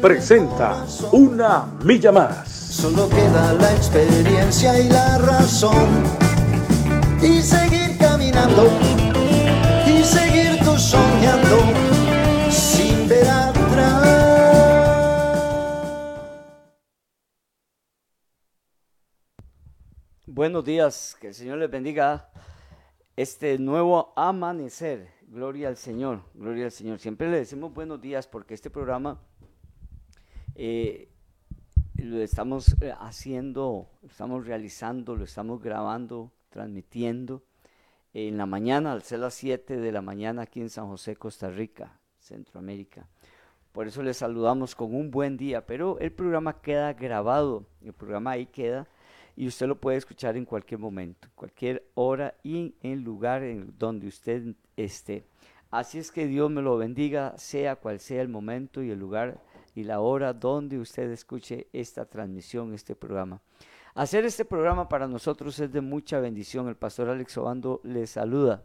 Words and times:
presenta 0.00 0.84
Una 1.12 1.66
Milla 1.84 2.12
Más. 2.12 2.48
Solo 2.48 3.08
queda 3.08 3.52
la 3.54 3.72
experiencia 3.74 4.78
y 4.78 4.88
la 4.88 5.18
razón. 5.18 6.04
Y 7.20 7.42
seguir 7.42 7.98
caminando. 7.98 8.68
Y 9.86 10.02
seguir 10.04 10.58
tú 10.64 10.78
soñando. 10.78 11.58
Sin 12.50 13.08
ver 13.08 13.28
atrás. 13.28 14.08
Buenos 20.26 20.64
días, 20.64 21.16
que 21.20 21.28
el 21.28 21.34
Señor 21.34 21.58
les 21.58 21.70
bendiga 21.70 22.30
este 23.16 23.58
nuevo 23.58 24.12
amanecer. 24.14 25.08
Gloria 25.26 25.68
al 25.68 25.76
Señor, 25.76 26.22
gloria 26.34 26.66
al 26.66 26.72
Señor. 26.72 27.00
Siempre 27.00 27.28
le 27.28 27.38
decimos 27.38 27.74
buenos 27.74 28.00
días 28.00 28.26
porque 28.26 28.54
este 28.54 28.70
programa 28.70 29.20
eh, 30.58 31.08
lo 31.94 32.20
estamos 32.20 32.74
eh, 32.80 32.92
haciendo, 32.98 33.88
lo 34.02 34.08
estamos 34.08 34.44
realizando, 34.44 35.14
lo 35.14 35.22
estamos 35.22 35.62
grabando, 35.62 36.32
transmitiendo 36.48 37.44
en 38.12 38.36
la 38.36 38.44
mañana, 38.44 38.90
al 38.90 39.04
ser 39.04 39.20
las 39.20 39.34
7 39.34 39.76
de 39.76 39.92
la 39.92 40.02
mañana 40.02 40.42
aquí 40.42 40.60
en 40.60 40.68
San 40.68 40.88
José, 40.88 41.14
Costa 41.14 41.48
Rica, 41.48 42.00
Centroamérica. 42.18 43.06
Por 43.70 43.86
eso 43.86 44.02
les 44.02 44.16
saludamos 44.16 44.74
con 44.74 44.96
un 44.96 45.12
buen 45.12 45.36
día, 45.36 45.64
pero 45.64 45.96
el 46.00 46.10
programa 46.10 46.60
queda 46.60 46.92
grabado, 46.92 47.64
el 47.80 47.92
programa 47.92 48.32
ahí 48.32 48.46
queda 48.46 48.88
y 49.36 49.46
usted 49.46 49.68
lo 49.68 49.78
puede 49.78 49.98
escuchar 49.98 50.36
en 50.36 50.44
cualquier 50.44 50.80
momento, 50.80 51.28
cualquier 51.36 51.88
hora 51.94 52.34
y 52.42 52.74
en 52.82 53.04
lugar 53.04 53.44
en 53.44 53.74
donde 53.78 54.08
usted 54.08 54.56
esté. 54.76 55.24
Así 55.70 55.98
es 55.98 56.10
que 56.10 56.26
Dios 56.26 56.50
me 56.50 56.62
lo 56.62 56.78
bendiga, 56.78 57.38
sea 57.38 57.76
cual 57.76 58.00
sea 58.00 58.22
el 58.22 58.28
momento 58.28 58.82
y 58.82 58.90
el 58.90 58.98
lugar 58.98 59.40
y 59.78 59.84
la 59.84 60.00
hora 60.00 60.32
donde 60.32 60.76
usted 60.76 61.08
escuche 61.12 61.68
esta 61.72 62.04
transmisión, 62.04 62.74
este 62.74 62.96
programa. 62.96 63.40
Hacer 63.94 64.24
este 64.24 64.44
programa 64.44 64.88
para 64.88 65.06
nosotros 65.06 65.56
es 65.60 65.72
de 65.72 65.80
mucha 65.80 66.18
bendición. 66.18 66.66
El 66.66 66.74
pastor 66.74 67.08
Alex 67.08 67.38
Obando 67.38 67.80
les 67.84 68.10
saluda 68.10 68.64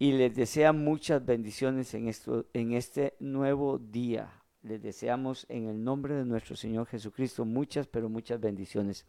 y 0.00 0.10
les 0.10 0.34
desea 0.34 0.72
muchas 0.72 1.24
bendiciones 1.24 1.94
en, 1.94 2.08
esto, 2.08 2.46
en 2.54 2.72
este 2.72 3.14
nuevo 3.20 3.78
día. 3.78 4.32
Les 4.62 4.82
deseamos 4.82 5.46
en 5.48 5.68
el 5.68 5.84
nombre 5.84 6.14
de 6.14 6.24
nuestro 6.24 6.56
Señor 6.56 6.86
Jesucristo 6.86 7.44
muchas, 7.44 7.86
pero 7.86 8.08
muchas 8.08 8.40
bendiciones. 8.40 9.06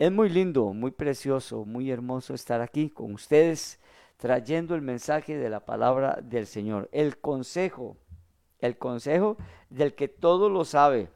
Es 0.00 0.10
muy 0.10 0.28
lindo, 0.28 0.72
muy 0.72 0.90
precioso, 0.90 1.64
muy 1.64 1.92
hermoso 1.92 2.34
estar 2.34 2.60
aquí 2.60 2.90
con 2.90 3.12
ustedes 3.12 3.78
trayendo 4.16 4.74
el 4.74 4.82
mensaje 4.82 5.36
de 5.36 5.48
la 5.48 5.64
palabra 5.64 6.18
del 6.20 6.48
Señor, 6.48 6.88
el 6.90 7.18
consejo 7.18 7.96
el 8.58 8.78
consejo 8.78 9.36
del 9.70 9.94
que 9.94 10.08
todo 10.08 10.48
lo 10.48 10.64
sabe. 10.64 11.10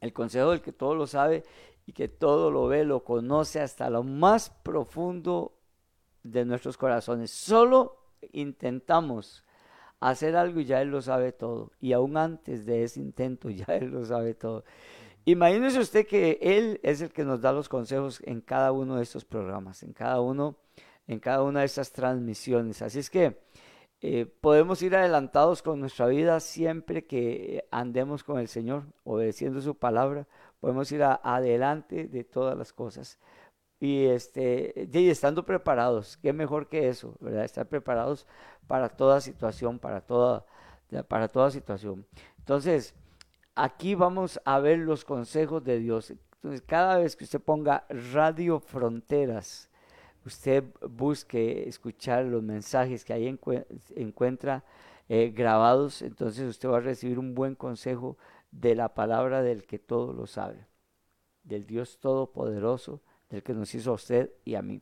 El 0.00 0.12
consejo 0.12 0.50
del 0.50 0.60
que 0.60 0.72
todo 0.72 0.94
lo 0.94 1.06
sabe 1.06 1.44
y 1.86 1.92
que 1.92 2.08
todo 2.08 2.50
lo 2.50 2.68
ve, 2.68 2.84
lo 2.84 3.04
conoce 3.04 3.60
hasta 3.60 3.90
lo 3.90 4.02
más 4.02 4.50
profundo 4.50 5.58
de 6.22 6.44
nuestros 6.44 6.76
corazones. 6.76 7.30
Solo 7.30 7.96
intentamos 8.32 9.44
hacer 10.00 10.36
algo 10.36 10.60
y 10.60 10.64
ya 10.64 10.82
Él 10.82 10.90
lo 10.90 11.02
sabe 11.02 11.32
todo. 11.32 11.72
Y 11.80 11.92
aún 11.92 12.16
antes 12.16 12.66
de 12.66 12.84
ese 12.84 13.00
intento 13.00 13.50
ya 13.50 13.64
Él 13.68 13.90
lo 13.90 14.04
sabe 14.04 14.34
todo. 14.34 14.64
Imagínese 15.24 15.80
usted 15.80 16.06
que 16.06 16.38
Él 16.40 16.80
es 16.82 17.00
el 17.00 17.10
que 17.10 17.24
nos 17.24 17.40
da 17.40 17.52
los 17.52 17.68
consejos 17.68 18.20
en 18.24 18.40
cada 18.40 18.72
uno 18.72 18.96
de 18.96 19.02
estos 19.02 19.24
programas, 19.24 19.82
en 19.82 19.92
cada 19.92 20.20
uno, 20.20 20.56
en 21.06 21.20
cada 21.20 21.42
una 21.42 21.60
de 21.60 21.66
estas 21.66 21.92
transmisiones. 21.92 22.80
Así 22.82 22.98
es 22.98 23.10
que 23.10 23.38
eh, 24.00 24.26
podemos 24.40 24.80
ir 24.82 24.94
adelantados 24.94 25.62
con 25.62 25.80
nuestra 25.80 26.06
vida 26.06 26.38
siempre 26.38 27.04
que 27.06 27.66
andemos 27.70 28.22
con 28.22 28.38
el 28.38 28.46
Señor, 28.46 28.84
obedeciendo 29.04 29.60
su 29.60 29.74
palabra, 29.74 30.26
podemos 30.60 30.90
ir 30.92 31.02
adelante 31.02 32.06
de 32.06 32.24
todas 32.24 32.56
las 32.56 32.72
cosas. 32.72 33.18
Y, 33.80 34.06
este, 34.06 34.88
y 34.92 35.08
estando 35.08 35.44
preparados, 35.44 36.16
qué 36.16 36.32
mejor 36.32 36.68
que 36.68 36.88
eso, 36.88 37.16
¿verdad? 37.20 37.44
Estar 37.44 37.68
preparados 37.68 38.26
para 38.66 38.88
toda 38.88 39.20
situación, 39.20 39.78
para 39.78 40.00
toda, 40.00 40.44
para 41.08 41.28
toda 41.28 41.50
situación. 41.50 42.06
Entonces, 42.38 42.94
aquí 43.54 43.94
vamos 43.94 44.40
a 44.44 44.58
ver 44.60 44.78
los 44.78 45.04
consejos 45.04 45.62
de 45.64 45.78
Dios. 45.78 46.10
Entonces, 46.10 46.62
cada 46.62 46.98
vez 46.98 47.16
que 47.16 47.24
usted 47.24 47.40
ponga 47.40 47.84
Radio 47.88 48.60
Fronteras, 48.60 49.67
usted 50.28 50.64
busque 50.88 51.68
escuchar 51.68 52.24
los 52.24 52.42
mensajes 52.42 53.04
que 53.04 53.12
ahí 53.12 53.38
encuentra 53.96 54.64
eh, 55.08 55.32
grabados, 55.34 56.02
entonces 56.02 56.48
usted 56.48 56.68
va 56.68 56.76
a 56.76 56.80
recibir 56.80 57.18
un 57.18 57.34
buen 57.34 57.54
consejo 57.54 58.16
de 58.50 58.74
la 58.74 58.94
palabra 58.94 59.42
del 59.42 59.64
que 59.64 59.78
todo 59.78 60.12
lo 60.12 60.26
sabe, 60.26 60.66
del 61.42 61.66
Dios 61.66 61.98
Todopoderoso, 61.98 63.00
del 63.30 63.42
que 63.42 63.54
nos 63.54 63.74
hizo 63.74 63.90
a 63.90 63.94
usted 63.94 64.30
y 64.44 64.54
a 64.54 64.62
mí. 64.62 64.80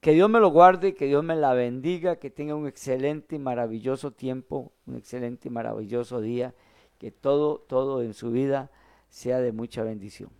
Que 0.00 0.12
Dios 0.12 0.28
me 0.28 0.40
lo 0.40 0.50
guarde, 0.50 0.94
que 0.94 1.06
Dios 1.06 1.22
me 1.22 1.36
la 1.36 1.54
bendiga, 1.54 2.16
que 2.16 2.28
tenga 2.28 2.56
un 2.56 2.66
excelente 2.66 3.36
y 3.36 3.38
maravilloso 3.38 4.10
tiempo, 4.10 4.72
un 4.86 4.96
excelente 4.96 5.46
y 5.46 5.50
maravilloso 5.52 6.20
día, 6.20 6.54
que 6.98 7.12
todo, 7.12 7.58
todo 7.58 8.02
en 8.02 8.14
su 8.14 8.32
vida 8.32 8.70
sea 9.08 9.40
de 9.40 9.52
mucha 9.52 9.84
bendición. 9.84 10.30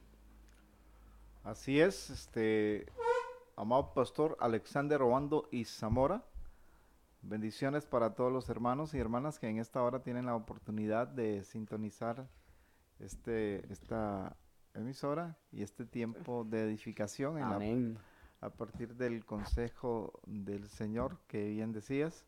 Así 1.44 1.80
es, 1.80 2.10
este, 2.10 2.86
amado 3.56 3.92
pastor 3.94 4.36
Alexander 4.40 5.02
Obando 5.02 5.48
y 5.50 5.64
Zamora. 5.64 6.24
Bendiciones 7.22 7.86
para 7.86 8.14
todos 8.14 8.32
los 8.32 8.48
hermanos 8.48 8.94
y 8.94 8.98
hermanas 8.98 9.38
que 9.38 9.48
en 9.48 9.58
esta 9.58 9.82
hora 9.82 10.02
tienen 10.02 10.26
la 10.26 10.34
oportunidad 10.34 11.06
de 11.06 11.44
sintonizar 11.44 12.28
este, 12.98 13.70
esta 13.72 14.36
emisora 14.74 15.36
y 15.52 15.62
este 15.62 15.84
tiempo 15.84 16.44
de 16.44 16.62
edificación 16.62 17.38
en 17.38 17.98
a 18.40 18.50
partir 18.50 18.96
del 18.96 19.24
consejo 19.24 20.20
del 20.26 20.68
Señor 20.68 21.20
que 21.28 21.48
bien 21.50 21.72
decías, 21.72 22.26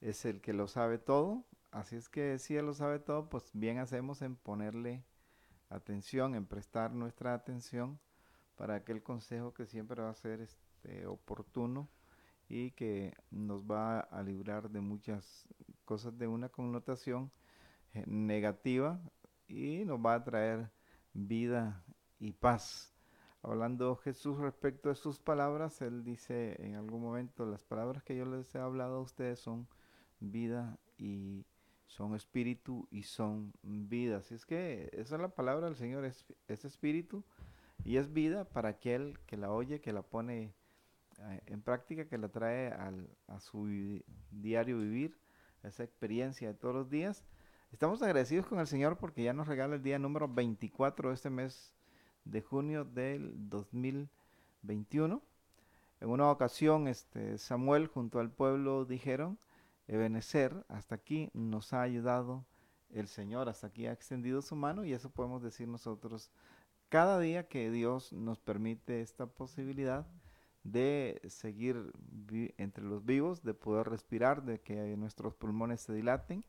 es 0.00 0.24
el 0.24 0.40
que 0.40 0.52
lo 0.52 0.66
sabe 0.66 0.98
todo. 0.98 1.44
Así 1.70 1.94
es 1.94 2.08
que 2.08 2.40
si 2.40 2.56
Él 2.56 2.66
lo 2.66 2.74
sabe 2.74 2.98
todo, 2.98 3.28
pues 3.28 3.50
bien 3.52 3.78
hacemos 3.78 4.20
en 4.22 4.34
ponerle 4.34 5.04
atención, 5.68 6.34
en 6.34 6.46
prestar 6.46 6.92
nuestra 6.92 7.34
atención 7.34 8.00
para 8.56 8.76
aquel 8.76 9.02
consejo 9.02 9.52
que 9.52 9.66
siempre 9.66 10.02
va 10.02 10.10
a 10.10 10.14
ser 10.14 10.40
este, 10.40 11.06
oportuno 11.06 11.88
y 12.48 12.72
que 12.72 13.14
nos 13.30 13.62
va 13.62 14.00
a 14.00 14.22
librar 14.22 14.70
de 14.70 14.80
muchas 14.80 15.48
cosas 15.84 16.16
de 16.18 16.26
una 16.26 16.48
connotación 16.48 17.30
eh, 17.92 18.04
negativa 18.06 19.00
y 19.48 19.84
nos 19.84 19.98
va 19.98 20.14
a 20.14 20.24
traer 20.24 20.70
vida 21.12 21.84
y 22.18 22.32
paz. 22.32 22.92
Hablando 23.42 23.96
Jesús 23.96 24.38
respecto 24.38 24.90
a 24.90 24.94
sus 24.94 25.18
palabras, 25.18 25.82
él 25.82 26.02
dice 26.02 26.56
en 26.64 26.76
algún 26.76 27.02
momento, 27.02 27.44
las 27.44 27.62
palabras 27.62 28.02
que 28.02 28.16
yo 28.16 28.24
les 28.24 28.54
he 28.54 28.58
hablado 28.58 28.96
a 28.96 29.02
ustedes 29.02 29.38
son 29.38 29.68
vida 30.20 30.78
y 30.96 31.44
son 31.86 32.14
espíritu 32.14 32.88
y 32.90 33.02
son 33.02 33.52
vida. 33.62 34.18
Así 34.18 34.34
es 34.34 34.46
que 34.46 34.88
esa 34.92 35.16
es 35.16 35.20
la 35.20 35.28
palabra 35.28 35.66
del 35.66 35.76
Señor, 35.76 36.04
es, 36.04 36.24
es 36.48 36.64
espíritu 36.64 37.22
y 37.82 37.96
es 37.96 38.12
vida 38.12 38.44
para 38.44 38.70
aquel 38.70 39.18
que 39.26 39.36
la 39.36 39.50
oye, 39.50 39.80
que 39.80 39.92
la 39.92 40.02
pone 40.02 40.54
eh, 41.18 41.40
en 41.46 41.62
práctica, 41.62 42.06
que 42.06 42.18
la 42.18 42.28
trae 42.28 42.68
al, 42.68 43.08
a 43.26 43.40
su 43.40 44.02
diario 44.30 44.78
vivir, 44.78 45.18
esa 45.62 45.82
experiencia 45.82 46.48
de 46.48 46.54
todos 46.54 46.74
los 46.74 46.90
días. 46.90 47.24
Estamos 47.72 48.02
agradecidos 48.02 48.46
con 48.46 48.60
el 48.60 48.66
Señor 48.66 48.98
porque 48.98 49.24
ya 49.24 49.32
nos 49.32 49.48
regala 49.48 49.76
el 49.76 49.82
día 49.82 49.98
número 49.98 50.28
24 50.28 51.08
de 51.08 51.14
este 51.14 51.30
mes 51.30 51.72
de 52.24 52.40
junio 52.40 52.84
del 52.84 53.32
2021. 53.48 55.22
En 56.00 56.08
una 56.08 56.30
ocasión, 56.30 56.86
este, 56.86 57.38
Samuel 57.38 57.86
junto 57.86 58.20
al 58.20 58.30
pueblo 58.30 58.84
dijeron, 58.84 59.38
Ebenecer, 59.86 60.64
hasta 60.68 60.94
aquí 60.94 61.30
nos 61.34 61.72
ha 61.72 61.82
ayudado 61.82 62.44
el 62.90 63.08
Señor, 63.08 63.48
hasta 63.48 63.66
aquí 63.66 63.86
ha 63.86 63.92
extendido 63.92 64.40
su 64.40 64.54
mano 64.56 64.84
y 64.84 64.92
eso 64.92 65.10
podemos 65.10 65.42
decir 65.42 65.68
nosotros 65.68 66.30
cada 66.94 67.18
día 67.18 67.48
que 67.48 67.72
Dios 67.72 68.12
nos 68.12 68.38
permite 68.38 69.00
esta 69.00 69.26
posibilidad 69.26 70.06
de 70.62 71.20
seguir 71.26 71.92
entre 72.56 72.84
los 72.84 73.04
vivos, 73.04 73.42
de 73.42 73.52
poder 73.52 73.88
respirar, 73.88 74.44
de 74.44 74.60
que 74.60 74.96
nuestros 74.96 75.34
pulmones 75.34 75.80
se 75.80 75.92
dilaten, 75.92 76.44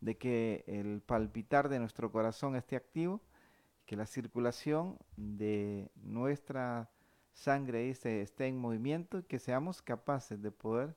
de 0.00 0.16
que 0.18 0.64
el 0.66 1.02
palpitar 1.02 1.68
de 1.68 1.78
nuestro 1.78 2.10
corazón 2.10 2.56
esté 2.56 2.74
activo, 2.74 3.20
que 3.84 3.94
la 3.94 4.06
circulación 4.06 4.98
de 5.16 5.88
nuestra 6.02 6.90
sangre 7.32 7.88
esté, 7.88 8.22
esté 8.22 8.48
en 8.48 8.58
movimiento 8.58 9.20
y 9.20 9.22
que 9.22 9.38
seamos 9.38 9.82
capaces 9.82 10.42
de 10.42 10.50
poder 10.50 10.96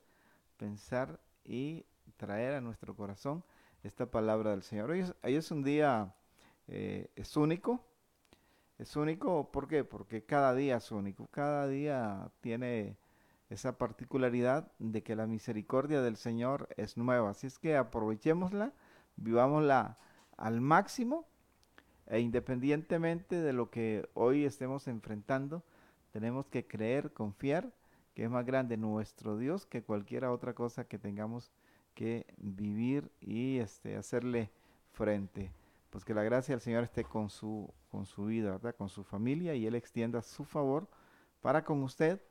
pensar 0.58 1.20
y 1.46 1.86
traer 2.18 2.56
a 2.56 2.62
nuestro 2.62 2.96
corazón 2.96 3.44
esta 3.84 4.10
palabra 4.10 4.50
del 4.50 4.64
Señor. 4.64 4.90
Hoy 4.90 5.06
es, 5.22 5.52
un 5.52 5.62
día, 5.62 6.16
eh, 6.68 7.12
es 7.16 7.38
único, 7.38 7.86
es 8.80 8.96
único, 8.96 9.52
¿por 9.52 9.68
qué? 9.68 9.84
Porque 9.84 10.24
cada 10.24 10.56
día 10.56 10.78
es 10.78 10.92
único, 10.92 11.28
cada 11.28 11.68
día 11.68 12.32
tiene 12.40 12.98
esa 13.50 13.78
particularidad 13.78 14.72
de 14.80 15.04
que 15.04 15.18
la 15.18 15.28
misericordia 15.28 16.02
del 16.02 16.16
Señor 16.16 16.70
es 16.78 16.96
nueva. 16.96 17.32
Así 17.32 17.46
es 17.46 17.60
que 17.60 17.76
aprovechémosla, 17.76 18.74
vivámosla 19.18 19.98
al 20.38 20.62
máximo 20.62 21.28
e 22.08 22.22
independientemente 22.22 23.36
de 23.36 23.52
lo 23.52 23.70
que 23.70 24.08
hoy 24.14 24.46
estemos 24.46 24.88
enfrentando, 24.88 25.64
tenemos 26.12 26.48
que 26.48 26.66
creer, 26.66 27.12
confiar 27.12 27.74
que 28.16 28.24
es 28.24 28.30
más 28.30 28.46
grande 28.46 28.78
nuestro 28.78 29.38
Dios 29.38 29.66
que 29.66 29.84
cualquier 29.84 30.24
otra 30.26 30.54
cosa 30.54 30.86
que 30.86 30.98
tengamos 30.98 31.52
que 31.96 32.26
vivir 32.38 33.12
y 33.20 33.58
este, 33.58 33.98
hacerle 33.98 34.52
frente. 34.94 35.52
Pues 35.90 36.06
que 36.06 36.14
la 36.14 36.24
gracia 36.24 36.54
del 36.54 36.62
Señor 36.62 36.84
esté 36.84 37.04
con 37.04 37.30
su, 37.30 37.74
con 37.90 38.06
su 38.06 38.26
vida, 38.26 38.52
¿verdad? 38.52 38.76
con 38.76 38.90
su 38.90 39.04
familia 39.04 39.56
y 39.56 39.66
Él 39.66 39.76
extienda 39.76 40.22
su 40.22 40.46
favor 40.46 40.88
para 41.42 41.64
con 41.64 41.82
usted 41.84 42.22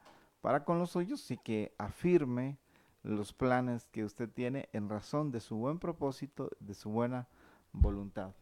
para 0.40 0.64
con 0.64 0.78
los 0.78 0.90
suyos 0.90 1.30
y 1.30 1.36
que 1.36 1.74
afirme 1.78 2.58
los 3.02 3.32
planes 3.32 3.86
que 3.86 4.04
usted 4.04 4.28
tiene 4.28 4.68
en 4.72 4.88
razón 4.88 5.30
de 5.30 5.40
su 5.40 5.56
buen 5.56 5.78
propósito, 5.78 6.50
de 6.60 6.74
su 6.74 6.90
buena 6.90 7.28
voluntad. 7.72 8.32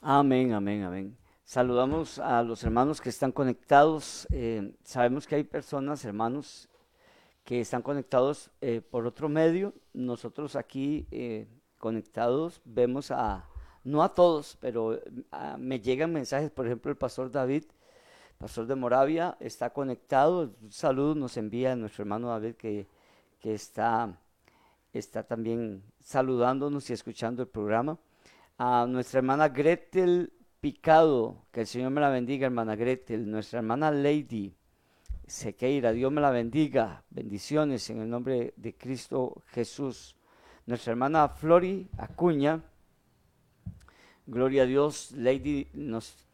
Amén, 0.00 0.52
amén, 0.52 0.82
amén. 0.82 1.16
Saludamos 1.44 2.18
a 2.18 2.42
los 2.42 2.64
hermanos 2.64 3.00
que 3.00 3.10
están 3.10 3.30
conectados. 3.30 4.26
Eh, 4.30 4.74
sabemos 4.82 5.26
que 5.26 5.36
hay 5.36 5.44
personas, 5.44 6.04
hermanos, 6.04 6.68
que 7.44 7.60
están 7.60 7.82
conectados 7.82 8.50
eh, 8.60 8.80
por 8.80 9.06
otro 9.06 9.28
medio. 9.28 9.74
Nosotros 9.92 10.56
aquí 10.56 11.06
eh, 11.10 11.46
conectados 11.78 12.62
vemos 12.64 13.10
a, 13.10 13.46
no 13.84 14.02
a 14.02 14.14
todos, 14.14 14.56
pero 14.60 15.00
me 15.58 15.80
llegan 15.80 16.12
mensajes, 16.12 16.50
por 16.50 16.66
ejemplo, 16.66 16.90
el 16.90 16.96
pastor 16.96 17.30
David 17.30 17.64
pastor 18.38 18.66
de 18.66 18.74
Moravia, 18.74 19.36
está 19.40 19.70
conectado. 19.70 20.54
Un 20.60 20.70
saludo 20.70 21.14
nos 21.14 21.36
envía 21.36 21.74
nuestro 21.76 22.02
hermano 22.02 22.28
David 22.28 22.54
que, 22.56 22.86
que 23.40 23.54
está, 23.54 24.18
está 24.92 25.22
también 25.22 25.82
saludándonos 26.02 26.90
y 26.90 26.92
escuchando 26.92 27.42
el 27.42 27.48
programa. 27.48 27.98
A 28.58 28.86
nuestra 28.88 29.18
hermana 29.18 29.48
Gretel 29.48 30.32
Picado, 30.60 31.46
que 31.52 31.62
el 31.62 31.66
Señor 31.66 31.90
me 31.90 32.00
la 32.00 32.10
bendiga, 32.10 32.46
hermana 32.46 32.76
Gretel. 32.76 33.30
Nuestra 33.30 33.60
hermana 33.60 33.90
Lady 33.90 34.54
Sequeira, 35.26 35.92
Dios 35.92 36.12
me 36.12 36.20
la 36.20 36.30
bendiga. 36.30 37.02
Bendiciones 37.10 37.88
en 37.90 38.00
el 38.00 38.10
nombre 38.10 38.54
de 38.56 38.76
Cristo 38.76 39.42
Jesús. 39.46 40.16
Nuestra 40.66 40.92
hermana 40.92 41.28
Flori 41.28 41.88
Acuña, 41.98 42.62
gloria 44.26 44.62
a 44.62 44.66
Dios. 44.66 45.12
Lady 45.12 45.68
nos, 45.72 46.26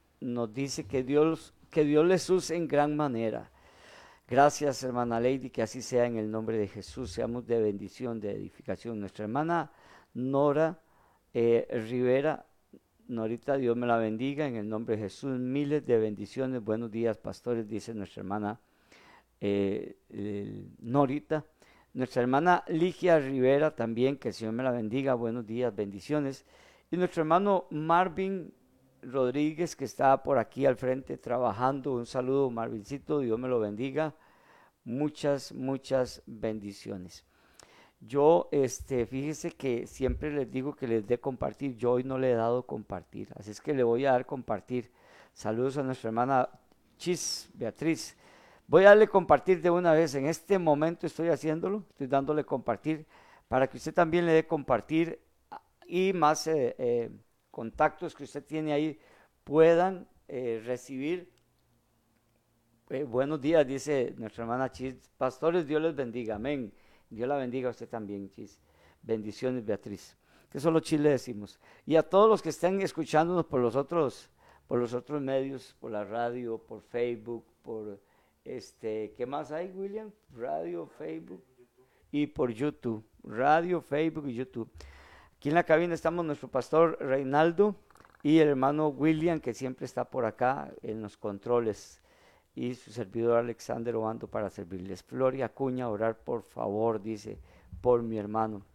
dice 0.53 0.85
que 0.85 1.03
Dios 1.03 1.55
que 1.71 1.85
Dios 1.85 2.05
les 2.05 2.29
use 2.29 2.57
en 2.57 2.67
gran 2.67 2.97
manera. 2.97 3.51
Gracias, 4.29 4.83
hermana 4.83 5.21
Lady, 5.21 5.51
que 5.51 5.63
así 5.63 5.83
sea 5.83 6.07
en 6.07 6.17
el 6.17 6.31
nombre 6.31 6.59
de 6.59 6.69
Jesús. 6.69 7.13
Seamos 7.13 7.47
de 7.47 7.61
bendición, 7.61 8.21
de 8.21 8.33
edificación. 8.33 9.01
Nuestra 9.01 9.25
hermana 9.25 9.71
Nora 10.15 10.81
eh, 11.33 11.67
Rivera, 11.89 12.45
Norita, 13.09 13.57
Dios 13.57 13.77
me 13.77 13.87
la 13.87 13.99
bendiga 13.99 14.47
en 14.47 14.57
el 14.57 14.69
nombre 14.69 14.97
de 14.97 15.03
Jesús. 15.03 15.39
Miles 15.39 15.87
de 15.87 15.99
bendiciones. 15.99 16.63
Buenos 16.63 16.91
días, 16.91 17.19
pastores, 17.19 17.69
dice 17.69 17.95
nuestra 17.95 18.21
hermana 18.21 18.61
eh, 19.41 19.97
Norita. 20.81 21.45
Nuestra 21.93 22.23
hermana 22.23 22.63
Ligia 22.69 23.19
Rivera 23.19 23.75
también, 23.75 24.17
que 24.17 24.29
el 24.29 24.35
Señor 24.35 24.55
me 24.55 24.63
la 24.63 24.71
bendiga. 24.71 25.15
Buenos 25.15 25.45
días, 25.45 25.75
bendiciones. 25.75 26.45
Y 26.93 26.97
nuestro 26.97 27.23
hermano 27.23 27.67
Marvin 27.71 28.53
Rodríguez, 29.03 29.77
que 29.77 29.85
está 29.85 30.25
por 30.25 30.39
aquí 30.39 30.67
al 30.67 30.75
frente 30.75 31.17
trabajando. 31.17 31.93
Un 31.93 32.05
saludo, 32.05 32.51
Marvincito, 32.51 33.21
Dios 33.21 33.39
me 33.39 33.47
lo 33.47 33.61
bendiga. 33.61 34.13
Muchas, 34.83 35.53
muchas 35.53 36.21
bendiciones. 36.27 37.25
Yo, 38.01 38.49
este, 38.51 39.07
fíjese 39.07 39.53
que 39.53 39.87
siempre 39.87 40.33
les 40.33 40.51
digo 40.51 40.75
que 40.75 40.89
les 40.89 41.07
dé 41.07 41.21
compartir. 41.21 41.77
Yo 41.77 41.93
hoy 41.93 42.03
no 42.03 42.19
le 42.19 42.33
he 42.33 42.35
dado 42.35 42.67
compartir, 42.67 43.29
así 43.37 43.53
es 43.53 43.61
que 43.61 43.73
le 43.73 43.85
voy 43.85 44.05
a 44.07 44.13
dar 44.13 44.27
compartir. 44.27 44.91
Saludos 45.33 45.79
a 45.79 45.85
nuestra 45.85 46.09
hermana 46.09 46.49
Chis, 46.97 47.51
Beatriz. 47.55 48.17
Voy 48.67 48.83
a 48.83 48.89
darle 48.89 49.07
compartir 49.07 49.63
de 49.63 49.71
una 49.71 49.93
vez. 49.93 50.17
En 50.17 50.27
este 50.27 50.59
momento 50.59 51.07
estoy 51.07 51.29
haciéndolo, 51.29 51.85
estoy 51.91 52.09
dándole 52.09 52.43
compartir 52.43 53.07
para 53.47 53.69
que 53.69 53.77
usted 53.77 53.95
también 53.95 54.27
le 54.27 54.33
dé 54.33 54.45
compartir 54.45 55.21
y 55.91 56.13
más 56.13 56.47
eh, 56.47 56.77
eh, 56.79 57.11
contactos 57.51 58.15
que 58.15 58.23
usted 58.23 58.45
tiene 58.45 58.73
ahí 58.73 58.99
puedan 59.43 60.09
eh, 60.29 60.63
recibir. 60.65 61.33
Buenos 63.09 63.41
días, 63.41 63.67
dice 63.67 64.15
nuestra 64.17 64.45
hermana 64.45 64.71
Chis. 64.71 64.95
Pastores, 65.17 65.67
Dios 65.67 65.83
les 65.83 65.95
bendiga. 65.95 66.37
Amén. 66.37 66.73
Dios 67.09 67.29
la 67.29 67.37
bendiga 67.37 67.69
a 67.69 67.71
usted 67.73 67.89
también, 67.89 68.31
Chis. 68.31 68.61
Bendiciones, 69.03 69.65
Beatriz. 69.65 70.17
Que 70.49 70.61
solo 70.61 70.81
Chis 70.81 71.01
le 71.01 71.11
decimos. 71.11 71.59
Y 71.87 71.97
a 71.97 72.03
todos 72.03 72.29
los 72.29 72.41
que 72.43 72.49
estén 72.51 72.81
escuchándonos 72.83 73.47
por 73.47 73.61
los 73.61 73.75
otros, 73.75 74.31
por 74.67 74.79
los 74.79 74.95
otros 74.95 75.21
medios, 75.21 75.77
por 75.81 75.91
la 75.91 76.05
radio, 76.05 76.59
por 76.59 76.83
Facebook, 76.83 77.45
por 77.63 78.01
este, 78.45 79.15
¿qué 79.17 79.27
más 79.27 79.53
hay, 79.53 79.71
William? 79.71 80.11
Radio, 80.35 80.87
Facebook 80.87 81.45
y 82.11 82.27
por 82.27 82.53
YouTube. 82.53 83.05
Radio, 83.23 83.81
Facebook 83.81 84.29
y 84.29 84.35
YouTube. 84.35 84.71
Aquí 85.41 85.49
en 85.49 85.55
la 85.55 85.65
cabina 85.65 85.95
estamos 85.95 86.27
nuestro 86.27 86.49
pastor 86.49 86.99
Reinaldo 87.01 87.75
y 88.23 88.41
el 88.41 88.49
hermano 88.49 88.89
William, 88.89 89.41
que 89.41 89.55
siempre 89.55 89.87
está 89.87 90.05
por 90.05 90.27
acá 90.27 90.71
en 90.83 91.01
los 91.01 91.17
controles, 91.17 92.03
y 92.55 92.75
su 92.75 92.91
servidor 92.91 93.39
Alexander 93.39 93.97
Obando 93.97 94.29
para 94.29 94.51
servirles. 94.51 95.03
Floria 95.03 95.47
Acuña, 95.47 95.89
orar 95.89 96.19
por 96.19 96.43
favor, 96.43 97.01
dice, 97.01 97.39
por 97.81 98.03
mi 98.03 98.19
hermano. 98.19 98.67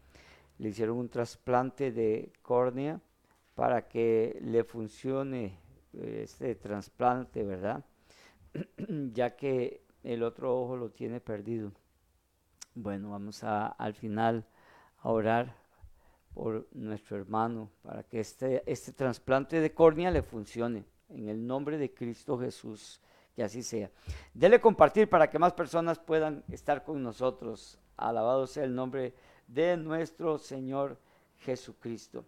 Le 0.57 0.69
hicieron 0.69 0.97
un 0.97 1.07
trasplante 1.07 1.91
de 1.91 2.33
córnea 2.41 2.99
para 3.53 3.87
que 3.87 4.35
le 4.41 4.63
funcione 4.63 5.59
eh, 5.93 6.21
este 6.23 6.55
trasplante, 6.55 7.43
¿verdad? 7.43 7.85
ya 9.13 9.35
que 9.35 9.83
el 10.01 10.23
otro 10.23 10.59
ojo 10.59 10.77
lo 10.77 10.89
tiene 10.89 11.19
perdido. 11.19 11.71
Bueno, 12.73 13.11
vamos 13.11 13.43
a, 13.43 13.67
al 13.67 13.93
final 13.93 14.47
a 14.97 15.11
orar 15.11 15.64
por 16.35 16.67
nuestro 16.73 17.15
hermano, 17.15 17.71
para 17.81 18.03
que 18.03 18.19
este, 18.19 18.61
este 18.69 18.91
trasplante 18.91 19.61
de 19.61 19.73
córnea 19.73 20.11
le 20.11 20.21
funcione. 20.21 20.83
En 21.07 21.29
el 21.29 21.47
nombre 21.47 21.77
de 21.77 21.93
Cristo 21.93 22.37
Jesús, 22.37 22.99
que 23.33 23.41
así 23.41 23.63
sea. 23.63 23.89
Dele 24.33 24.59
compartir 24.59 25.09
para 25.09 25.29
que 25.29 25.39
más 25.39 25.53
personas 25.53 25.97
puedan 25.97 26.43
estar 26.51 26.83
con 26.83 27.01
nosotros. 27.01 27.79
Alabado 27.95 28.47
sea 28.47 28.65
el 28.65 28.75
nombre 28.75 29.13
de 29.47 29.77
nuestro 29.77 30.37
Señor 30.37 30.99
Jesucristo. 31.37 32.25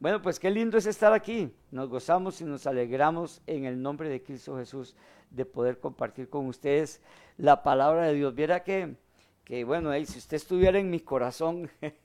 Bueno, 0.00 0.22
pues 0.22 0.40
qué 0.40 0.50
lindo 0.50 0.78
es 0.78 0.86
estar 0.86 1.12
aquí. 1.12 1.54
Nos 1.70 1.90
gozamos 1.90 2.40
y 2.40 2.44
nos 2.44 2.66
alegramos 2.66 3.42
en 3.46 3.66
el 3.66 3.80
nombre 3.82 4.08
de 4.08 4.22
Cristo 4.22 4.56
Jesús 4.56 4.96
de 5.30 5.44
poder 5.44 5.78
compartir 5.78 6.30
con 6.30 6.46
ustedes 6.46 7.02
la 7.36 7.62
palabra 7.62 8.06
de 8.06 8.14
Dios. 8.14 8.34
Viera 8.34 8.64
que, 8.64 8.96
que 9.44 9.62
bueno, 9.64 9.92
si 10.06 10.18
usted 10.18 10.36
estuviera 10.36 10.78
en 10.78 10.88
mi 10.88 11.00
corazón, 11.00 11.70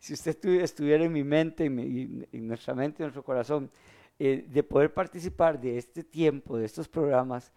si 0.00 0.14
usted 0.14 0.44
estuviera 0.62 1.04
en 1.04 1.12
mi 1.12 1.22
mente, 1.22 1.66
en, 1.66 2.48
nuestra 2.48 2.74
mente, 2.74 3.02
en 3.02 3.08
nuestro 3.08 3.22
corazón, 3.22 3.70
eh, 4.18 4.46
de 4.48 4.62
poder 4.62 4.92
participar 4.92 5.60
de 5.60 5.76
este 5.78 6.02
tiempo, 6.02 6.56
de 6.56 6.64
estos 6.64 6.88
programas, 6.88 7.52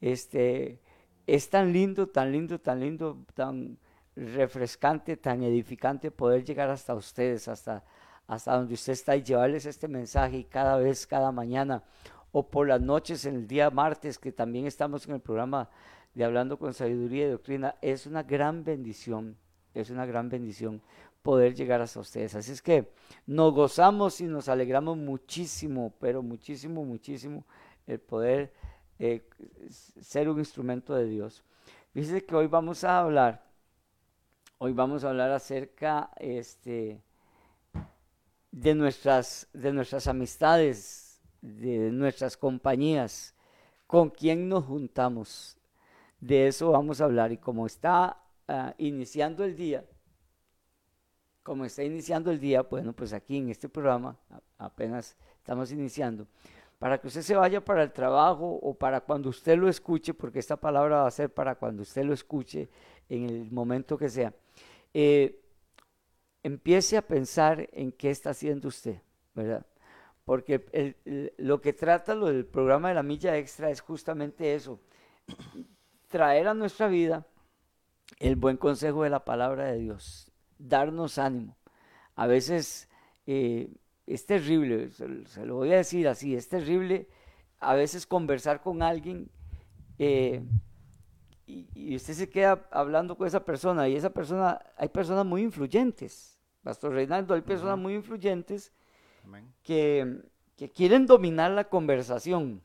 este, 0.00 0.80
es 1.26 1.50
tan 1.50 1.72
lindo, 1.72 2.08
tan 2.08 2.30
lindo, 2.30 2.60
tan 2.60 2.80
lindo, 2.80 3.24
tan 3.34 3.78
refrescante, 4.14 5.16
tan 5.16 5.42
edificante 5.42 6.12
poder 6.12 6.44
llegar 6.44 6.70
hasta 6.70 6.94
ustedes, 6.94 7.48
hasta, 7.48 7.84
hasta 8.28 8.56
donde 8.56 8.74
usted 8.74 8.92
está 8.92 9.16
y 9.16 9.24
llevarles 9.24 9.66
este 9.66 9.88
mensaje 9.88 10.38
y 10.38 10.44
cada 10.44 10.76
vez, 10.78 11.04
cada 11.04 11.32
mañana 11.32 11.82
o 12.30 12.48
por 12.48 12.68
las 12.68 12.80
noches 12.80 13.24
en 13.24 13.34
el 13.34 13.48
día 13.48 13.70
martes 13.70 14.18
que 14.18 14.30
también 14.30 14.66
estamos 14.66 15.06
en 15.08 15.14
el 15.14 15.20
programa 15.20 15.68
de 16.14 16.24
Hablando 16.24 16.58
con 16.58 16.74
Sabiduría 16.74 17.26
y 17.26 17.30
Doctrina, 17.30 17.74
es 17.82 18.06
una 18.06 18.22
gran 18.22 18.62
bendición, 18.62 19.36
es 19.74 19.90
una 19.90 20.06
gran 20.06 20.28
bendición 20.28 20.82
poder 21.22 21.54
llegar 21.54 21.80
hasta 21.80 22.00
ustedes. 22.00 22.34
Así 22.34 22.52
es 22.52 22.62
que 22.62 22.92
nos 23.26 23.52
gozamos 23.52 24.20
y 24.20 24.24
nos 24.24 24.48
alegramos 24.48 24.96
muchísimo, 24.96 25.94
pero 25.98 26.22
muchísimo, 26.22 26.84
muchísimo 26.84 27.44
el 27.86 28.00
poder 28.00 28.52
eh, 28.98 29.28
ser 29.68 30.28
un 30.28 30.38
instrumento 30.38 30.94
de 30.94 31.06
Dios. 31.06 31.44
Dice 31.94 32.24
que 32.24 32.34
hoy 32.34 32.46
vamos 32.46 32.84
a 32.84 33.00
hablar, 33.00 33.44
hoy 34.58 34.72
vamos 34.72 35.04
a 35.04 35.10
hablar 35.10 35.30
acerca 35.30 36.10
este, 36.18 37.02
de, 38.50 38.74
nuestras, 38.74 39.48
de 39.52 39.72
nuestras 39.72 40.06
amistades 40.06 41.08
de 41.40 41.90
nuestras 41.92 42.36
compañías, 42.36 43.34
con 43.86 44.10
quién 44.10 44.48
nos 44.48 44.64
juntamos. 44.64 45.56
De 46.20 46.48
eso 46.48 46.72
vamos 46.72 47.00
a 47.00 47.04
hablar. 47.04 47.32
Y 47.32 47.38
como 47.38 47.66
está 47.66 48.22
ah, 48.48 48.74
iniciando 48.78 49.44
el 49.44 49.56
día, 49.56 49.84
como 51.42 51.64
está 51.64 51.82
iniciando 51.82 52.30
el 52.30 52.40
día, 52.40 52.62
bueno, 52.62 52.92
pues 52.92 53.12
aquí 53.12 53.38
en 53.38 53.48
este 53.48 53.68
programa 53.68 54.18
apenas 54.58 55.16
estamos 55.38 55.72
iniciando, 55.72 56.26
para 56.78 57.00
que 57.00 57.08
usted 57.08 57.22
se 57.22 57.34
vaya 57.34 57.64
para 57.64 57.82
el 57.82 57.92
trabajo 57.92 58.58
o 58.62 58.74
para 58.74 59.00
cuando 59.00 59.30
usted 59.30 59.56
lo 59.56 59.68
escuche, 59.68 60.14
porque 60.14 60.38
esta 60.38 60.56
palabra 60.56 61.02
va 61.02 61.06
a 61.06 61.10
ser 61.10 61.32
para 61.32 61.54
cuando 61.54 61.82
usted 61.82 62.04
lo 62.04 62.12
escuche 62.12 62.68
en 63.08 63.24
el 63.24 63.50
momento 63.50 63.96
que 63.96 64.08
sea, 64.08 64.32
eh, 64.92 65.40
empiece 66.42 66.96
a 66.96 67.02
pensar 67.02 67.68
en 67.72 67.92
qué 67.92 68.10
está 68.10 68.30
haciendo 68.30 68.68
usted, 68.68 69.00
¿verdad? 69.34 69.66
Porque 70.24 70.94
lo 71.38 71.60
que 71.60 71.72
trata 71.72 72.14
lo 72.14 72.26
del 72.26 72.44
programa 72.44 72.88
de 72.88 72.94
la 72.94 73.02
milla 73.02 73.36
extra 73.38 73.70
es 73.70 73.80
justamente 73.80 74.54
eso, 74.54 74.78
traer 76.08 76.48
a 76.48 76.54
nuestra 76.54 76.88
vida 76.88 77.26
el 78.18 78.36
buen 78.36 78.56
consejo 78.56 79.04
de 79.04 79.10
la 79.10 79.24
palabra 79.24 79.66
de 79.66 79.78
Dios, 79.78 80.27
darnos 80.58 81.18
ánimo. 81.18 81.56
A 82.14 82.26
veces 82.26 82.88
eh, 83.26 83.70
es 84.06 84.26
terrible, 84.26 84.90
se, 84.90 85.46
lo 85.46 85.56
voy 85.56 85.72
a 85.72 85.76
decir 85.76 86.08
así, 86.08 86.34
es 86.34 86.48
terrible 86.48 87.08
a 87.60 87.74
veces 87.74 88.06
conversar 88.06 88.60
con 88.60 88.82
alguien 88.82 89.30
eh, 89.98 90.42
y, 91.46 91.96
usted 91.96 92.14
se 92.14 92.28
queda 92.28 92.68
hablando 92.70 93.16
con 93.16 93.26
esa 93.26 93.44
persona 93.44 93.88
y 93.88 93.96
esa 93.96 94.10
persona, 94.10 94.60
hay 94.76 94.88
personas 94.88 95.24
muy 95.24 95.42
influyentes, 95.42 96.38
Pastor 96.62 96.92
Reinaldo, 96.92 97.34
hay 97.34 97.40
personas 97.40 97.78
muy 97.78 97.94
influyentes 97.94 98.72
que, 99.62 100.22
quieren 100.74 101.06
dominar 101.06 101.50
la 101.52 101.68
conversación, 101.68 102.62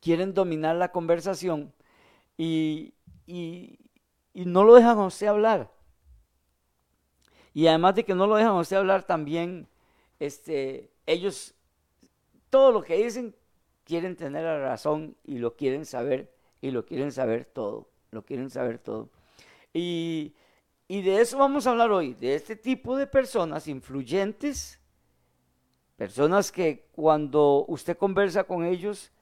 quieren 0.00 0.34
dominar 0.34 0.76
la 0.76 0.90
conversación 0.90 1.72
y, 2.36 2.94
y, 3.26 3.78
no 4.34 4.64
lo 4.64 4.74
dejan 4.74 4.98
a 4.98 5.06
usted 5.06 5.28
hablar. 5.28 5.75
Y 7.56 7.68
además 7.68 7.94
de 7.94 8.04
que 8.04 8.14
no 8.14 8.26
lo 8.26 8.36
dejan 8.36 8.50
a 8.50 8.60
usted 8.60 8.76
hablar, 8.76 9.04
también 9.04 9.66
este, 10.20 10.90
ellos, 11.06 11.54
todo 12.50 12.70
lo 12.70 12.82
que 12.82 13.02
dicen, 13.02 13.34
quieren 13.82 14.14
tener 14.14 14.44
la 14.44 14.58
razón 14.58 15.16
y 15.24 15.38
lo 15.38 15.56
quieren 15.56 15.86
saber 15.86 16.30
y 16.60 16.70
lo 16.70 16.84
quieren 16.84 17.12
saber 17.12 17.46
todo, 17.46 17.88
lo 18.10 18.26
quieren 18.26 18.50
saber 18.50 18.78
todo. 18.78 19.08
Y, 19.72 20.34
de 20.86 21.18
eso 21.22 21.38
vamos 21.38 21.66
a 21.66 21.70
hablar 21.70 21.92
hoy, 21.92 22.12
de 22.12 22.34
este 22.34 22.56
tipo 22.56 22.94
de 22.94 23.06
personas 23.06 23.68
influyentes, 23.68 24.78
personas 25.96 26.52
que 26.52 26.90
cuando 26.92 27.64
usted 27.68 27.96
conversa 27.96 28.44
con 28.44 28.66
ellos, 28.66 29.12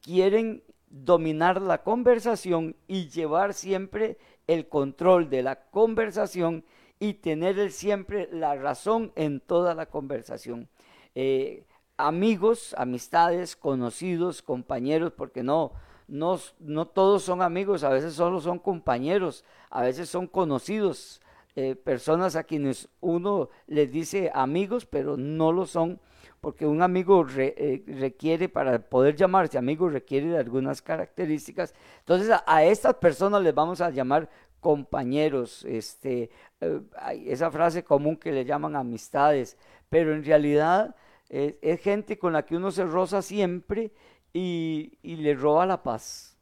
quieren 0.00 0.62
dominar 0.88 1.60
la 1.60 1.82
conversación 1.82 2.76
y 2.86 3.10
llevar 3.10 3.52
siempre 3.52 4.16
el 4.46 4.70
control 4.70 5.28
de 5.28 5.42
la 5.42 5.60
conversación 5.68 6.64
y 6.98 7.14
tener 7.14 7.70
siempre 7.72 8.28
la 8.32 8.54
razón 8.54 9.12
en 9.16 9.40
toda 9.40 9.74
la 9.74 9.86
conversación. 9.86 10.68
Eh, 11.14 11.64
amigos, 11.96 12.74
amistades, 12.78 13.56
conocidos, 13.56 14.42
compañeros, 14.42 15.12
porque 15.16 15.42
no, 15.42 15.72
no, 16.08 16.38
no 16.58 16.86
todos 16.86 17.22
son 17.22 17.42
amigos, 17.42 17.84
a 17.84 17.88
veces 17.88 18.14
solo 18.14 18.40
son 18.40 18.58
compañeros, 18.58 19.44
a 19.70 19.82
veces 19.82 20.08
son 20.08 20.26
conocidos, 20.26 21.20
eh, 21.58 21.74
personas 21.74 22.36
a 22.36 22.44
quienes 22.44 22.88
uno 23.00 23.48
les 23.66 23.90
dice 23.90 24.30
amigos, 24.34 24.84
pero 24.84 25.16
no 25.16 25.52
lo 25.52 25.64
son, 25.64 25.98
porque 26.42 26.66
un 26.66 26.82
amigo 26.82 27.26
eh, 27.38 27.82
requiere, 27.86 28.50
para 28.50 28.78
poder 28.78 29.16
llamarse 29.16 29.56
amigo, 29.56 29.88
requiere 29.88 30.28
de 30.28 30.38
algunas 30.38 30.82
características. 30.82 31.74
Entonces 32.00 32.30
a, 32.46 32.64
estas 32.64 32.94
personas 32.96 33.42
les 33.42 33.54
vamos 33.54 33.80
a 33.80 33.88
llamar 33.88 34.28
compañeros, 34.66 35.64
este, 35.64 36.28
eh, 36.60 36.80
esa 37.26 37.52
frase 37.52 37.84
común 37.84 38.16
que 38.16 38.32
le 38.32 38.44
llaman 38.44 38.74
amistades, 38.74 39.56
pero 39.88 40.12
en 40.12 40.24
realidad 40.24 40.96
es 41.28 41.80
gente 41.80 42.18
con 42.18 42.32
la 42.32 42.44
que 42.44 42.56
uno 42.56 42.72
se 42.72 42.84
roza 42.84 43.22
siempre 43.22 43.92
y, 44.32 44.98
le 45.04 45.34
roba 45.34 45.66
la 45.66 45.84
paz, 45.84 46.36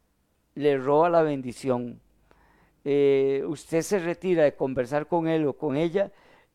le 0.55 0.75
roba 0.79 1.07
la 1.07 1.21
bendición. 1.21 2.01
Eh, 2.83 3.43
usted 3.47 3.83
se 3.83 3.99
retira 3.99 4.43
de 4.43 4.55
conversar 4.55 5.07
con 5.07 5.27
él 5.27 5.45
o 5.45 5.53
con 5.53 5.77
ella 5.77 6.11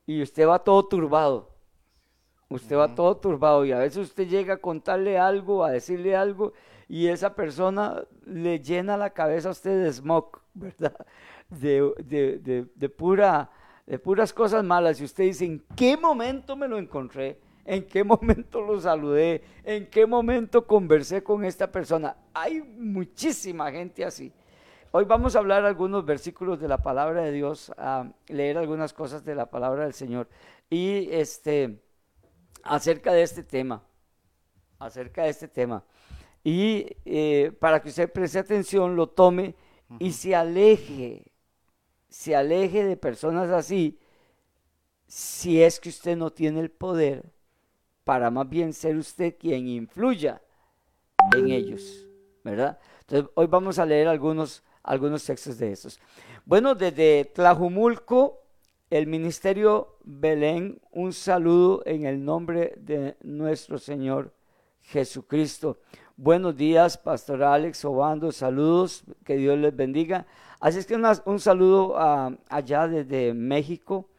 y 0.07 0.23
usted 0.23 0.49
va 0.49 0.59
todo 0.59 0.89
turbado. 0.89 1.51
Usted 2.49 2.77
va 2.77 2.93
todo 2.97 3.17
turbado 3.17 3.65
y 3.65 3.71
a 3.71 3.79
veces 3.79 4.09
usted 4.09 4.27
llega 4.27 4.55
a 4.55 4.57
contarle 4.57 5.19
algo, 5.19 5.65
a 5.65 5.71
decirle 5.71 6.17
algo 6.17 6.53
y 6.89 7.07
esa 7.07 7.37
persona 7.37 8.03
le 8.27 8.59
llena 8.59 8.97
la 8.97 9.11
cabeza 9.11 9.51
a 9.51 9.53
usted 9.53 9.85
de 9.85 9.93
smog, 9.93 10.41
¿verdad? 10.55 11.07
De, 11.51 12.65
de, 12.77 12.89
pura, 12.89 13.51
de 13.87 13.99
puras 13.99 14.33
cosas 14.33 14.65
malas. 14.65 15.01
Y 15.01 15.05
usted 15.05 15.25
dice, 15.25 15.45
¿en 15.45 15.65
qué 15.77 15.97
momento 15.97 16.57
me 16.57 16.69
lo 16.69 16.79
encontré? 16.79 17.39
en 17.65 17.85
qué 17.85 18.03
momento 18.05 18.61
lo 18.63 18.81
saludé, 18.81 19.43
en 19.65 19.87
qué 19.89 20.07
momento 20.07 20.67
conversé 20.67 21.23
con 21.23 21.45
esta 21.45 21.71
persona. 21.71 22.17
Hay 22.35 22.63
muchísima 22.63 23.71
gente 23.71 24.05
así. 24.05 24.33
Hoy 24.93 25.05
vamos 25.05 25.37
a 25.37 25.39
hablar 25.39 25.65
algunos 25.65 26.05
versículos 26.05 26.59
de 26.59 26.67
la 26.67 26.79
palabra 26.79 27.23
de 27.23 27.31
Dios, 27.31 27.73
a 27.77 28.11
leer 28.27 28.59
algunas 28.59 28.93
cosas 28.93 29.25
de 29.25 29.37
la 29.37 29.47
palabra 29.47 29.85
del 29.85 29.95
Señor 29.95 30.29
y 30.69 31.09
este 31.13 31.81
acerca 32.65 33.13
de 33.13 33.23
este 33.23 33.45
tema, 33.45 33.85
acerca 34.81 35.23
de 35.23 35.29
este 35.29 35.47
tema. 35.47 35.85
Y 36.43 36.87
eh, 37.05 37.53
para 37.61 37.81
que 37.81 37.91
usted 37.91 38.13
preste 38.13 38.41
atención, 38.41 38.97
lo 38.97 39.09
tome 39.09 39.55
y 40.01 40.11
se 40.11 40.35
aleje, 40.35 41.30
se 42.11 42.35
aleje 42.37 42.85
de 42.85 42.97
personas 42.97 43.49
así, 43.51 43.99
si 45.07 45.63
es 45.63 45.81
que 45.81 45.89
usted 45.89 46.17
no 46.17 46.31
tiene 46.31 46.61
el 46.61 46.71
poder 46.71 47.25
para 48.05 48.31
más 48.31 48.49
bien 48.49 48.73
ser 48.73 48.97
usted 48.97 49.37
quien 49.39 49.69
influya 49.69 50.43
en 51.35 51.51
ellos, 51.51 52.07
¿verdad? 52.43 52.79
Entonces, 53.01 53.31
hoy 53.35 53.47
vamos 53.47 53.79
a 53.79 53.87
leer 53.87 54.09
algunos, 54.09 54.63
algunos 54.83 55.25
textos 55.25 55.59
de 55.59 55.73
esos. 55.73 56.01
Bueno, 56.45 56.75
desde 56.75 57.25
Tlajumulco, 57.27 58.43
el 58.89 59.07
Ministerio 59.07 59.99
Belén, 60.03 60.81
un 60.91 61.13
saludo 61.13 61.83
en 61.87 62.07
el 62.07 62.25
nombre 62.25 62.75
de 62.77 63.17
nuestro 63.23 63.79
Señor 63.79 64.33
Jesucristo. 64.81 65.79
Buenos 66.17 66.57
días, 66.57 66.99
Pastor 66.99 67.45
Alex 67.45 67.85
Obando, 67.85 68.33
saludos, 68.33 69.05
que 69.25 69.37
Dios 69.37 69.59
les 69.59 69.75
bendiga. 69.75 70.27
Así 70.61 70.79
es 70.79 70.87
que 70.87 70.95
un 70.95 71.41
saludo 71.41 71.95
ah, 71.97 72.31
allá 72.51 72.87
desde 72.87 73.33
México 73.33 74.11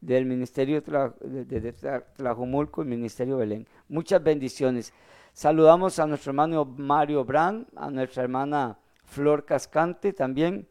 del 0.00 0.26
Ministerio 0.26 0.80
de, 0.80 1.72
Tlajumulco, 2.16 2.82
el 2.82 2.88
Ministerio 2.88 3.38
Belén. 3.38 3.66
Muchas 3.88 4.22
bendiciones. 4.22 4.92
Saludamos 5.32 5.98
a 5.98 6.06
nuestro 6.06 6.30
hermano 6.30 6.64
Mario 6.64 7.24
Brand, 7.24 7.66
a 7.74 7.90
nuestra 7.90 8.22
hermana 8.22 8.78
Flor 9.06 9.44
Cascante 9.44 10.12
también, 10.12 10.68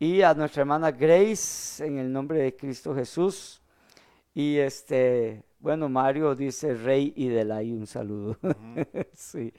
y 0.00 0.22
a 0.22 0.34
nuestra 0.34 0.62
hermana 0.62 0.90
Grace, 0.90 1.86
en 1.86 1.98
el 1.98 2.12
nombre 2.12 2.40
de 2.40 2.56
Cristo 2.56 2.96
Jesús. 2.96 3.62
Y 4.34 4.56
este, 4.56 5.44
bueno, 5.60 5.88
Mario 5.88 6.34
dice 6.34 6.74
Rey 6.74 7.12
y 7.14 7.28
Delay, 7.28 7.72
un 7.72 7.86
saludo. 7.86 8.38
sí. 9.12 9.52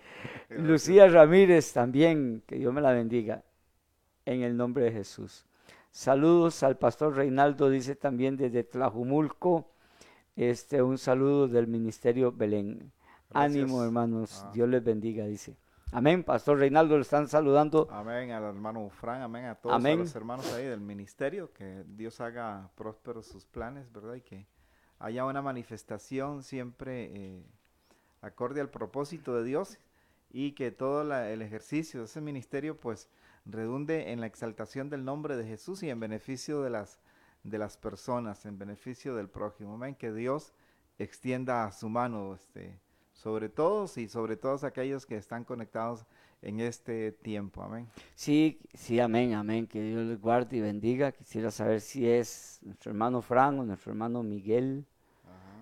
Lucía 0.49 1.07
Ramírez 1.07 1.71
también, 1.71 2.43
que 2.45 2.57
Dios 2.57 2.73
me 2.73 2.81
la 2.81 2.91
bendiga, 2.91 3.41
en 4.25 4.41
el 4.41 4.57
nombre 4.57 4.85
de 4.85 4.91
Jesús. 4.91 5.45
Saludos 5.91 6.61
al 6.63 6.77
pastor 6.77 7.15
Reinaldo, 7.15 7.69
dice 7.69 7.95
también 7.95 8.35
desde 8.35 8.63
Tlajumulco. 8.63 9.71
Este, 10.35 10.81
un 10.81 10.97
saludo 10.97 11.47
del 11.47 11.67
Ministerio 11.67 12.31
Belén. 12.31 12.91
Ánimo, 13.31 13.83
hermanos. 13.83 14.43
Ah. 14.43 14.51
Dios 14.53 14.67
les 14.67 14.83
bendiga, 14.83 15.25
dice. 15.25 15.55
Amén, 15.91 16.23
Pastor 16.23 16.59
Reinaldo, 16.59 16.95
le 16.95 17.03
están 17.03 17.29
saludando. 17.29 17.87
Amén 17.89 18.31
al 18.31 18.43
hermano 18.43 18.89
Fran, 18.89 19.21
amén 19.21 19.45
a 19.45 19.55
todos 19.55 19.81
los 19.81 20.15
hermanos 20.15 20.51
ahí 20.53 20.65
del 20.65 20.81
ministerio, 20.81 21.53
que 21.53 21.85
Dios 21.87 22.19
haga 22.19 22.69
prósperos 22.75 23.27
sus 23.27 23.45
planes, 23.45 23.89
¿verdad? 23.93 24.15
Y 24.15 24.21
que 24.21 24.45
haya 24.99 25.23
una 25.25 25.41
manifestación 25.41 26.43
siempre 26.43 27.11
eh, 27.13 27.43
acorde 28.21 28.59
al 28.59 28.69
propósito 28.69 29.35
de 29.35 29.45
Dios 29.45 29.77
y 30.31 30.51
que 30.51 30.71
todo 30.71 31.01
el 31.13 31.41
ejercicio 31.41 32.01
de 32.01 32.07
ese 32.07 32.19
ministerio, 32.19 32.77
pues, 32.77 33.07
redunde 33.45 34.11
en 34.11 34.19
la 34.19 34.27
exaltación 34.27 34.89
del 34.89 35.05
nombre 35.05 35.37
de 35.37 35.45
Jesús 35.45 35.83
y 35.83 35.89
en 35.89 35.99
beneficio 35.99 36.61
de 36.61 36.69
las, 36.69 36.99
de 37.43 37.57
las 37.57 37.77
personas, 37.77 38.45
en 38.45 38.57
beneficio 38.57 39.15
del 39.15 39.29
prójimo. 39.29 39.75
Amén. 39.75 39.95
Que 39.95 40.11
Dios 40.11 40.53
extienda 40.97 41.71
su 41.71 41.89
mano 41.89 42.35
este, 42.35 42.79
sobre 43.13 43.49
todos 43.49 43.97
y 43.97 44.07
sobre 44.07 44.37
todos 44.37 44.63
aquellos 44.63 45.05
que 45.05 45.17
están 45.17 45.43
conectados 45.43 46.05
en 46.41 46.59
este 46.59 47.11
tiempo. 47.11 47.63
Amén. 47.63 47.87
Sí, 48.13 48.59
sí, 48.73 48.99
amén, 48.99 49.33
amén. 49.33 49.67
Que 49.67 49.81
Dios 49.81 50.05
les 50.05 50.19
guarde 50.19 50.57
y 50.57 50.61
bendiga. 50.61 51.11
Quisiera 51.11 51.51
saber 51.51 51.81
si 51.81 52.07
es 52.07 52.59
nuestro 52.61 52.91
hermano 52.91 53.21
Fran 53.21 53.59
o 53.59 53.63
nuestro 53.63 53.91
hermano 53.91 54.23
Miguel. 54.23 54.85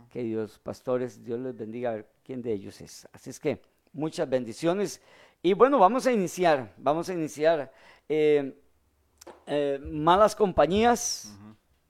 Que 0.10 0.24
Dios, 0.24 0.60
pastores, 0.60 1.24
Dios 1.24 1.40
les 1.40 1.58
bendiga. 1.58 2.06
quién 2.24 2.42
de 2.42 2.54
ellos 2.54 2.80
es. 2.82 3.08
Así 3.14 3.30
es 3.32 3.40
que 3.40 3.62
muchas 3.94 4.30
bendiciones. 4.30 5.02
Y 5.46 5.52
bueno, 5.52 5.78
vamos 5.78 6.08
a 6.08 6.14
iniciar, 6.14 6.74
vamos 6.78 7.10
a 7.10 7.14
iniciar. 7.14 7.70
Eh, 8.08 8.58
eh, 9.46 9.78
malas 9.84 10.38
compañías, 10.38 11.38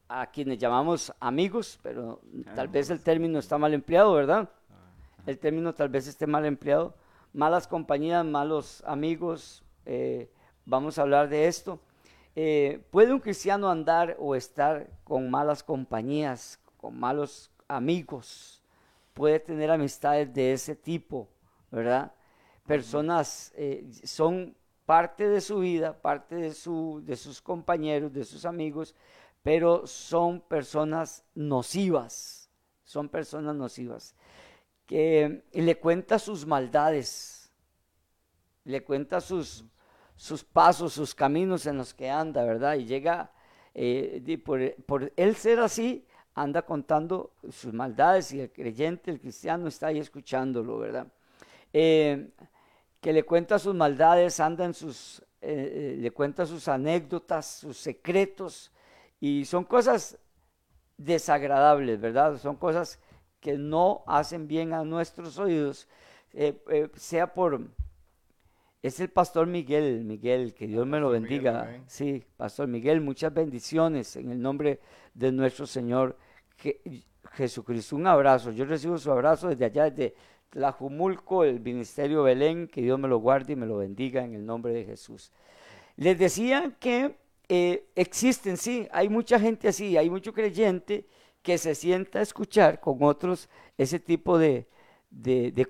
a 0.10 0.25
quienes 0.31 0.57
llamamos 0.57 1.13
amigos, 1.19 1.79
pero 1.83 2.19
tal 2.55 2.67
vez 2.67 2.89
el 2.89 3.03
término 3.03 3.38
está 3.38 3.60
mal 3.60 3.75
empleado, 3.75 4.12
¿verdad? 4.13 4.50
El 5.27 5.38
término 5.38 5.72
tal 5.72 5.89
vez 5.89 6.07
esté 6.07 6.25
mal 6.25 6.48
empleado. 6.48 6.95
Malas 7.31 7.67
compañías, 7.67 8.25
malos 8.25 8.83
amigos, 8.88 9.63
eh, 9.86 10.31
vamos 10.65 10.98
a 10.98 11.03
hablar 11.03 11.29
de 11.29 11.45
esto. 11.45 11.79
¿Puede 12.33 13.13
un 13.13 13.19
cristiano 13.19 13.69
andar 13.69 14.17
o 14.17 14.33
estar 14.33 14.89
con 15.03 15.29
malas 15.29 15.62
compañías, 15.62 16.60
con 16.77 17.00
malos 17.00 17.51
amigos? 17.67 18.63
¿Puede 19.13 19.39
tener 19.39 19.69
amistades 19.69 20.33
de 20.33 20.53
ese 20.53 20.75
tipo, 20.75 21.29
verdad? 21.69 22.13
Personas 22.65 23.51
eh, 23.55 23.89
son 24.03 24.55
parte 24.86 25.27
de 25.27 25.41
su 25.41 25.60
vida, 25.60 26.01
parte 26.01 26.36
de, 26.36 26.53
su, 26.53 27.01
de 27.05 27.15
sus 27.15 27.41
compañeros, 27.41 28.13
de 28.13 28.24
sus 28.24 28.46
amigos, 28.46 28.96
pero 29.41 29.86
son 29.88 30.41
personas 30.41 31.24
nocivas, 31.36 32.50
son 32.84 33.10
personas 33.10 33.55
nocivas, 33.55 34.15
que 34.86 35.43
le 35.51 35.79
cuenta 35.79 36.20
sus 36.20 36.46
maldades, 36.46 37.51
le 38.63 38.84
cuenta 38.84 39.20
sus, 39.20 39.65
sus 40.15 40.43
pasos, 40.43 40.93
sus 40.93 41.13
caminos 41.13 41.65
en 41.65 41.77
los 41.77 41.93
que 41.93 42.10
anda, 42.10 42.43
¿verdad? 42.43 42.75
Y 42.75 42.86
llega, 42.86 43.32
eh, 43.74 44.41
por, 44.43 44.75
por 44.86 45.12
él 45.15 45.36
ser 45.36 45.60
así, 45.60 46.05
anda 46.36 46.63
contando 46.63 47.34
sus 47.50 47.74
maldades 47.74 48.34
y 48.34 48.39
el 48.41 48.51
creyente, 48.51 49.12
el 49.12 49.20
cristiano 49.20 49.67
está 49.67 49.88
ahí 49.88 50.00
escuchándolo, 50.00 50.77
¿verdad? 50.77 51.08
Eh, 51.72 52.29
que 53.03 53.12
le 53.12 53.24
cuenta 53.24 53.60
sus 53.60 53.75
maldades, 53.75 54.39
anda 54.39 54.63
en 54.63 54.74
sus, 54.74 55.19
eh, 55.41 55.95
eh, 55.95 55.98
le 56.00 56.12
cuenta 56.12 56.45
sus 56.45 56.69
anécdotas, 56.69 57.45
sus 57.45 57.77
secretos, 57.77 58.72
y 59.19 59.43
son 59.43 59.65
cosas 59.65 60.17
desagradables, 60.98 62.00
¿verdad? 62.00 62.38
Son 62.38 62.55
cosas 62.55 63.01
que 63.41 63.57
no 63.57 64.05
hacen 64.07 64.48
bien 64.48 64.72
a 64.72 64.86
nuestros 64.86 65.38
oídos, 65.38 65.89
eh, 66.31 66.89
sea 66.95 67.33
por... 67.33 67.60
Es 68.81 69.01
el 69.01 69.10
pastor 69.10 69.48
Miguel, 69.48 70.05
Miguel, 70.05 70.53
que 70.53 70.65
Dios 70.65 70.88
me 70.88 71.01
lo 71.01 71.10
bendiga. 71.10 71.83
sí, 71.88 72.24
pastor 72.38 72.69
Miguel, 72.69 73.01
muchas 73.01 73.33
bendiciones 73.33 74.15
en 74.15 74.31
el 74.31 74.41
nombre 74.41 74.79
de 75.13 75.31
nuestro 75.33 75.67
Señor 75.67 76.17
Jesucristo. 77.33 77.98
Un 77.98 78.07
abrazo, 78.07 78.51
yo 78.51 78.63
recibo 78.63 78.98
su 78.98 79.12
abrazo 79.12 79.50
desde 79.50 79.65
allá, 79.65 79.89
desde 79.89 80.15
Tlajumulco, 80.53 81.43
el 81.43 81.60
Ministerio 81.60 82.22
Belén, 82.22 82.67
que 82.67 82.81
Dios 82.81 83.00
me 83.00 83.07
lo 83.07 83.17
guarde 83.17 83.53
y 83.53 83.55
me 83.55 83.65
lo 83.65 83.77
bendiga 83.77 84.24
en 84.24 84.36
el 84.36 84.45
nombre 84.45 84.72
de 84.72 84.86
Jesús. 84.86 85.31
Les 85.95 86.17
decía 86.17 86.75
que 86.79 87.15
eh, 87.50 87.89
existen, 87.95 88.57
sí, 88.57 88.88
hay 88.91 89.10
mucha 89.10 89.39
gente 89.39 89.67
así, 89.67 89.98
hay 89.98 90.12
mucho 90.12 90.31
creyente 90.31 91.07
que 91.41 91.57
se 91.57 91.74
sienta 91.74 92.19
a 92.19 92.22
escuchar 92.22 92.79
con 92.79 93.01
otros 93.01 93.50
ese 93.79 94.00
tipo 94.00 94.38
de, 94.38 94.67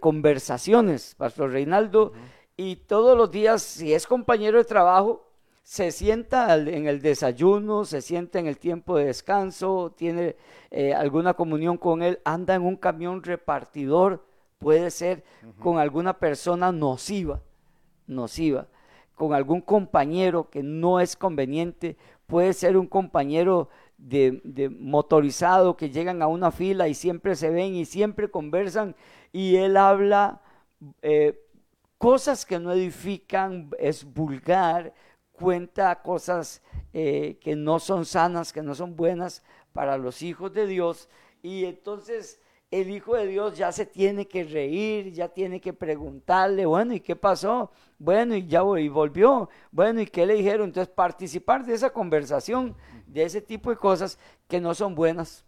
conversaciones, 0.01 1.15
Pastor 1.15 1.51
Reinaldo, 1.51 2.11
y 2.57 2.75
todos 2.75 3.17
los 3.17 3.31
días, 3.31 3.61
si 3.61 3.93
es 3.93 4.05
compañero 4.05 4.57
de 4.57 4.65
trabajo, 4.65 5.29
se 5.63 5.91
sienta 5.91 6.53
en 6.55 6.87
el 6.87 7.01
desayuno, 7.01 7.85
se 7.85 8.01
sienta 8.01 8.37
en 8.37 8.47
el 8.47 8.57
tiempo 8.57 8.97
de 8.97 9.05
descanso, 9.05 9.93
tiene 9.95 10.35
eh, 10.71 10.93
alguna 10.93 11.35
comunión 11.35 11.77
con 11.77 12.03
él, 12.03 12.19
anda 12.25 12.53
en 12.53 12.63
un 12.63 12.75
camión 12.75 13.23
repartidor 13.23 14.25
puede 14.63 14.89
ser 14.89 15.23
con 15.59 15.77
alguna 15.77 16.17
persona 16.17 16.71
nociva, 16.71 17.41
nociva, 18.07 18.67
con 19.15 19.33
algún 19.33 19.61
compañero 19.61 20.49
que 20.49 20.63
no 20.63 20.99
es 20.99 21.15
conveniente, 21.15 21.97
puede 22.25 22.53
ser 22.53 22.77
un 22.77 22.87
compañero 22.87 23.69
de, 23.97 24.69
motorizado 24.79 25.77
que 25.77 25.89
llegan 25.89 26.21
a 26.21 26.27
una 26.27 26.51
fila 26.51 26.87
y 26.87 26.93
siempre 26.93 27.35
se 27.35 27.49
ven 27.49 27.75
y 27.75 27.85
siempre 27.85 28.29
conversan 28.31 28.95
y 29.31 29.57
él 29.57 29.77
habla 29.77 30.41
eh, 31.01 31.39
cosas 31.97 32.45
que 32.45 32.59
no 32.59 32.71
edifican, 32.71 33.69
es 33.79 34.03
vulgar, 34.03 34.93
cuenta 35.31 36.01
cosas 36.01 36.61
eh, 36.91 37.37
que 37.41 37.55
no 37.55 37.79
son 37.79 38.05
sanas, 38.05 38.51
que 38.51 38.61
no 38.61 38.75
son 38.75 38.95
buenas 38.95 39.43
para 39.73 39.97
los 39.97 40.21
hijos 40.21 40.53
de 40.53 40.67
Dios 40.67 41.09
y 41.41 41.65
entonces 41.65 42.41
el 42.73 42.89
Hijo 42.89 43.15
de 43.15 43.27
Dios 43.27 43.55
ya 43.55 43.71
se 43.71 43.85
tiene 43.85 44.27
que 44.27 44.43
reír, 44.43 45.11
ya 45.13 45.27
tiene 45.29 45.61
que 45.61 45.73
preguntarle, 45.73 46.65
bueno, 46.65 46.95
¿y 46.95 46.99
qué 46.99 47.15
pasó? 47.15 47.71
Bueno, 47.99 48.35
y 48.35 48.47
ya 48.47 48.63
y 48.79 48.89
volvió, 48.89 49.47
bueno, 49.71 50.01
¿y 50.01 50.07
qué 50.07 50.25
le 50.25 50.33
dijeron? 50.33 50.69
Entonces, 50.69 50.91
participar 50.91 51.65
de 51.65 51.75
esa 51.75 51.91
conversación, 51.91 52.75
de 53.05 53.25
ese 53.25 53.41
tipo 53.41 53.69
de 53.69 53.77
cosas 53.77 54.17
que 54.47 54.59
no 54.59 54.73
son 54.73 54.95
buenas, 54.95 55.45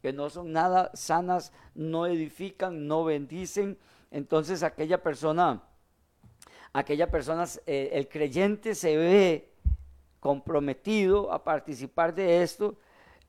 que 0.00 0.12
no 0.12 0.30
son 0.30 0.52
nada 0.52 0.92
sanas, 0.94 1.52
no 1.74 2.06
edifican, 2.06 2.86
no 2.86 3.02
bendicen. 3.02 3.76
Entonces, 4.12 4.62
aquella 4.62 5.02
persona, 5.02 5.60
aquella 6.72 7.10
persona, 7.10 7.46
eh, 7.66 7.90
el 7.94 8.08
creyente 8.08 8.76
se 8.76 8.96
ve 8.96 9.52
comprometido 10.20 11.32
a 11.32 11.42
participar 11.42 12.14
de 12.14 12.44
esto 12.44 12.78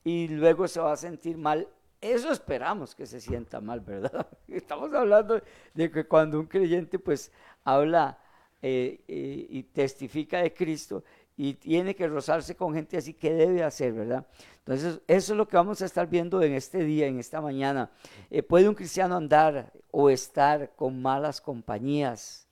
y 0.04 0.28
luego 0.28 0.68
se 0.68 0.78
va 0.78 0.92
a 0.92 0.96
sentir 0.96 1.36
mal 1.36 1.68
eso 2.00 2.30
esperamos 2.30 2.94
que 2.94 3.06
se 3.06 3.20
sienta 3.20 3.60
mal, 3.60 3.80
¿verdad? 3.80 4.26
Estamos 4.48 4.92
hablando 4.94 5.40
de 5.74 5.90
que 5.90 6.06
cuando 6.06 6.38
un 6.38 6.46
creyente 6.46 6.98
pues 6.98 7.32
habla 7.64 8.18
eh, 8.62 9.00
eh, 9.08 9.46
y 9.48 9.62
testifica 9.64 10.42
de 10.42 10.52
Cristo 10.52 11.04
y 11.36 11.54
tiene 11.54 11.94
que 11.94 12.08
rozarse 12.08 12.56
con 12.56 12.74
gente 12.74 12.96
así, 12.96 13.12
¿qué 13.12 13.32
debe 13.32 13.62
hacer, 13.62 13.92
verdad? 13.92 14.26
Entonces, 14.58 15.00
eso 15.06 15.32
es 15.32 15.36
lo 15.36 15.46
que 15.46 15.56
vamos 15.56 15.82
a 15.82 15.84
estar 15.84 16.08
viendo 16.08 16.42
en 16.42 16.54
este 16.54 16.82
día, 16.82 17.06
en 17.06 17.18
esta 17.18 17.40
mañana. 17.40 17.90
Eh, 18.30 18.42
¿Puede 18.42 18.68
un 18.68 18.74
cristiano 18.74 19.16
andar 19.16 19.72
o 19.90 20.08
estar 20.08 20.74
con 20.74 21.00
malas 21.00 21.40
compañías? 21.40 22.48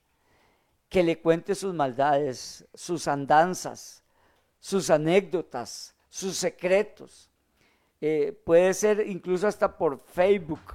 Que 0.89 1.03
le 1.03 1.19
cuente 1.19 1.55
sus 1.55 1.75
maldades, 1.75 2.67
sus 2.75 3.09
andanzas, 3.09 4.03
sus 4.61 4.91
anécdotas, 4.91 5.95
sus 6.09 6.37
secretos 6.37 7.31
eh, 8.01 8.39
puede 8.45 8.75
ser 8.75 9.07
incluso 9.07 9.47
hasta 9.47 9.77
por 9.77 9.99
Facebook, 9.99 10.75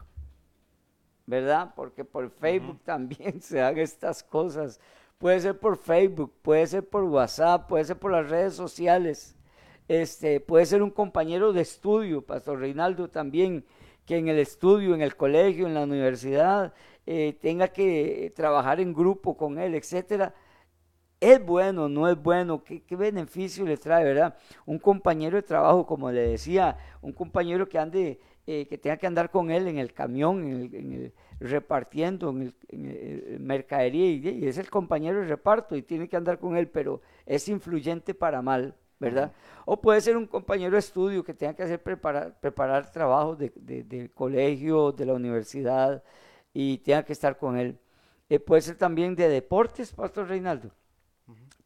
¿verdad? 1.25 1.73
Porque 1.75 2.03
por 2.05 2.29
Facebook 2.29 2.79
también 2.86 3.41
se 3.41 3.58
dan 3.58 3.77
estas 3.77 4.23
cosas. 4.23 4.79
Puede 5.17 5.39
ser 5.41 5.60
por 5.60 5.77
Facebook, 5.77 6.34
puede 6.41 6.65
ser 6.67 6.88
por 6.88 7.03
WhatsApp, 7.03 7.67
puede 7.67 7.86
ser 7.86 7.97
por 7.97 8.12
las 8.12 8.29
redes 8.29 8.53
sociales. 8.53 9.36
Este, 9.88 10.39
puede 10.39 10.65
ser 10.65 10.82
un 10.82 10.91
compañero 10.91 11.51
de 11.51 11.62
estudio, 11.62 12.21
Pastor 12.21 12.60
Reinaldo 12.60 13.10
también, 13.10 13.65
que 14.05 14.17
en 14.17 14.27
el 14.27 14.39
estudio, 14.39 14.93
en 14.93 15.01
el 15.01 15.15
colegio, 15.15 15.67
en 15.67 15.73
la 15.73 15.84
universidad, 15.84 16.73
eh, 17.05 17.38
tenga 17.41 17.67
que 17.69 18.32
trabajar 18.36 18.79
en 18.79 18.93
grupo 18.93 19.36
con 19.36 19.58
él, 19.58 19.75
etcétera 19.75 20.34
¿Es 21.21 21.45
bueno? 21.45 21.89
¿No 21.89 22.08
es 22.08 22.21
bueno? 22.21 22.63
¿Qué, 22.63 22.95
beneficio 22.95 23.65
le 23.65 23.77
trae, 23.77 24.05
verdad? 24.05 24.38
Un 24.65 24.79
compañero 24.79 25.36
de 25.36 25.43
trabajo, 25.43 25.86
como 25.86 26.12
le 26.12 26.29
decía, 26.29 26.77
un 27.01 27.12
compañero 27.12 27.67
que 27.67 27.77
ande, 27.77 28.21
eh, 28.47 28.65
que 28.67 28.77
tenga 28.77 28.95
que 28.95 29.05
andar 29.05 29.29
con 29.29 29.51
él 29.51 29.67
en 29.67 29.77
el 29.79 29.93
camión, 29.93 30.45
en 30.73 30.93
el, 30.93 31.13
repartiendo, 31.41 32.29
en 32.29 32.53
el, 32.69 33.38
mercadería, 33.41 34.32
y, 34.32 34.47
es 34.47 34.58
el 34.58 34.69
compañero 34.69 35.19
de 35.19 35.27
reparto 35.27 35.75
y 35.75 35.82
tiene 35.82 36.08
que 36.08 36.15
andar 36.15 36.39
con 36.39 36.55
él, 36.55 36.69
pero 36.69 37.01
es 37.25 37.49
influyente 37.49 38.13
para 38.13 38.41
mal, 38.41 38.75
¿verdad? 38.97 39.34
O 39.65 39.82
puede 39.82 39.99
ser 39.99 40.15
un 40.15 40.25
compañero 40.25 40.71
de 40.71 40.79
estudio 40.79 41.23
que 41.25 41.34
tenga 41.34 41.53
que 41.53 41.63
hacer 41.63 41.84
preparar, 41.84 42.39
preparar 42.39 42.91
trabajos 42.91 43.38
de, 43.38 43.51
del 43.84 44.12
colegio, 44.12 44.93
de 44.93 45.05
la 45.05 45.13
universidad, 45.15 46.01
y 46.53 46.77
tenga 46.77 47.03
que 47.03 47.12
estar 47.13 47.38
con 47.38 47.58
él. 47.58 47.77
Eh, 48.29 48.39
puede 48.39 48.62
ser 48.62 48.77
también 48.77 49.15
de 49.15 49.27
deportes, 49.27 49.91
Pastor 49.91 50.29
Reinaldo 50.29 50.71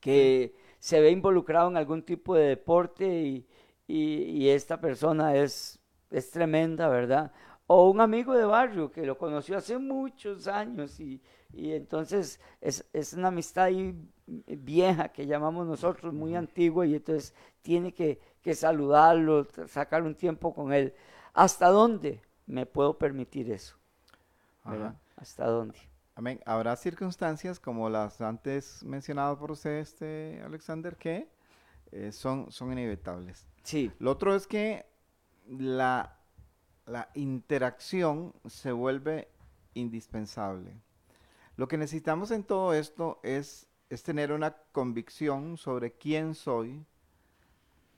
que 0.04 0.54
se 0.80 1.00
ve 1.00 1.12
involucrado 1.12 1.70
en 1.70 1.78
algún 1.78 2.04
tipo 2.04 2.36
de 2.36 2.50
deporte 2.50 3.08
y, 3.08 3.48
y, 3.88 4.50
esta 4.50 4.82
persona 4.82 5.34
es, 5.38 5.80
es 6.12 6.30
tremenda, 6.30 6.90
¿verdad? 6.90 7.32
O 7.68 7.90
un 7.90 8.02
amigo 8.02 8.34
de 8.34 8.44
barrio 8.44 8.92
que 8.92 9.06
lo 9.06 9.18
conoció 9.18 9.58
hace 9.58 9.78
muchos 9.78 10.48
años 10.48 11.00
y, 11.00 11.22
y 11.54 11.72
entonces 11.72 12.42
es, 12.60 12.86
es, 12.92 13.14
una 13.14 13.30
amistad 13.30 13.70
vieja 14.28 15.08
que 15.08 15.26
llamamos 15.26 15.66
nosotros, 15.66 16.14
muy 16.14 16.36
antigua, 16.36 16.86
y 16.86 16.96
entonces 16.96 17.34
tiene 17.62 17.94
que, 17.94 18.20
que 18.42 18.54
saludarlo, 18.54 19.48
sacar 19.68 20.04
un 20.04 20.16
tiempo 20.16 20.54
con 20.54 20.74
él. 20.74 20.94
¿Hasta 21.34 21.70
dónde 21.70 22.22
me 22.46 22.66
puedo 22.66 22.98
permitir 22.98 23.50
eso? 23.50 23.78
¿Hasta 25.16 25.46
dónde? 25.46 25.93
Amén. 26.16 26.40
Habrá 26.46 26.76
circunstancias 26.76 27.60
como 27.60 27.90
las 27.90 28.22
antes 28.22 28.84
mencionadas 28.84 29.38
por 29.38 29.52
usted, 29.52 29.80
este 29.80 30.42
Alexander, 30.46 30.96
que 30.96 31.30
eh, 31.92 32.12
son, 32.12 32.52
son 32.52 32.72
inevitables. 32.72 33.48
Sí. 33.64 33.92
Lo 34.00 34.12
otro 34.12 34.36
es 34.36 34.46
que 34.46 34.86
la, 35.48 36.20
la 36.86 37.10
interacción 37.16 38.34
se 38.46 38.72
vuelve 38.72 39.30
indispensable. 39.74 40.80
Lo 41.56 41.68
que 41.68 41.78
necesitamos 41.78 42.32
en 42.32 42.44
todo 42.44 42.74
esto 42.74 43.20
es, 43.24 43.68
es 43.90 44.04
tener 44.04 44.32
una 44.32 44.56
convicción 44.72 45.58
sobre 45.58 45.94
quién 45.94 46.36
soy, 46.36 46.86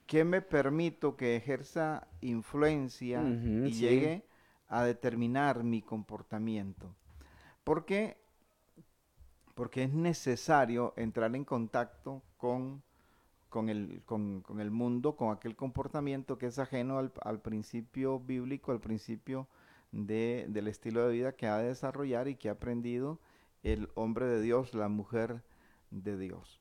qué 0.06 0.24
me 0.24 0.40
permito 0.40 1.16
que 1.16 1.36
ejerza 1.36 2.06
influencia 2.20 3.22
y 3.22 3.72
sí. 3.72 3.80
llegue 3.80 4.26
a 4.68 4.84
determinar 4.84 5.64
mi 5.64 5.82
comportamiento. 5.82 6.94
Porque, 7.66 8.16
porque 9.56 9.82
es 9.82 9.92
necesario 9.92 10.94
entrar 10.96 11.34
en 11.34 11.44
contacto 11.44 12.22
con, 12.36 12.82
con, 13.48 13.68
el, 13.68 14.02
con 14.06 14.60
el 14.60 14.70
mundo, 14.70 15.16
con 15.16 15.32
aquel 15.32 15.56
comportamiento 15.56 16.38
que 16.38 16.46
es 16.46 16.60
ajeno 16.60 16.98
al, 16.98 17.12
al 17.22 17.40
principio 17.40 18.20
bíblico, 18.20 18.70
al 18.70 18.80
principio 18.80 19.48
de- 19.90 20.46
del 20.48 20.68
estilo 20.68 21.06
de 21.08 21.12
vida 21.12 21.32
que 21.34 21.48
ha 21.48 21.58
de 21.58 21.68
desarrollar 21.68 22.28
y 22.28 22.36
que 22.36 22.50
ha 22.50 22.52
aprendido 22.52 23.18
el 23.64 23.88
hombre 23.96 24.26
de 24.26 24.40
Dios, 24.42 24.72
la 24.74 24.88
mujer 24.88 25.42
de 25.90 26.16
Dios. 26.16 26.60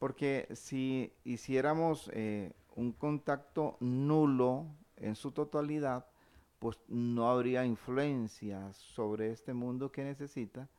Porque 0.00 0.48
si 0.54 1.12
hiciéramos 1.24 2.10
eh, 2.12 2.54
un 2.74 2.92
contacto 2.92 3.76
nulo 3.80 4.66
en 4.96 5.14
su 5.14 5.30
totalidad, 5.30 6.06
pues 6.64 6.80
no 6.88 7.28
habría 7.28 7.66
influencia 7.66 8.72
sobre 8.72 9.30
este 9.30 9.52
mundo 9.52 9.92
que 9.92 10.02
necesita 10.02 10.70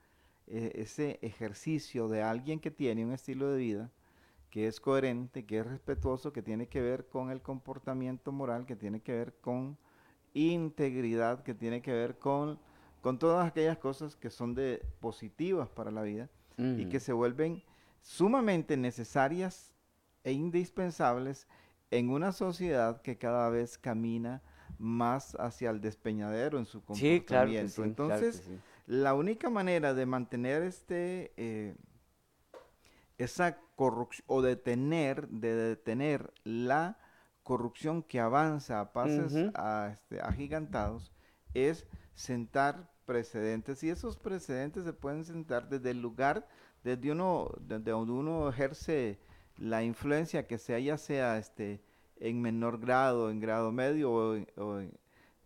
eh, 0.48 0.71
ese 0.74 1.19
ejercicio 1.21 2.08
de 2.08 2.24
alguien 2.24 2.60
que 2.60 2.71
tiene 2.71 3.06
un 3.06 3.12
estilo 3.12 3.52
de 3.52 3.60
vida 3.60 3.91
que 4.50 4.65
es 4.65 4.80
coherente, 4.80 5.45
que 5.45 5.60
es 5.60 5.67
respetuoso, 5.67 6.34
que 6.34 6.41
tiene 6.41 6.67
que 6.67 6.82
ver 6.82 7.08
con 7.08 7.30
el 7.30 7.43
comportamiento 7.43 8.32
moral, 8.32 8.65
que 8.65 8.76
tiene 8.76 9.00
que 9.00 9.12
ver 9.12 9.36
con 9.41 9.78
integridad, 10.34 11.43
que 11.43 11.54
tiene 11.54 11.84
que 11.84 11.93
ver 11.93 12.17
con, 12.17 12.58
con 13.02 13.19
todas 13.19 13.48
aquellas 13.48 13.78
cosas 13.78 14.15
que 14.15 14.32
son 14.32 14.56
de 14.56 14.84
positivas 15.00 15.69
para 15.69 15.91
la 15.91 16.02
vida 16.02 16.32
y 16.58 16.82
Ujú. 16.82 16.89
que 16.89 17.00
se 17.00 17.13
vuelven 17.13 17.62
sumamente 18.02 18.76
necesarias 18.76 19.76
e 20.24 20.32
indispensables 20.32 21.45
en 21.91 22.10
una 22.10 22.32
sociedad 22.32 23.04
que 23.04 23.19
cada 23.19 23.50
vez 23.52 23.78
camina 23.78 24.41
más 24.77 25.35
hacia 25.39 25.69
el 25.69 25.81
despeñadero 25.81 26.57
en 26.57 26.65
su 26.65 26.83
comportamiento. 26.83 27.21
Sí, 27.21 27.25
claro 27.25 27.51
que 27.51 27.67
sí. 27.67 27.75
claro 27.75 27.83
que 27.83 27.89
Entonces, 27.89 28.43
sí. 28.45 28.59
la 28.88 29.13
única 29.13 29.49
manera 29.49 29.93
de 29.93 30.05
mantener 30.05 30.63
este 30.63 31.33
eh, 31.38 31.75
esa 33.17 33.57
corrupción 33.75 34.25
o 34.27 34.41
detener, 34.41 35.27
de 35.29 35.53
detener 35.53 36.33
la 36.43 36.97
corrupción 37.43 38.03
que 38.03 38.19
avanza 38.19 38.79
a 38.79 38.91
pases 38.91 39.35
a, 39.53 39.91
este, 39.93 40.19
agigantados 40.21 41.11
es 41.53 41.85
sentar 42.15 42.91
precedentes 43.05 43.83
y 43.83 43.89
esos 43.89 44.17
precedentes 44.17 44.83
se 44.83 44.93
pueden 44.93 45.23
sentar 45.25 45.69
desde 45.69 45.91
el 45.91 46.01
lugar 46.01 46.47
desde 46.83 47.11
uno 47.11 47.51
desde 47.59 47.91
donde 47.91 48.13
uno 48.13 48.49
ejerce 48.49 49.19
la 49.57 49.83
influencia 49.83 50.47
que 50.47 50.57
sea 50.57 50.79
ya 50.79 50.97
sea 50.97 51.38
este 51.38 51.83
en 52.17 52.41
menor 52.41 52.80
grado 52.80 53.30
en 53.30 53.39
grado 53.39 53.71
medio 53.71 54.12
o 54.12 54.36
en- 54.36 54.47
o 54.58 54.80
en- 54.80 54.97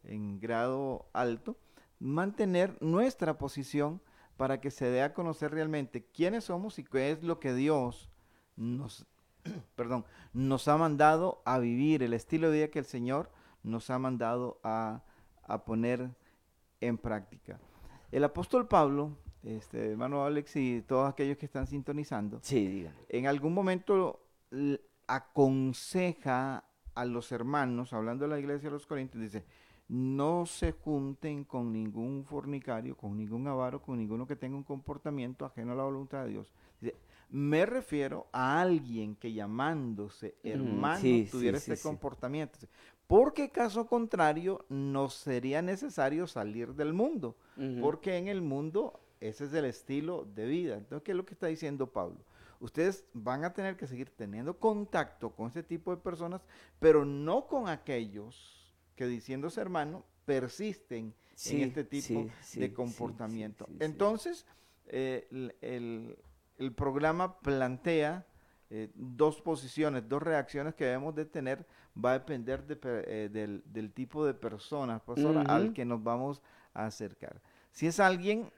en 0.04 0.40
grado 0.40 1.08
alto 1.14 1.58
mantener 2.00 2.78
nuestra 2.82 3.38
posición 3.38 4.02
para 4.38 4.62
que 4.62 4.72
se 4.72 4.86
dé 4.90 5.02
a 5.02 5.14
conocer 5.14 5.52
realmente 5.52 6.06
quiénes 6.06 6.46
somos 6.46 6.80
y 6.80 6.84
qué 6.86 7.12
es 7.12 7.24
lo 7.24 7.40
que 7.40 7.54
Dios 7.54 8.10
nos, 8.56 9.06
perdón, 9.76 10.06
nos 10.34 10.68
ha 10.70 10.78
mandado 10.78 11.42
a 11.46 11.60
vivir, 11.60 12.04
el 12.04 12.14
estilo 12.14 12.50
de 12.50 12.58
vida 12.60 12.68
que 12.72 12.80
el 12.80 12.86
Señor 12.86 13.30
nos 13.64 13.90
ha 13.90 14.00
mandado 14.00 14.60
a, 14.64 15.04
a 15.44 15.66
poner 15.66 16.10
en 16.80 16.98
práctica. 16.98 17.60
El 18.12 18.24
apóstol 18.24 18.68
Pablo, 18.68 19.18
este, 19.44 19.92
hermano 19.92 20.24
Alex 20.24 20.56
y 20.56 20.82
todos 20.84 21.10
aquellos 21.10 21.38
que 21.38 21.46
están 21.46 21.68
sintonizando, 21.68 22.40
Sí, 22.42 22.88
en 23.10 23.28
algún 23.28 23.54
momento 23.54 24.26
aconseja 25.10 26.66
a 26.96 27.06
los 27.06 27.32
hermanos, 27.32 27.94
hablando 27.94 28.26
de 28.26 28.30
la 28.30 28.40
iglesia 28.40 28.70
de 28.70 28.74
los 28.74 28.86
Corintios, 28.86 29.22
dice, 29.24 29.46
no 29.88 30.46
se 30.46 30.72
junten 30.74 31.44
con 31.46 31.72
ningún 31.74 32.26
fornicario, 32.26 32.96
con 32.96 33.18
ningún 33.18 33.48
avaro, 33.48 33.82
con 33.82 33.98
ninguno 33.98 34.28
que 34.28 34.36
tenga 34.36 34.56
un 34.58 34.64
comportamiento 34.64 35.46
ajeno 35.46 35.74
a 35.74 35.76
la 35.76 35.84
voluntad 35.84 36.24
de 36.26 36.30
Dios. 36.32 36.54
Dice, 36.80 36.96
me 37.30 37.66
refiero 37.66 38.28
a 38.32 38.62
alguien 38.62 39.16
que 39.16 39.34
llamándose 39.34 40.36
Mm, 40.44 40.48
hermano 40.48 40.96
sí, 40.96 41.28
tuviera 41.32 41.60
sí, 41.60 41.72
este 41.72 41.76
sí. 41.76 41.84
comportamiento. 41.84 42.60
Porque 43.08 43.50
caso 43.50 43.88
contrario, 43.88 44.66
nos 44.70 45.16
sería 45.16 45.62
necesario 45.64 46.28
salir 46.28 46.76
del 46.76 46.94
mundo 46.94 47.36
porque 47.80 48.18
en 48.18 48.28
el 48.28 48.42
mundo 48.42 49.00
ese 49.20 49.46
es 49.46 49.54
el 49.54 49.66
estilo 49.66 50.26
de 50.26 50.46
vida. 50.46 50.78
Entonces, 50.78 51.04
¿qué 51.04 51.12
es 51.12 51.18
lo 51.18 51.26
que 51.26 51.34
está 51.34 51.48
diciendo 51.48 51.88
Pablo? 51.88 52.18
Ustedes 52.60 53.06
van 53.14 53.46
a 53.46 53.54
tener 53.54 53.78
que 53.78 53.88
seguir 53.88 54.10
teniendo 54.16 54.58
contacto 54.60 55.32
con 55.36 55.48
ese 55.48 55.64
tipo 55.64 55.92
de 55.96 56.02
personas, 56.02 56.42
pero 56.80 57.06
no 57.06 57.48
con 57.48 57.70
aquellos 57.70 58.76
que 58.96 59.08
diciéndose 59.08 59.62
hermano 59.62 60.06
persisten 60.26 61.14
Sí, 61.36 61.56
en 61.62 61.70
este 61.70 61.86
tipo 61.86 62.24
sí, 62.24 62.32
sí, 62.42 62.60
de 62.60 62.74
comportamiento. 62.74 63.66
Entonces, 63.80 64.46
eh, 64.88 65.28
el, 65.32 65.56
el- 65.62 66.18
el 66.58 66.74
programa 66.74 67.40
plantea 67.40 68.26
eh, 68.70 68.92
dos 68.94 69.42
posiciones, 69.42 70.08
dos 70.10 70.22
reacciones 70.22 70.76
que 70.76 70.84
debemos 70.84 71.16
de 71.16 71.24
tener, 71.26 71.66
va 71.96 72.12
a 72.12 72.20
depender 72.20 72.68
de 72.68 72.78
eh, 72.84 73.30
del, 73.32 73.64
del 73.66 73.94
tipo 73.94 74.26
de 74.26 74.34
persona, 74.34 75.00
pastora, 75.00 75.42
al 75.44 75.74
que 75.74 75.86
nos 75.86 76.04
vamos 76.04 76.42
a 76.74 76.86
acercar. 76.86 77.42
Si 77.72 77.88
es 77.88 78.00
alguien 78.02 78.52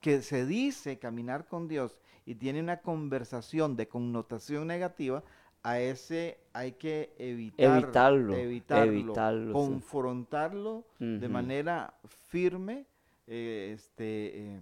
que 0.00 0.22
se 0.22 0.46
dice 0.46 0.98
caminar 1.00 1.46
con 1.48 1.66
Dios 1.66 1.98
y 2.30 2.36
tiene 2.36 2.60
una 2.60 2.80
conversación 2.80 3.76
de 3.76 3.88
connotación 3.88 4.68
negativa, 4.68 5.24
a 5.64 5.80
ese 5.80 6.38
hay 6.52 6.72
que 6.72 7.12
evitar, 7.18 7.82
Evitarlo, 7.82 8.34
evitarlo, 8.36 8.92
evitarlo, 8.92 9.52
sí. 9.52 9.52
confrontarlo 9.52 10.84
de 10.98 11.28
manera 11.28 11.94
firme, 12.28 12.86
eh, 13.26 13.72
este, 13.74 14.54
eh, 14.56 14.60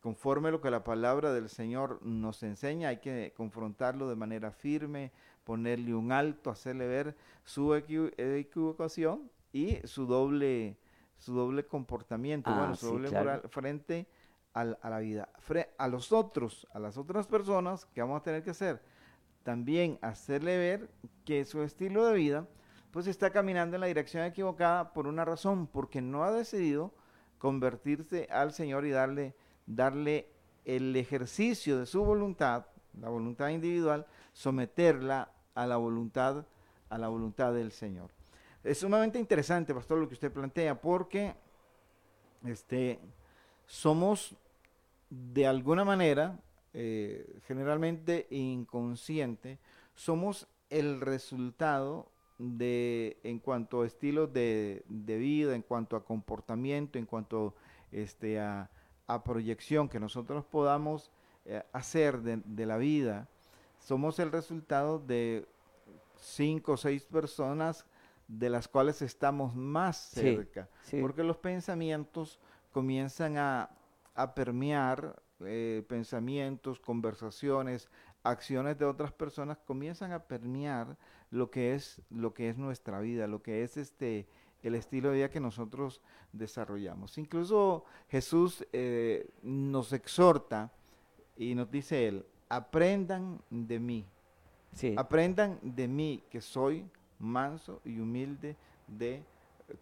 conforme 0.00 0.48
a 0.48 0.52
lo 0.52 0.60
que 0.60 0.70
la 0.70 0.84
palabra 0.84 1.32
del 1.32 1.48
Señor 1.48 2.00
nos 2.02 2.44
enseña, 2.44 2.90
hay 2.90 2.98
que 2.98 3.32
confrontarlo 3.36 4.08
de 4.08 4.14
manera 4.14 4.52
firme, 4.52 5.10
ponerle 5.42 5.92
un 5.94 6.12
alto, 6.12 6.48
hacerle 6.50 6.86
ver 6.86 7.16
su 7.44 7.70
equi- 7.74 8.12
equivocación 8.18 9.30
y 9.52 9.78
su 9.84 10.06
doble, 10.06 10.76
su 11.18 11.34
doble 11.34 11.66
comportamiento, 11.66 12.52
Ah, 12.52 12.54
bueno, 12.54 12.76
su 12.76 12.86
sí, 12.86 12.92
doble 12.92 13.08
claro. 13.08 13.24
moral 13.24 13.42
frente 13.48 14.06
a, 14.52 14.64
la 14.64 14.98
vida, 14.98 15.28
a 15.78 15.88
los 15.88 16.12
otros, 16.12 16.66
a 16.72 16.78
las 16.78 16.96
otras 16.96 17.26
personas 17.26 17.86
que 17.86 18.00
vamos 18.00 18.20
a 18.20 18.22
tener 18.24 18.42
que 18.42 18.50
hacer, 18.50 18.82
también 19.42 19.98
hacerle 20.02 20.58
ver 20.58 20.90
que 21.24 21.44
su 21.44 21.62
estilo 21.62 22.06
de 22.06 22.14
vida 22.14 22.46
pues 22.90 23.06
está 23.06 23.30
caminando 23.30 23.76
en 23.76 23.80
la 23.80 23.86
dirección 23.86 24.24
equivocada 24.24 24.92
por 24.92 25.06
una 25.06 25.24
razón, 25.24 25.66
porque 25.66 26.00
no 26.00 26.24
ha 26.24 26.32
decidido 26.32 26.92
convertirse 27.38 28.26
al 28.30 28.52
Señor 28.52 28.84
y 28.84 28.90
darle, 28.90 29.34
darle 29.66 30.28
el 30.64 30.94
ejercicio 30.96 31.78
de 31.78 31.86
su 31.86 32.04
voluntad, 32.04 32.66
la 33.00 33.08
voluntad 33.08 33.48
individual, 33.48 34.06
someterla 34.32 35.32
a 35.54 35.66
la 35.66 35.76
voluntad, 35.76 36.44
a 36.88 36.98
la 36.98 37.08
voluntad 37.08 37.54
del 37.54 37.70
Señor. 37.70 38.10
Es 38.62 38.78
sumamente 38.78 39.18
interesante, 39.18 39.74
pastor, 39.74 39.98
lo 39.98 40.08
que 40.08 40.14
usted 40.14 40.32
plantea, 40.32 40.80
porque 40.80 41.34
este, 42.44 42.98
somos 43.70 44.34
de 45.10 45.46
alguna 45.46 45.84
manera, 45.84 46.40
eh, 46.74 47.40
generalmente 47.46 48.26
inconsciente, 48.30 49.58
somos 49.94 50.48
el 50.70 51.00
resultado 51.00 52.10
de, 52.38 53.18
en 53.22 53.38
cuanto 53.38 53.82
a 53.82 53.86
estilo 53.86 54.26
de, 54.26 54.82
de 54.88 55.18
vida, 55.18 55.54
en 55.54 55.62
cuanto 55.62 55.94
a 55.94 56.04
comportamiento, 56.04 56.98
en 56.98 57.06
cuanto 57.06 57.54
este, 57.92 58.40
a, 58.40 58.70
a 59.06 59.22
proyección 59.22 59.88
que 59.88 60.00
nosotros 60.00 60.44
podamos 60.44 61.12
eh, 61.44 61.62
hacer 61.72 62.22
de, 62.22 62.42
de 62.44 62.66
la 62.66 62.76
vida, 62.76 63.28
somos 63.78 64.18
el 64.18 64.32
resultado 64.32 64.98
de 64.98 65.46
cinco 66.16 66.72
o 66.72 66.76
seis 66.76 67.04
personas 67.04 67.86
de 68.26 68.50
las 68.50 68.66
cuales 68.66 69.00
estamos 69.02 69.54
más 69.54 69.96
Sí, 70.12 70.20
cerca, 70.20 70.68
sí. 70.82 71.00
porque 71.00 71.22
los 71.22 71.36
pensamientos 71.36 72.40
comienzan 72.72 73.36
a, 73.36 73.70
a 74.14 74.34
permear, 74.34 75.22
eh, 75.40 75.84
pensamientos, 75.88 76.80
conversaciones, 76.80 77.88
acciones 78.22 78.78
de 78.78 78.84
otras 78.84 79.12
personas 79.12 79.58
comienzan 79.66 80.12
a 80.12 80.24
permear 80.24 80.98
lo 81.30 81.50
que 81.50 81.74
es 81.74 82.02
lo 82.10 82.34
que 82.34 82.50
es 82.50 82.58
nuestra 82.58 83.00
vida, 83.00 83.26
lo 83.26 83.42
que 83.42 83.62
es 83.62 83.76
este 83.76 84.26
el 84.62 84.74
estilo 84.74 85.08
de 85.08 85.16
vida 85.16 85.30
que 85.30 85.40
nosotros 85.40 86.02
desarrollamos. 86.32 87.16
Incluso 87.16 87.84
Jesús 88.10 88.66
eh, 88.72 89.30
nos 89.42 89.94
exhorta 89.94 90.70
y 91.36 91.54
nos 91.54 91.70
dice 91.70 92.06
él, 92.08 92.26
aprendan 92.50 93.40
de 93.48 93.78
mí, 93.80 94.06
Sí. 94.72 94.94
aprendan 94.98 95.58
de 95.62 95.88
mí 95.88 96.22
que 96.30 96.40
soy 96.42 96.84
manso 97.18 97.80
y 97.84 97.98
humilde 97.98 98.56
de 98.86 99.24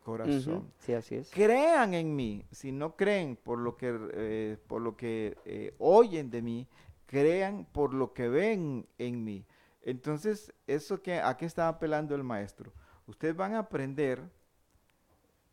corazón. 0.02 0.72
Sí, 0.78 0.92
así 0.92 1.16
es. 1.16 1.30
Crean 1.30 1.94
en 1.94 2.14
mí. 2.14 2.44
Si 2.50 2.72
no 2.72 2.96
creen 2.96 3.36
por 3.36 3.58
lo 3.58 3.76
que, 3.76 3.98
eh, 4.12 4.56
por 4.66 4.82
lo 4.82 4.96
que 4.96 5.36
eh, 5.44 5.74
oyen 5.78 6.30
de 6.30 6.42
mí, 6.42 6.68
crean 7.06 7.66
por 7.72 7.94
lo 7.94 8.12
que 8.12 8.28
ven 8.28 8.86
en 8.98 9.24
mí. 9.24 9.46
Entonces, 9.82 10.52
eso 10.66 11.02
que 11.02 11.18
a 11.18 11.36
qué 11.36 11.46
estaba 11.46 11.68
apelando 11.68 12.14
el 12.14 12.22
maestro. 12.22 12.72
Ustedes 13.06 13.34
van 13.34 13.54
a 13.54 13.60
aprender, 13.60 14.22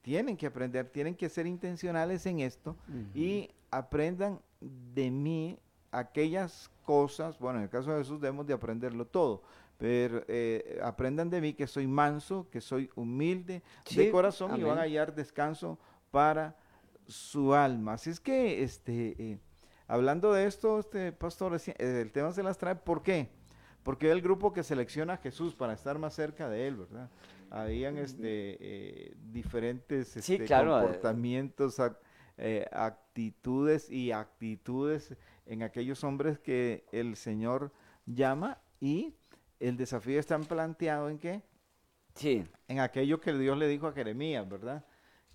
tienen 0.01 0.35
que 0.35 0.47
aprender, 0.47 0.89
tienen 0.89 1.15
que 1.15 1.29
ser 1.29 1.47
intencionales 1.47 2.25
en 2.25 2.41
esto 2.41 2.75
y 3.13 3.49
aprendan 3.71 4.41
de 4.59 5.09
mí 5.09 5.57
aquellas 5.91 6.69
cosas, 6.83 7.39
bueno, 7.39 7.59
en 7.59 7.63
el 7.63 7.69
caso 7.69 7.91
de 7.91 7.99
Jesús 7.99 8.19
debemos 8.19 8.45
de 8.45 8.53
aprenderlo 8.53 9.07
todo, 9.07 9.43
pero 9.77 10.23
eh, 10.27 10.79
aprendan 10.83 11.29
de 11.29 11.41
mí 11.41 11.53
que 11.53 11.67
soy 11.67 11.87
manso, 11.87 12.47
que 12.49 12.61
soy 12.61 12.89
humilde 12.95 13.61
de 13.93 14.11
corazón 14.11 14.57
y 14.59 14.63
van 14.63 14.77
a 14.77 14.81
hallar 14.81 15.13
descanso 15.13 15.77
para 16.11 16.55
su 17.07 17.53
alma. 17.53 17.93
Así 17.93 18.09
es 18.09 18.19
que, 18.19 18.63
este, 18.63 19.15
eh, 19.19 19.39
hablando 19.87 20.31
de 20.33 20.45
esto, 20.45 20.79
este 20.79 21.11
pastor, 21.11 21.55
eh, 21.55 22.01
el 22.01 22.11
tema 22.11 22.31
se 22.31 22.41
las 22.41 22.57
trae, 22.57 22.75
¿por 22.75 23.03
qué? 23.03 23.29
Porque 23.83 24.07
es 24.07 24.13
el 24.13 24.21
grupo 24.21 24.53
que 24.53 24.63
selecciona 24.63 25.13
a 25.13 25.17
Jesús 25.17 25.53
para 25.53 25.73
estar 25.73 25.99
más 25.99 26.15
cerca 26.15 26.49
de 26.49 26.67
él, 26.67 26.77
¿verdad? 26.77 27.09
Habían 27.51 27.97
este, 27.97 29.15
diferentes 29.31 30.17
este, 30.17 30.47
comportamientos, 30.47 31.79
actitudes 32.71 33.89
y 33.91 34.11
actitudes 34.11 35.15
en 35.45 35.61
aquellos 35.61 36.03
hombres 36.03 36.39
que 36.39 36.85
el 36.91 37.15
Señor 37.15 37.71
llama 38.07 38.59
y 38.79 39.15
el 39.59 39.77
desafío 39.77 40.19
está 40.19 40.37
planteado 40.39 41.09
en 41.09 41.19
qué? 41.19 41.41
Sí. 42.15 42.45
En 42.67 42.79
aquello 42.79 43.19
que 43.19 43.33
Dios 43.33 43.57
le 43.57 43.67
dijo 43.67 43.87
a 43.87 43.91
Jeremías, 43.91 44.47
¿verdad? 44.47 44.85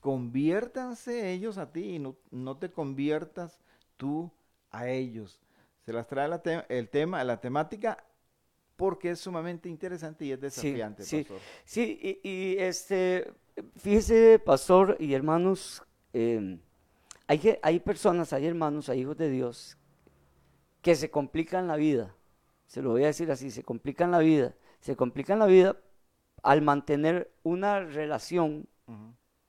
Conviértanse 0.01 1.33
ellos 1.33 1.59
a 1.59 1.71
ti 1.73 1.97
y 1.97 1.99
no, 1.99 2.17
no 2.31 2.57
te 2.57 2.71
conviertas 2.71 3.61
tú 3.97 4.31
a 4.71 4.89
ellos. 4.89 5.41
Se 5.85 5.93
las 5.93 6.07
trae 6.07 6.29
el 6.69 6.89
tema, 6.89 7.23
la 7.25 7.41
temática, 7.41 8.03
porque 8.77 9.11
es 9.11 9.21
sumamente 9.21 9.69
interesante 9.69 10.25
y 10.25 10.33
es 10.33 10.41
desafiante, 10.41 11.03
sí, 11.03 11.19
pastor. 11.19 11.39
Sí, 11.65 12.21
y, 12.23 12.29
y, 12.29 12.57
este, 12.59 13.31
fíjese, 13.77 14.39
pastor 14.39 14.97
y 14.99 15.13
hermanos, 15.13 15.83
eh, 16.15 16.59
hay, 17.27 17.59
hay 17.63 17.81
personas, 17.81 18.33
hay 18.33 18.47
hermanos, 18.47 18.89
hay 18.89 19.01
hijos 19.01 19.19
de 19.19 19.29
Dios 19.29 19.77
que 20.81 20.95
se 20.95 21.11
complican 21.11 21.67
la 21.67 21.77
vida 21.77 22.15
se 22.71 22.83
lo 22.83 22.91
voy 22.91 23.03
a 23.03 23.09
decir 23.09 23.29
así, 23.33 23.51
se 23.51 23.65
complican 23.65 24.13
la 24.13 24.21
vida, 24.21 24.55
se 24.79 24.95
complican 24.95 25.41
la 25.41 25.47
vida 25.47 25.77
al 26.45 26.63
mantener 26.63 27.35
una 27.43 27.81
relación, 27.81 28.69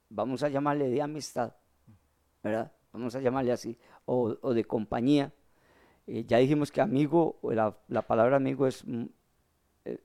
vamos 0.10 0.42
a 0.42 0.50
llamarle 0.50 0.90
de 0.90 1.04
amistad, 1.04 1.54
¿verdad? 2.42 2.72
Vamos 2.92 3.14
a 3.14 3.20
llamarle 3.20 3.52
así, 3.52 3.78
o, 4.06 4.34
de 4.56 4.64
compañía. 4.66 5.32
Eh, 6.08 6.26
ya 6.26 6.40
dijimos 6.40 6.72
que 6.72 6.82
amigo, 6.82 7.38
la, 7.44 7.78
la 7.90 8.02
palabra 8.02 8.38
amigo 8.38 8.66
es, 8.66 8.84
mm, 8.88 9.06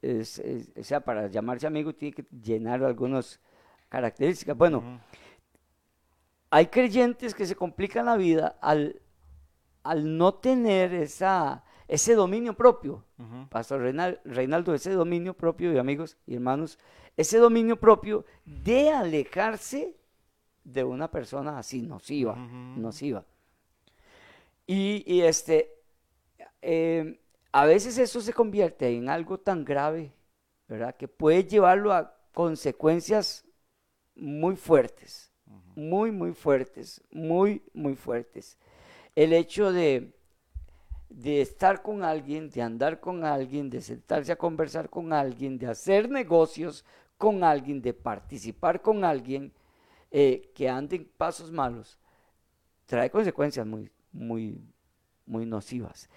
es, 0.02 0.42
o 0.78 0.84
sea, 0.84 1.00
para 1.00 1.28
llamarse 1.28 1.66
amigo 1.66 1.94
tiene 1.94 2.16
que 2.16 2.26
llenar 2.30 2.84
algunas 2.84 3.40
características. 3.88 4.58
Bueno, 4.58 5.00
hay 6.50 6.66
creyentes 6.66 7.34
que 7.34 7.46
se 7.46 7.56
complican 7.56 8.04
la 8.04 8.18
vida 8.18 8.58
al, 8.60 9.00
al 9.84 10.18
no 10.18 10.34
tener 10.34 10.92
esa 10.92 11.64
ese 11.88 12.14
dominio 12.14 12.54
propio, 12.54 13.04
Pastor 13.48 13.80
Reinaldo, 14.24 14.74
ese 14.74 14.90
dominio 14.92 15.34
propio, 15.34 15.72
y 15.72 15.78
amigos 15.78 16.16
y 16.26 16.34
hermanos, 16.34 16.78
ese 17.16 17.38
dominio 17.38 17.78
propio 17.78 18.24
de 18.44 18.90
alejarse 18.90 19.96
de 20.64 20.84
una 20.84 21.10
persona 21.10 21.58
así 21.58 21.82
nociva, 21.82 22.34
nociva. 22.34 23.24
Y, 24.66 25.20
este, 25.20 25.72
eh, 26.60 27.20
a 27.52 27.64
veces 27.66 27.98
eso 27.98 28.20
se 28.20 28.32
convierte 28.32 28.88
en 28.88 29.08
algo 29.08 29.38
tan 29.38 29.64
grave, 29.64 30.12
¿verdad? 30.66 30.96
Que 30.96 31.06
puede 31.06 31.44
llevarlo 31.44 31.92
a 31.92 32.18
consecuencias 32.32 33.44
muy 34.16 34.56
fuertes, 34.56 35.32
muy, 35.76 36.10
muy 36.10 36.32
fuertes, 36.32 37.00
muy, 37.12 37.62
muy 37.72 37.94
fuertes. 37.94 38.58
El 39.14 39.32
hecho 39.32 39.72
de, 39.72 40.15
de 41.08 41.40
estar 41.40 41.82
con 41.82 42.02
alguien, 42.02 42.50
de 42.50 42.62
andar 42.62 43.00
con 43.00 43.24
alguien, 43.24 43.70
de 43.70 43.80
sentarse 43.80 44.32
a 44.32 44.36
conversar 44.36 44.90
con 44.90 45.12
alguien, 45.12 45.58
de 45.58 45.66
hacer 45.66 46.10
negocios 46.10 46.84
con 47.16 47.44
alguien, 47.44 47.80
de 47.80 47.94
participar 47.94 48.82
con 48.82 49.04
alguien 49.04 49.52
eh, 50.10 50.50
que 50.54 50.68
ande 50.68 50.96
en 50.96 51.04
pasos 51.16 51.50
malos, 51.50 51.98
trae 52.86 53.10
consecuencias 53.10 53.66
muy, 53.66 53.90
muy, 54.12 54.60
muy 55.26 55.46
nocivas. 55.46 56.08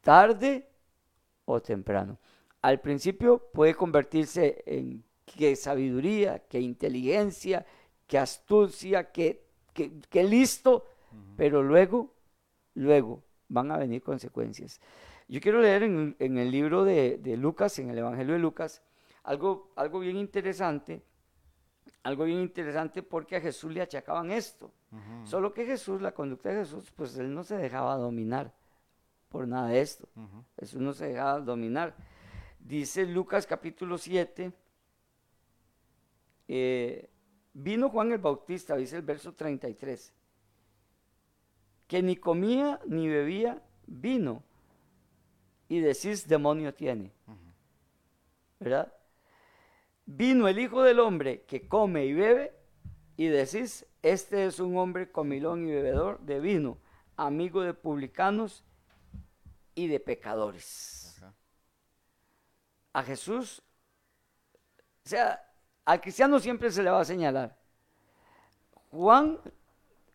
Tarde 0.00 0.68
o 1.44 1.60
temprano. 1.60 2.18
Al 2.62 2.80
principio 2.80 3.50
puede 3.52 3.74
convertirse 3.74 4.62
en 4.66 5.04
que 5.24 5.56
sabiduría, 5.56 6.38
que 6.38 6.60
inteligencia, 6.60 7.66
que 8.06 8.18
astucia, 8.18 9.10
que, 9.10 9.46
que, 9.72 10.24
listo, 10.24 10.86
pero 11.36 11.62
luego, 11.62 12.14
luego 12.74 13.22
van 13.48 13.70
a 13.70 13.76
venir 13.76 14.02
consecuencias. 14.02 14.80
Yo 15.28 15.40
quiero 15.40 15.60
leer 15.60 15.82
en, 15.82 16.16
el 16.18 16.50
libro 16.50 16.84
de, 16.84 17.18
Lucas, 17.38 17.78
en 17.78 17.90
el 17.90 17.98
Evangelio 17.98 18.34
de 18.34 18.40
Lucas, 18.40 18.82
algo, 19.22 19.72
algo 19.76 20.00
bien 20.00 20.16
interesante, 20.16 21.02
algo 22.02 22.24
bien 22.24 22.40
interesante 22.40 23.02
porque 23.02 23.36
a 23.36 23.40
Jesús 23.40 23.72
le 23.72 23.80
achacaban 23.80 24.30
esto. 24.30 24.72
Solo 25.24 25.52
que 25.52 25.64
Jesús, 25.64 26.00
la 26.00 26.12
conducta 26.12 26.50
de 26.50 26.60
Jesús, 26.60 26.92
pues 26.94 27.16
él 27.18 27.34
no 27.34 27.42
se 27.42 27.56
dejaba 27.56 27.96
dominar 27.96 28.54
por 29.28 29.48
nada 29.48 29.68
de 29.68 29.80
esto. 29.80 30.08
Jesús 30.58 30.80
no 30.80 30.92
se 30.92 31.08
dejaba 31.08 31.40
dominar. 31.40 31.96
Dice 32.60 33.04
Lucas 33.04 33.46
capítulo 33.46 33.98
7, 33.98 34.52
eh, 36.46 37.10
vino 37.52 37.88
Juan 37.88 38.12
el 38.12 38.18
Bautista, 38.18 38.76
dice 38.76 38.96
el 38.96 39.02
verso 39.02 39.34
33 39.34 40.14
que 41.86 42.02
ni 42.02 42.16
comía 42.16 42.80
ni 42.86 43.08
bebía 43.08 43.62
vino 43.86 44.42
y 45.68 45.80
decís 45.80 46.26
demonio 46.26 46.74
tiene. 46.74 47.12
¿Verdad? 48.60 48.92
Vino 50.06 50.48
el 50.48 50.58
Hijo 50.58 50.82
del 50.82 51.00
Hombre 51.00 51.42
que 51.42 51.66
come 51.66 52.04
y 52.06 52.12
bebe 52.12 52.52
y 53.16 53.26
decís, 53.26 53.86
este 54.02 54.46
es 54.46 54.58
un 54.60 54.76
hombre 54.76 55.10
comilón 55.10 55.66
y 55.66 55.72
bebedor 55.72 56.20
de 56.20 56.40
vino, 56.40 56.78
amigo 57.16 57.62
de 57.62 57.74
publicanos 57.74 58.64
y 59.74 59.86
de 59.86 60.00
pecadores. 60.00 61.22
A 62.92 63.02
Jesús, 63.02 63.62
o 65.04 65.08
sea, 65.08 65.40
al 65.84 66.00
cristiano 66.00 66.38
siempre 66.38 66.70
se 66.70 66.82
le 66.82 66.90
va 66.90 67.00
a 67.00 67.04
señalar. 67.04 67.56
Juan 68.90 69.40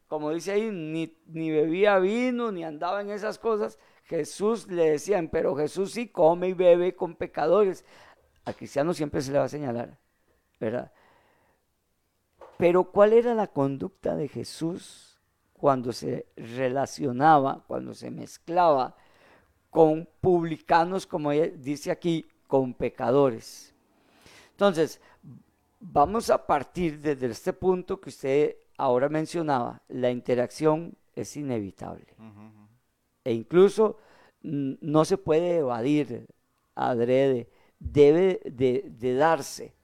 como 0.10 0.32
dice 0.32 0.52
ahí, 0.54 0.72
ni, 0.72 1.16
ni 1.28 1.52
bebía 1.52 2.00
vino, 2.00 2.52
ni 2.52 2.64
andaba 2.64 3.02
en 3.02 3.12
esas 3.12 3.38
cosas. 3.38 3.78
Jesús 4.06 4.68
le 4.68 4.90
decían, 4.90 5.30
pero 5.30 5.56
Jesús 5.56 5.92
sí 5.92 6.08
come 6.08 6.50
y 6.50 6.54
bebe 6.54 6.96
con 6.96 7.16
pecadores. 7.16 7.86
Al 8.44 8.56
cristiano 8.56 8.96
siempre 8.96 9.22
se 9.22 9.32
le 9.32 9.38
va 9.38 9.46
a 9.46 9.50
señalar, 9.50 10.00
¿verdad? 10.60 10.92
Pero 12.58 12.86
¿cuál 12.86 13.14
era 13.14 13.36
la 13.36 13.48
conducta 13.48 14.16
de 14.16 14.28
Jesús 14.28 15.20
cuando 15.54 15.94
se 15.94 16.26
relacionaba, 16.36 17.64
cuando 17.68 17.94
se 17.94 18.10
mezclaba 18.10 18.96
con 19.70 20.10
publicanos, 20.22 21.06
como 21.06 21.30
dice 21.32 21.92
aquí, 21.92 22.28
con 22.48 22.74
pecadores? 22.74 23.76
Entonces, 24.54 25.00
vamos 25.80 26.32
a 26.32 26.48
partir 26.48 27.00
desde 27.00 27.28
este 27.28 27.54
punto 27.54 28.02
que 28.02 28.10
usted 28.10 28.56
ahora 28.80 29.10
mencionaba, 29.10 29.82
la 29.90 30.10
interacción 30.10 30.96
es 31.14 31.36
inevitable. 31.36 32.08
E 33.26 33.34
incluso 33.34 33.98
no 34.42 35.04
se 35.04 35.18
puede 35.18 35.58
evadir 35.58 36.28
adrede, 36.76 37.50
debe 37.78 38.40
de, 38.46 39.16
darse, 39.16 39.76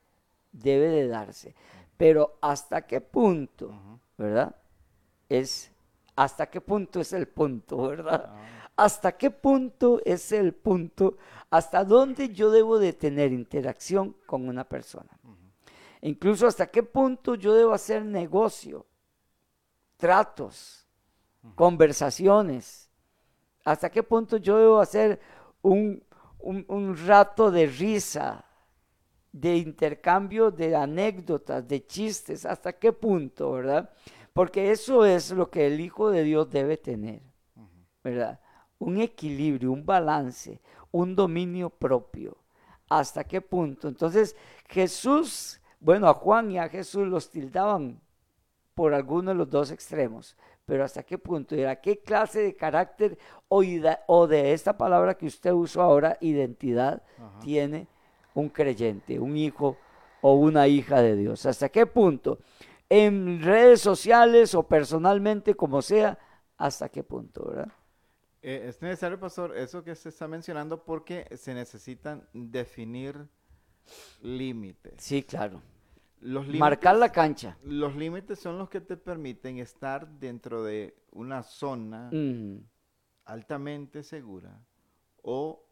debe 0.51 0.87
de 0.87 1.07
darse. 1.07 1.53
Pero 1.97 2.37
hasta 2.41 2.87
qué 2.87 3.01
punto, 3.01 3.99
¿verdad? 4.17 4.55
Es, 5.27 5.71
hasta 6.15 6.49
qué 6.49 6.61
punto 6.61 7.01
es 7.01 7.11
el 7.11 7.27
punto, 7.27 7.77
¿verdad? 7.89 8.29
Ah. 8.29 8.71
¿Hasta 8.77 9.17
qué 9.17 9.29
punto 9.29 10.01
es 10.05 10.31
el 10.31 10.53
punto? 10.53 11.17
¿Hasta 11.49 11.83
dónde 11.83 12.29
yo 12.29 12.49
debo 12.49 12.79
de 12.79 12.93
tener 12.93 13.31
interacción 13.31 14.15
con 14.25 14.47
una 14.47 14.63
persona? 14.63 15.09
Incluso 16.05 16.45
hasta 16.45 16.67
qué 16.67 16.83
punto 16.83 17.33
yo 17.33 17.55
debo 17.55 17.73
hacer 17.73 18.05
negocio, 18.05 18.85
tratos, 19.97 20.87
conversaciones. 21.55 22.91
Hasta 23.63 23.89
qué 23.89 24.03
punto 24.03 24.37
yo 24.37 24.59
debo 24.59 24.79
hacer 24.79 25.19
un, 25.63 26.03
rato 27.07 27.49
de 27.49 27.65
risa, 27.65 28.45
de 29.31 29.57
intercambio 29.57 30.51
de 30.51 30.75
anécdotas, 30.75 31.67
de 31.67 31.87
chistes, 31.87 32.45
hasta 32.45 32.73
qué 32.73 32.93
punto, 32.93 33.53
¿verdad? 33.53 33.89
Porque 34.31 34.69
eso 34.69 35.05
es 35.05 35.31
lo 35.31 35.49
que 35.49 35.65
el 35.65 35.79
Hijo 35.79 36.11
de 36.11 36.23
Dios 36.23 36.51
debe 36.51 36.77
tener, 36.77 37.23
¿verdad? 38.03 38.39
Un 38.77 39.01
equilibrio, 39.01 39.71
un 39.71 39.83
balance, 39.83 40.61
un 40.91 41.15
dominio 41.15 41.71
propio. 41.71 42.37
¿Hasta 42.89 43.23
qué 43.23 43.41
punto? 43.41 43.87
Entonces 43.87 44.35
Jesús, 44.69 45.59
bueno, 45.79 46.07
a 46.07 46.13
Juan 46.13 46.51
y 46.51 46.57
a 46.57 46.69
Jesús 46.69 47.07
los 47.07 47.29
tildaban 47.29 48.01
por 48.73 48.93
alguno 48.93 49.31
de 49.31 49.35
los 49.35 49.49
dos 49.49 49.71
extremos, 49.71 50.35
pero 50.65 50.83
hasta 50.83 51.03
qué 51.03 51.17
punto, 51.17 51.55
era 51.55 51.79
qué 51.79 51.99
clase 51.99 52.41
de 52.41 52.55
carácter 52.55 53.17
o, 53.47 54.27
de 54.27 54.53
esta 54.53 54.77
palabra 54.77 55.15
que 55.15 55.27
usted 55.27 55.51
usó 55.51 55.81
ahora, 55.81 56.17
identidad, 56.19 57.01
tiene 57.39 57.87
un 58.33 58.49
creyente, 58.49 59.19
un 59.19 59.37
hijo 59.37 59.77
o 60.21 60.33
una 60.33 60.67
hija 60.67 61.01
de 61.01 61.15
Dios. 61.15 61.45
¿Hasta 61.45 61.69
qué 61.69 61.85
punto? 61.85 62.39
En 62.89 63.41
redes 63.41 63.81
sociales 63.81 64.53
o 64.55 64.63
personalmente, 64.63 65.55
como 65.55 65.81
sea, 65.81 66.17
¿hasta 66.57 66.89
qué 66.89 67.03
punto, 67.03 67.45
verdad? 67.45 67.71
Eh, 68.41 68.65
es 68.67 68.81
necesario, 68.81 69.19
pastor, 69.19 69.57
eso 69.57 69.83
que 69.83 69.95
se 69.95 70.09
está 70.09 70.27
mencionando 70.27 70.83
porque 70.83 71.27
se 71.35 71.53
necesitan 71.53 72.27
definir 72.33 73.27
límites. 74.21 74.93
Sí, 74.97 75.23
claro. 75.23 75.61
Marcar 76.21 76.95
la 76.95 77.11
cancha. 77.11 77.57
Los 77.63 77.95
límites 77.95 78.39
son 78.39 78.57
los 78.57 78.69
que 78.69 78.81
te 78.81 78.97
permiten 78.97 79.59
estar 79.59 80.07
dentro 80.07 80.63
de 80.63 80.95
una 81.11 81.43
zona 81.43 82.09
altamente 83.25 84.03
segura 84.03 84.59
o 85.21 85.65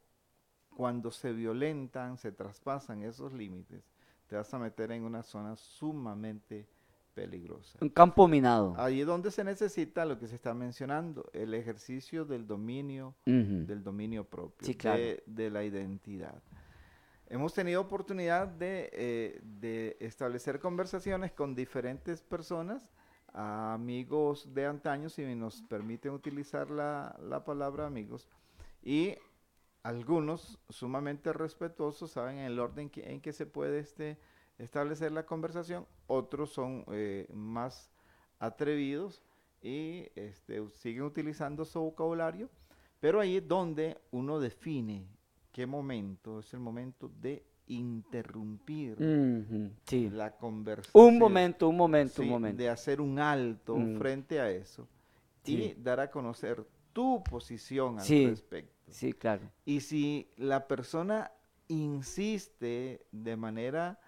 cuando 0.76 1.12
se 1.12 1.32
violentan, 1.32 2.18
se 2.18 2.32
traspasan 2.32 3.04
esos 3.04 3.34
límites, 3.34 3.84
te 4.28 4.36
vas 4.36 4.54
a 4.54 4.60
meter 4.60 4.92
en 4.92 5.04
una 5.04 5.24
zona 5.24 5.56
sumamente 5.56 6.68
peligrosa. 7.14 7.78
Un 7.82 7.90
campo 7.90 8.28
minado. 8.28 8.74
Ahí 8.78 9.02
es 9.02 9.08
donde 9.08 9.30
se 9.30 9.44
necesita 9.44 10.06
lo 10.06 10.18
que 10.18 10.28
se 10.28 10.36
está 10.36 10.54
mencionando, 10.54 11.30
el 11.34 11.54
ejercicio 11.54 12.26
del 12.26 12.48
dominio, 12.48 13.16
del 13.26 13.84
dominio 13.84 14.24
propio, 14.24 14.68
de, 15.26 15.50
la 15.52 15.64
identidad. 15.64 16.42
Hemos 17.34 17.52
tenido 17.56 17.82
oportunidad 17.82 18.54
eh, 18.62 19.40
de, 19.42 19.98
establecer 20.00 20.60
conversaciones 20.60 21.32
con 21.32 21.56
diferentes 21.56 22.22
personas, 22.22 22.92
amigos 23.34 24.54
de 24.54 24.68
antaño, 24.68 25.10
si 25.10 25.24
nos 25.34 25.64
permiten 25.64 26.12
utilizar 26.12 26.70
la, 26.70 27.42
palabra 27.44 27.88
amigos, 27.88 28.30
y 28.84 29.16
algunos 29.82 30.60
sumamente 30.70 31.34
respetuosos 31.34 32.12
saben 32.12 32.38
el 32.38 32.60
orden 32.60 32.92
en 32.98 33.20
que 33.20 33.34
se 33.34 33.48
puede 33.48 33.80
este, 33.80 34.20
establecer 34.60 35.12
la 35.12 35.26
conversación, 35.26 35.88
otros 36.06 36.52
son 36.52 36.86
eh, 36.92 37.28
más 37.34 37.92
atrevidos 38.38 39.24
y 39.60 40.08
este, 40.14 40.70
siguen 40.70 41.02
utilizando 41.02 41.66
su 41.66 41.80
vocabulario, 41.80 42.48
pero 43.00 43.20
ahí 43.20 43.38
es 43.38 43.48
donde 43.48 44.00
uno 44.12 44.40
define 44.40 45.08
qué 45.54 45.66
momento 45.66 46.40
es 46.40 46.54
el 46.54 46.60
momento 46.60 47.10
de 47.22 47.46
interrumpir 47.68 48.98
la 50.12 50.36
conversación. 50.36 51.06
Un 51.06 51.18
momento, 51.18 51.70
un 51.70 51.78
momento, 51.78 52.22
un 52.22 52.30
momento. 52.30 52.58
De 52.58 52.70
hacer 52.70 53.00
un 53.00 53.20
alto 53.20 53.78
mm. 53.78 53.98
frente 53.98 54.42
a 54.42 54.50
eso 54.50 54.90
y 55.46 55.74
dar 55.76 56.00
a 56.00 56.12
conocer 56.12 56.66
tu 56.92 57.24
posición 57.24 58.00
al 58.00 58.08
respecto. 58.08 58.74
Sí, 58.90 59.14
claro. 59.14 59.50
Y 59.66 59.80
si 59.80 60.30
la 60.38 60.68
persona 60.68 61.32
insiste 61.68 63.06
de 63.12 63.36
manera 63.38 64.00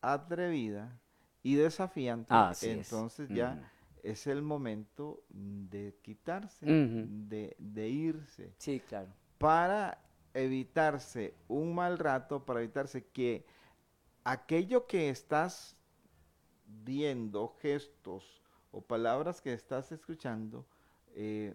atrevida 0.00 1.00
y 1.42 1.54
desafiante, 1.54 2.34
entonces 2.62 3.28
ya 3.30 3.70
es 4.02 4.26
el 4.26 4.42
momento 4.42 5.22
de 5.28 5.96
quitarse, 6.02 6.66
de, 6.66 7.56
de, 7.58 7.88
irse. 7.88 8.54
Sí, 8.58 8.80
claro. 8.80 9.08
Para 9.38 9.98
evitarse 10.34 11.34
un 11.48 11.74
mal 11.74 11.98
rato, 11.98 12.44
para 12.44 12.60
evitarse 12.60 13.04
que 13.06 13.44
aquello 14.24 14.86
que 14.86 15.10
estás 15.10 15.76
viendo, 16.66 17.56
gestos 17.60 18.40
o 18.70 18.80
palabras 18.80 19.40
que 19.40 19.52
estás 19.52 19.92
escuchando, 19.92 20.66
eh, 21.14 21.54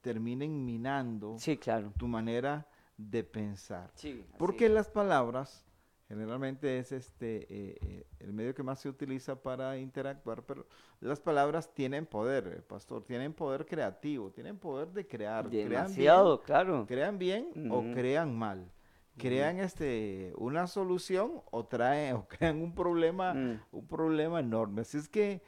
terminen 0.00 0.64
minando 0.64 1.38
sí, 1.38 1.56
claro. 1.56 1.92
tu 1.96 2.06
manera 2.06 2.66
de 2.96 3.24
pensar. 3.24 3.90
Porque 4.38 4.68
las 4.68 4.88
palabras 4.88 5.64
generalmente 6.10 6.80
es 6.80 6.90
este 6.90 7.46
eh, 7.48 7.78
eh, 7.80 8.06
el 8.18 8.32
medio 8.32 8.52
que 8.52 8.64
más 8.64 8.80
se 8.80 8.88
utiliza 8.88 9.40
para 9.40 9.78
interactuar, 9.78 10.42
pero 10.42 10.66
las 10.98 11.20
palabras 11.20 11.72
tienen 11.72 12.04
poder, 12.04 12.48
eh, 12.48 12.62
pastor, 12.62 13.04
tienen 13.04 13.32
poder 13.32 13.64
creativo, 13.64 14.32
tienen 14.32 14.58
poder 14.58 14.88
de 14.88 15.06
crear. 15.06 15.48
Demasiado, 15.48 16.42
crean 16.42 16.56
bien, 16.56 16.66
claro. 16.66 16.86
Crean 16.88 17.18
bien 17.18 17.70
o 17.70 17.82
crean 17.94 18.36
mal. 18.36 18.68
Crean 19.16 19.60
este 19.60 20.32
una 20.36 20.66
solución 20.66 21.42
o 21.52 21.64
traen 21.64 22.16
o 22.16 22.26
crean 22.26 22.60
un 22.60 22.74
problema, 22.74 23.32
mm. 23.32 23.60
un 23.70 23.86
problema 23.86 24.40
enorme. 24.40 24.80
Así 24.80 24.98
es 24.98 25.08
que 25.08 25.40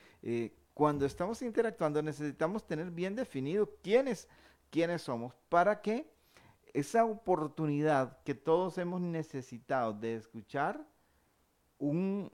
cuando 0.75 1.07
estamos 1.07 1.43
interactuando 1.43 2.01
necesitamos 2.03 2.65
tener 2.65 2.93
bien 2.93 3.17
definido 3.17 3.69
quiénes, 3.83 4.29
quiénes 4.71 5.03
somos 5.03 5.35
para 5.49 5.83
que 5.83 6.12
esa 6.75 7.05
oportunidad 7.05 8.19
que 8.23 8.35
todos 8.35 8.79
hemos 8.79 9.01
necesitado 9.01 9.93
de 9.93 10.17
escuchar 10.17 10.87
un, 11.79 12.31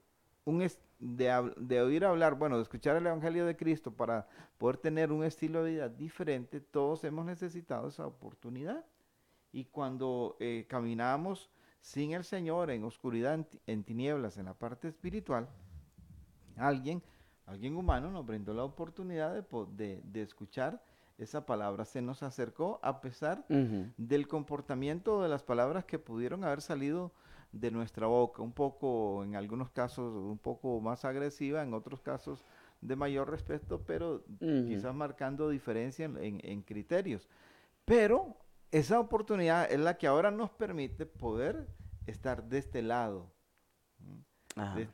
de, 0.98 1.52
de, 1.56 1.80
oír 1.80 2.04
hablar, 2.04 2.34
bueno, 2.34 2.56
de 2.56 2.62
escuchar 2.62 2.96
el 2.96 3.06
Evangelio 3.06 3.46
de 3.46 3.56
Cristo 3.56 3.90
para 3.90 4.28
poder 4.58 4.76
tener 4.76 5.10
un 5.10 5.24
estilo 5.24 5.64
de 5.64 5.72
vida 5.72 5.88
diferente, 5.88 6.60
todos 6.60 7.04
hemos 7.04 7.24
necesitado 7.24 7.88
esa 7.88 8.06
oportunidad. 8.06 8.84
Y 9.50 9.64
cuando 9.64 10.36
eh, 10.40 10.66
caminamos 10.68 11.50
sin 11.80 12.12
el 12.12 12.24
Señor, 12.24 12.70
en 12.70 12.84
oscuridad, 12.84 13.46
en, 13.66 13.84
tinieblas, 13.84 14.36
en 14.36 14.44
la 14.44 14.54
parte 14.54 14.88
espiritual, 14.88 15.48
alguien, 16.56 17.02
alguien 17.46 17.76
humano 17.76 18.10
nos 18.10 18.26
brindó 18.26 18.52
la 18.52 18.64
oportunidad 18.64 19.34
de, 19.34 20.02
de 20.04 20.22
escuchar 20.22 20.82
esa 21.18 21.44
palabra 21.44 21.84
se 21.84 22.00
nos 22.00 22.22
acercó 22.22 22.78
a 22.82 23.00
pesar 23.00 23.44
del 23.48 24.28
comportamiento 24.28 25.20
de 25.22 25.28
las 25.28 25.42
palabras 25.42 25.84
que 25.84 25.98
pudieron 25.98 26.44
haber 26.44 26.62
salido 26.62 27.12
de 27.52 27.70
nuestra 27.70 28.06
boca, 28.06 28.42
un 28.42 28.52
poco, 28.52 29.24
en 29.24 29.34
algunos 29.34 29.70
casos, 29.70 30.14
un 30.14 30.38
poco 30.38 30.80
más 30.80 31.04
agresiva, 31.04 31.62
en 31.62 31.74
otros 31.74 32.00
casos 32.00 32.44
de 32.80 32.94
mayor 32.94 33.30
respeto, 33.30 33.82
pero 33.84 34.24
quizás 34.38 34.94
marcando 34.94 35.48
diferencia 35.48 36.04
en, 36.04 36.62
criterios. 36.62 37.28
Pero 37.84 38.36
esa 38.70 39.00
oportunidad 39.00 39.70
es 39.70 39.80
la 39.80 39.96
que 39.96 40.06
ahora 40.06 40.30
nos 40.30 40.50
permite 40.50 41.06
poder 41.06 41.68
estar 42.06 42.44
de 42.44 42.58
este 42.58 42.82
lado, 42.82 43.32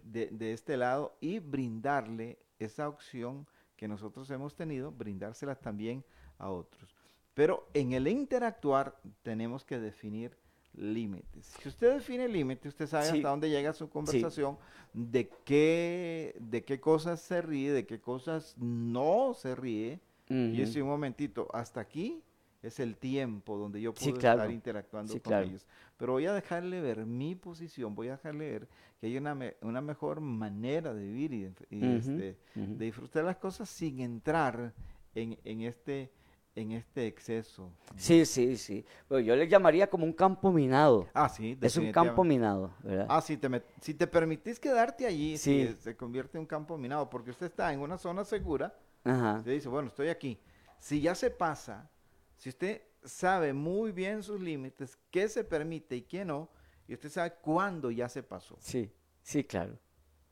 de, 0.04 0.52
este 0.52 0.76
lado 0.76 1.16
y 1.20 1.38
brindarle 1.40 2.38
esa 2.58 2.88
opción 2.88 3.46
que 3.76 3.88
nosotros 3.88 4.30
hemos 4.30 4.54
tenido, 4.54 4.92
brindárselas 4.92 5.60
también 5.60 6.04
a 6.38 6.50
otros. 6.50 6.94
Pero 7.34 7.68
en 7.74 7.92
el 7.92 8.06
interactuar 8.08 8.96
tenemos 9.22 9.64
que 9.64 9.78
definir 9.78 10.36
límites. 10.76 11.46
Si 11.60 11.68
usted 11.68 11.94
define 11.94 12.28
límites, 12.28 12.66
usted 12.72 12.86
sabe 12.86 13.08
hasta 13.08 13.28
dónde 13.28 13.50
llega 13.50 13.72
su 13.72 13.88
conversación, 13.88 14.56
de 14.92 15.28
qué 15.44 16.36
de 16.40 16.64
qué 16.64 16.80
cosas 16.80 17.20
se 17.20 17.42
ríe, 17.42 17.72
de 17.72 17.86
qué 17.86 18.00
cosas 18.00 18.56
no 18.58 19.34
se 19.34 19.54
ríe. 19.54 20.00
Y 20.28 20.62
ese 20.62 20.80
un 20.80 20.88
momentito, 20.88 21.48
hasta 21.52 21.80
aquí 21.80 22.22
es 22.66 22.80
el 22.80 22.96
tiempo 22.96 23.56
donde 23.58 23.80
yo 23.80 23.92
puedo 23.92 24.14
estar 24.14 24.50
interactuando 24.50 25.20
con 25.22 25.34
ellos. 25.34 25.66
Pero 25.96 26.12
voy 26.12 26.26
a 26.26 26.32
dejarle 26.32 26.80
ver 26.80 27.06
mi 27.06 27.34
posición, 27.34 27.94
voy 27.94 28.08
a 28.08 28.12
dejarle 28.12 28.50
ver 28.50 28.68
que 29.00 29.06
hay 29.06 29.16
una, 29.16 29.38
una 29.60 29.80
mejor 29.80 30.20
manera 30.20 30.94
de 30.94 31.04
vivir 31.04 31.54
y, 31.70 31.84
este, 31.84 32.38
de 32.54 32.84
disfrutar 32.84 33.24
las 33.24 33.36
cosas 33.36 33.68
sin 33.68 34.00
entrar 34.00 34.72
en, 35.14 35.38
en 35.44 35.62
este 35.62 36.10
en 36.56 36.72
este 36.72 37.06
exceso. 37.06 37.72
Sí, 37.96 38.24
sí, 38.24 38.56
sí. 38.56 38.84
yo 39.10 39.34
le 39.34 39.48
llamaría 39.48 39.88
como 39.88 40.04
un 40.04 40.12
campo 40.12 40.52
minado. 40.52 41.08
Ah, 41.12 41.28
sí. 41.28 41.58
Es 41.60 41.76
un 41.76 41.90
campo 41.90 42.22
minado, 42.22 42.72
¿verdad? 42.82 43.06
Ah, 43.08 43.20
si 43.20 43.36
te, 43.36 43.62
si 43.80 43.94
te 43.94 44.06
permitís 44.06 44.60
quedarte 44.60 45.06
allí, 45.06 45.36
sí. 45.36 45.74
se 45.80 45.96
convierte 45.96 46.38
en 46.38 46.42
un 46.42 46.46
campo 46.46 46.78
minado, 46.78 47.10
porque 47.10 47.30
usted 47.30 47.46
está 47.46 47.72
en 47.72 47.80
una 47.80 47.98
zona 47.98 48.24
segura, 48.24 48.72
Ajá. 49.02 49.38
usted 49.38 49.52
dice, 49.52 49.68
bueno, 49.68 49.88
estoy 49.88 50.08
aquí. 50.08 50.38
Si 50.78 51.00
ya 51.00 51.14
se 51.14 51.30
pasa, 51.30 51.90
si 52.36 52.48
usted 52.48 52.82
sabe 53.04 53.52
muy 53.52 53.92
bien 53.92 54.22
sus 54.22 54.40
límites, 54.40 54.98
qué 55.10 55.28
se 55.28 55.44
permite 55.44 55.96
y 55.96 56.02
qué 56.02 56.24
no, 56.24 56.50
y 56.86 56.94
usted 56.94 57.10
sabe 57.10 57.34
cuándo 57.40 57.90
ya 57.90 58.08
se 58.08 58.22
pasó. 58.22 58.56
Sí, 58.60 58.90
sí, 59.22 59.44
claro. 59.44 59.78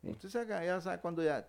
Usted 0.03 0.29
sabe, 0.29 0.67
ya 0.67 0.81
sabe 0.81 1.01
cuándo 1.01 1.23
ya 1.23 1.49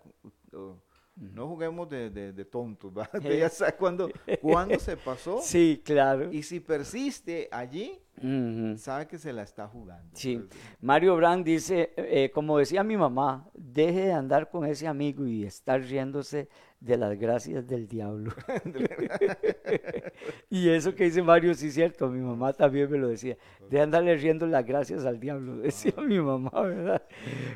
No 1.15 1.47
juguemos 1.47 1.89
de, 1.89 2.09
de, 2.09 2.33
de 2.33 2.45
tontos, 2.45 2.93
¿verdad? 2.93 3.21
ya 3.39 3.49
sabes 3.49 3.75
cuándo, 3.75 4.09
cuándo 4.41 4.79
se 4.79 4.97
pasó. 4.97 5.39
Sí, 5.41 5.81
claro. 5.83 6.31
Y 6.31 6.43
si 6.43 6.59
persiste 6.59 7.49
allí, 7.51 7.99
Ujú. 8.17 8.77
sabe 8.77 9.07
que 9.07 9.17
se 9.17 9.33
la 9.33 9.43
está 9.43 9.67
jugando. 9.67 10.09
Sí, 10.15 10.33
Entonces, 10.33 10.61
Mario 10.81 11.15
Brand 11.15 11.43
dice, 11.45 11.93
eh, 11.97 12.31
como 12.33 12.57
decía 12.57 12.83
mi 12.83 12.97
mamá, 12.97 13.49
deje 13.53 14.01
de 14.07 14.13
andar 14.13 14.49
con 14.49 14.65
ese 14.65 14.87
amigo 14.87 15.25
y 15.25 15.45
estar 15.45 15.81
riéndose 15.81 16.47
de 16.83 16.97
las 16.97 17.17
gracias 17.17 17.65
del 17.65 17.87
diablo. 17.87 18.33
y 20.49 20.69
eso 20.69 20.93
que 20.93 21.05
dice 21.05 21.21
Mario 21.21 21.53
sí 21.53 21.67
es 21.67 21.75
cierto, 21.75 22.09
mi 22.09 22.19
mamá 22.19 22.51
también 22.51 22.91
me 22.91 22.97
lo 22.97 23.07
decía, 23.07 23.37
de 23.69 23.79
andarle 23.79 24.17
riendo 24.17 24.45
las 24.45 24.65
gracias 24.65 25.05
al 25.05 25.19
diablo, 25.19 25.57
decía 25.57 25.93
mi 25.97 26.19
mamá, 26.19 26.51
¿verdad? 26.61 27.01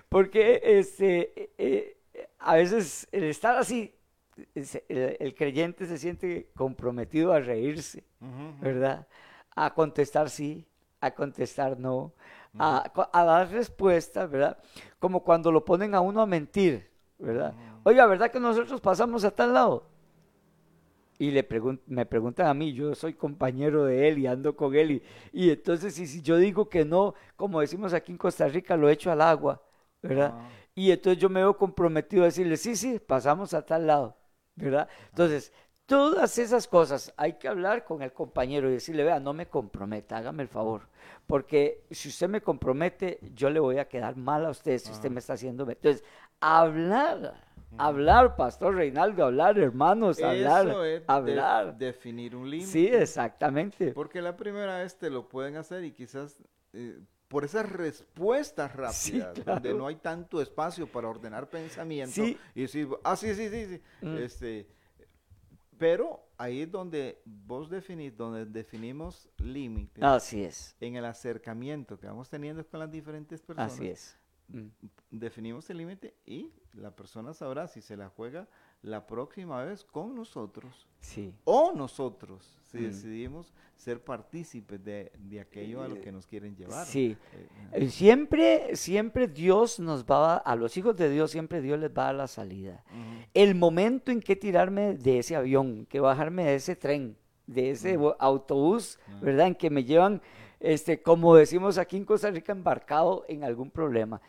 Porque 0.08 0.62
este, 0.64 1.52
eh, 1.58 1.98
a 2.40 2.56
veces 2.56 3.08
el 3.12 3.26
estar 3.26 3.58
así, 3.58 3.94
el, 4.56 5.18
el 5.20 5.36
creyente 5.36 5.86
se 5.86 5.98
siente 5.98 6.50
comprometido 6.56 7.34
a 7.34 7.42
reírse. 7.42 8.06
¿verdad? 8.62 9.08
A 9.56 9.74
contestar 9.74 10.30
sí, 10.30 10.66
a 11.02 11.12
contestar 11.12 11.78
no, 11.78 12.14
a, 12.58 12.92
a 13.12 13.24
dar 13.26 13.52
respuestas, 13.52 14.30
¿verdad? 14.30 14.58
Como 15.00 15.24
cuando 15.24 15.52
lo 15.52 15.66
ponen 15.66 15.94
a 15.94 16.02
uno 16.02 16.22
a 16.22 16.26
mentir, 16.26 16.90
¿verdad? 17.20 17.54
Oiga, 17.88 18.06
¿verdad 18.06 18.30
que 18.30 18.40
nosotros 18.42 18.82
pasamos 18.82 19.24
a 19.24 19.32
tal 19.32 19.54
lado? 19.54 19.86
Y 21.18 21.32
le 21.32 21.48
pregun- 21.48 21.80
me 21.88 22.06
preguntan 22.06 22.48
a 22.48 22.54
mí, 22.54 22.74
yo 22.74 22.94
soy 22.94 23.14
compañero 23.14 23.86
de 23.86 24.10
él 24.10 24.18
y 24.20 24.28
ando 24.28 24.58
con 24.58 24.76
él, 24.76 24.92
y, 24.92 25.04
y 25.32 25.52
entonces 25.52 25.94
si, 25.96 26.06
si 26.06 26.22
yo 26.22 26.36
digo 26.36 26.68
que 26.68 26.84
no, 26.84 27.14
como 27.38 27.62
decimos 27.62 27.94
aquí 27.94 28.12
en 28.12 28.18
Costa 28.18 28.46
Rica, 28.50 28.76
lo 28.76 28.90
echo 28.90 29.10
al 29.10 29.22
agua, 29.22 29.62
¿verdad? 30.02 30.34
Ah. 30.36 30.50
Y 30.76 30.92
entonces 30.92 31.22
yo 31.22 31.30
me 31.30 31.40
veo 31.40 31.56
comprometido 31.58 32.24
a 32.24 32.26
decirle, 32.26 32.58
sí, 32.58 32.76
sí, 32.76 33.00
pasamos 33.00 33.54
a 33.54 33.66
tal 33.66 33.88
lado, 33.88 34.18
¿verdad? 34.56 34.90
Entonces, 35.12 35.54
todas 35.86 36.38
esas 36.40 36.68
cosas 36.68 37.14
hay 37.16 37.34
que 37.40 37.48
hablar 37.48 37.86
con 37.86 38.02
el 38.02 38.12
compañero 38.12 38.70
y 38.70 38.74
decirle, 38.74 39.06
vea, 39.06 39.22
no 39.22 39.32
me 39.32 39.46
comprometa, 39.48 40.18
hágame 40.18 40.44
el 40.44 40.50
favor, 40.50 40.82
porque 41.26 41.86
si 41.90 42.10
usted 42.10 42.28
me 42.28 42.42
compromete, 42.42 43.20
yo 43.34 43.50
le 43.50 43.62
voy 43.62 43.78
a 43.78 43.88
quedar 43.88 44.18
mal 44.18 44.46
a 44.46 44.50
usted 44.50 44.78
si 44.78 44.92
usted 44.92 45.10
me 45.10 45.20
está 45.20 45.34
haciendo... 45.36 45.64
Entonces, 45.70 46.04
hablar, 46.42 47.47
hablar, 47.78 48.36
Pastor 48.36 48.76
Reinaldo, 48.76 49.26
hablar, 49.26 49.58
hermanos, 49.60 50.22
hablar, 50.22 50.68
Eso 50.68 50.84
es 50.86 51.00
de- 51.02 51.06
hablar. 51.08 51.78
definir 51.78 52.36
un 52.36 52.50
límite. 52.50 52.72
Sí, 52.72 52.88
exactamente. 52.88 53.92
Porque 53.94 54.22
la 54.22 54.36
primera 54.38 54.80
vez 54.80 54.98
te 54.98 55.10
lo 55.10 55.28
pueden 55.28 55.56
hacer 55.58 55.84
y 55.84 55.92
quizás 55.92 56.42
eh, 56.74 57.00
por 57.28 57.44
esas 57.44 57.70
respuestas 57.70 58.72
Sí, 58.96 59.20
rápidas, 59.20 59.46
donde 59.46 59.74
no 59.74 59.88
hay 59.88 59.96
tanto 59.98 60.42
espacio 60.42 60.88
para 60.88 61.10
ordenar 61.10 61.50
pensamiento 61.50 62.14
Sí. 62.14 62.38
y 62.56 62.62
decir, 62.62 62.88
ah, 63.04 63.16
sí, 63.16 63.34
sí, 63.36 63.50
sí, 63.50 63.66
sí. 63.66 63.82
Mm. 64.06 64.18
Este, 64.18 64.68
pero 65.78 66.24
ahí 66.38 66.62
es 66.62 66.72
donde 66.72 67.22
vos 67.26 67.70
definís, 67.70 68.16
donde 68.16 68.46
definimos 68.46 69.30
límites 69.38 70.04
Así 70.04 70.44
es, 70.44 70.76
en 70.80 70.96
el 70.96 71.06
acercamiento 71.06 72.00
que 72.00 72.08
vamos 72.08 72.30
teniendo 72.30 72.66
con 72.66 72.80
las 72.80 72.90
diferentes 72.92 73.42
personas. 73.42 73.74
así 73.74 73.88
es. 73.90 74.18
Mm. 74.50 74.68
Definimos 75.12 75.70
el 75.70 75.78
límite 75.78 76.14
y 76.26 76.52
la 76.74 76.92
persona 76.96 77.34
sabrá 77.34 77.68
si 77.68 77.82
se 77.82 77.98
la 77.98 78.10
juega 78.10 78.48
la 78.82 79.06
próxima 79.08 79.64
vez 79.64 79.84
con 79.84 80.14
nosotros 80.16 80.88
Sí. 81.00 81.34
o 81.44 81.74
nosotros 81.76 82.58
si 82.64 82.78
Mm. 82.78 82.84
decidimos 82.84 83.54
ser 83.76 84.04
partícipes 84.04 84.84
de, 84.84 85.12
de 85.18 85.40
aquello 85.40 85.82
a 85.82 85.88
lo 85.88 86.00
que 86.02 86.12
nos 86.12 86.26
quieren 86.28 86.56
llevar. 86.56 86.86
Sí. 86.86 87.18
Eh, 87.34 87.48
Eh, 87.74 87.90
Siempre, 87.90 88.76
siempre 88.76 89.28
Dios 89.28 89.80
nos 89.80 90.06
va 90.06 90.36
a, 90.36 90.38
a 90.38 90.56
los 90.56 90.78
hijos 90.78 90.96
de 90.96 91.10
Dios, 91.10 91.32
siempre 91.32 91.62
Dios 91.62 91.80
les 91.80 91.90
va 91.90 92.04
a 92.04 92.06
dar 92.08 92.16
la 92.16 92.28
salida. 92.28 92.84
El 93.34 93.56
momento 93.56 94.12
en 94.12 94.20
que 94.22 94.36
tirarme 94.36 94.96
de 94.96 95.20
ese 95.20 95.36
avión, 95.36 95.86
que 95.88 96.00
bajarme 96.00 96.44
de 96.46 96.56
ese 96.56 96.76
tren, 96.76 97.18
de 97.48 97.72
ese 97.72 97.98
autobús, 98.20 99.00
¿verdad? 99.22 99.48
En 99.48 99.56
que 99.56 99.70
me 99.70 99.84
llevan, 99.84 100.22
este, 100.60 101.02
como 101.02 101.36
decimos 101.36 101.78
aquí 101.78 101.98
en 101.98 102.06
Costa 102.06 102.32
Rica, 102.32 102.52
embarcado 102.52 103.26
en 103.28 103.44
algún 103.44 103.72
problema. 103.72 104.22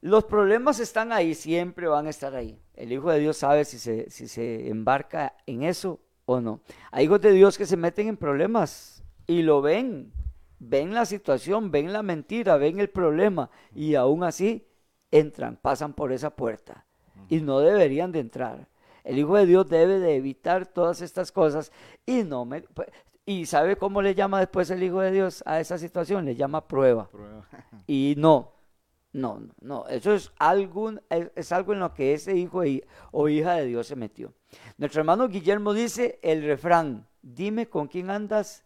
Los 0.00 0.24
problemas 0.24 0.80
están 0.80 1.12
ahí, 1.12 1.34
siempre 1.34 1.88
van 1.88 2.06
a 2.06 2.10
estar 2.10 2.34
ahí. 2.34 2.58
El 2.74 2.92
Hijo 2.92 3.10
de 3.10 3.20
Dios 3.20 3.38
sabe 3.38 3.64
si 3.64 3.78
se, 3.78 4.10
si 4.10 4.28
se 4.28 4.68
embarca 4.68 5.34
en 5.46 5.62
eso 5.62 6.00
o 6.26 6.40
no. 6.40 6.60
Hay 6.90 7.06
hijos 7.06 7.20
de 7.20 7.32
Dios 7.32 7.56
que 7.56 7.66
se 7.66 7.76
meten 7.76 8.08
en 8.08 8.16
problemas 8.16 9.02
y 9.26 9.42
lo 9.42 9.62
ven, 9.62 10.12
ven 10.58 10.94
la 10.94 11.06
situación, 11.06 11.70
ven 11.70 11.92
la 11.92 12.02
mentira, 12.02 12.56
ven 12.56 12.80
el 12.80 12.90
problema 12.90 13.50
y 13.74 13.94
aún 13.94 14.24
así 14.24 14.66
entran, 15.10 15.56
pasan 15.56 15.94
por 15.94 16.12
esa 16.12 16.30
puerta 16.30 16.84
y 17.28 17.40
no 17.40 17.60
deberían 17.60 18.12
de 18.12 18.20
entrar. 18.20 18.68
El 19.04 19.18
Hijo 19.18 19.36
de 19.36 19.46
Dios 19.46 19.68
debe 19.68 19.98
de 19.98 20.16
evitar 20.16 20.66
todas 20.66 21.00
estas 21.02 21.30
cosas 21.30 21.72
y 22.06 22.24
no 22.24 22.44
me... 22.44 22.64
¿Y 23.26 23.46
sabe 23.46 23.76
cómo 23.76 24.02
le 24.02 24.14
llama 24.14 24.40
después 24.40 24.70
el 24.70 24.82
Hijo 24.82 25.00
de 25.00 25.10
Dios 25.10 25.42
a 25.46 25.60
esa 25.60 25.78
situación? 25.78 26.24
Le 26.26 26.34
llama 26.36 26.66
prueba. 26.66 27.08
prueba. 27.08 27.46
Y 27.86 28.14
no, 28.16 28.52
no, 29.12 29.38
no, 29.40 29.54
no, 29.60 29.86
eso 29.88 30.14
es 30.14 30.32
algo, 30.38 30.92
es, 31.10 31.30
es 31.34 31.52
algo 31.52 31.72
en 31.74 31.80
lo 31.80 31.92
que 31.92 32.14
ese 32.14 32.34
hijo 32.34 32.62
o 33.12 33.28
hija 33.28 33.54
de 33.54 33.66
Dios 33.66 33.86
se 33.86 33.96
metió. 33.96 34.32
Nuestro 34.78 35.00
hermano 35.02 35.28
Guillermo 35.28 35.74
dice 35.74 36.18
el 36.22 36.42
refrán, 36.44 37.06
dime 37.22 37.68
con 37.68 37.86
quién 37.88 38.08
andas 38.10 38.64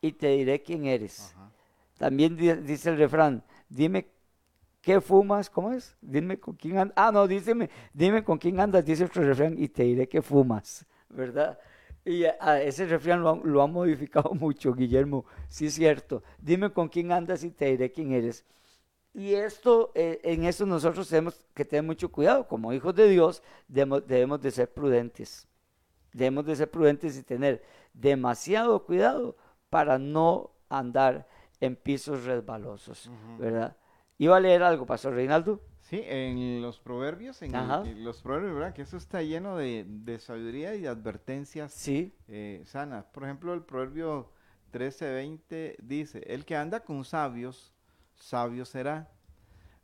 y 0.00 0.12
te 0.12 0.28
diré 0.30 0.62
quién 0.62 0.86
eres. 0.86 1.32
Ajá. 1.36 1.50
También 1.98 2.36
di- 2.36 2.52
dice 2.52 2.90
el 2.90 2.98
refrán, 2.98 3.44
dime 3.68 4.08
qué 4.80 5.00
fumas, 5.00 5.48
¿cómo 5.50 5.72
es? 5.72 5.96
Dime 6.00 6.38
con 6.40 6.54
quién 6.56 6.78
andas. 6.78 6.94
Ah, 6.96 7.10
no, 7.12 7.26
díceme, 7.28 7.70
dime 7.92 8.24
con 8.24 8.38
quién 8.38 8.58
andas, 8.58 8.84
dice 8.84 9.04
otro 9.04 9.22
refrán, 9.22 9.54
y 9.56 9.68
te 9.68 9.84
diré 9.84 10.08
que 10.08 10.20
fumas, 10.20 10.84
¿verdad? 11.08 11.58
Y 12.08 12.24
a, 12.24 12.62
ese 12.62 12.86
refrán 12.86 13.22
lo, 13.22 13.36
lo 13.44 13.62
han 13.62 13.70
modificado 13.70 14.30
mucho, 14.34 14.72
Guillermo, 14.72 15.26
sí 15.46 15.66
es 15.66 15.74
cierto. 15.74 16.22
Dime 16.38 16.72
con 16.72 16.88
quién 16.88 17.12
andas 17.12 17.44
y 17.44 17.50
te 17.50 17.66
diré 17.66 17.92
quién 17.92 18.12
eres. 18.12 18.46
Y 19.12 19.34
esto, 19.34 19.92
eh, 19.94 20.18
en 20.24 20.44
esto 20.44 20.64
nosotros 20.64 21.06
tenemos 21.06 21.44
que 21.52 21.66
tener 21.66 21.82
mucho 21.82 22.10
cuidado. 22.10 22.48
Como 22.48 22.72
hijos 22.72 22.94
de 22.94 23.10
Dios, 23.10 23.42
debemos, 23.66 24.06
debemos 24.06 24.40
de 24.40 24.50
ser 24.50 24.72
prudentes. 24.72 25.46
Debemos 26.14 26.46
de 26.46 26.56
ser 26.56 26.70
prudentes 26.70 27.14
y 27.18 27.22
tener 27.22 27.62
demasiado 27.92 28.86
cuidado 28.86 29.36
para 29.68 29.98
no 29.98 30.52
andar 30.70 31.28
en 31.60 31.76
pisos 31.76 32.24
resbalosos, 32.24 33.10
¿verdad? 33.38 33.76
Iba 34.16 34.38
a 34.38 34.40
leer 34.40 34.62
algo, 34.62 34.86
Pastor 34.86 35.12
Reinaldo. 35.12 35.60
Sí, 35.88 36.02
en 36.04 36.60
los 36.60 36.78
proverbios, 36.78 37.40
en, 37.42 37.50
el- 37.54 37.56
Ajá. 37.60 37.82
en 37.88 38.04
los 38.04 38.20
proverbios, 38.20 38.54
¿verdad? 38.54 38.74
Que 38.74 38.82
eso 38.82 38.96
está 38.98 39.22
lleno 39.22 39.56
de, 39.56 39.84
de 39.88 40.18
sabiduría 40.18 40.74
y 40.74 40.82
de 40.82 40.88
advertencias 40.88 41.72
Sí, 41.72 42.14
eh, 42.28 42.62
sanas. 42.66 43.06
Por 43.06 43.24
ejemplo, 43.24 43.54
el 43.54 43.62
proverbio 43.62 44.30
13:20 44.72 45.76
dice, 45.82 46.18
el 46.26 46.44
que 46.44 46.56
anda 46.56 46.80
con 46.80 47.04
sabios, 47.04 47.72
sabio 48.16 48.64
será, 48.66 49.10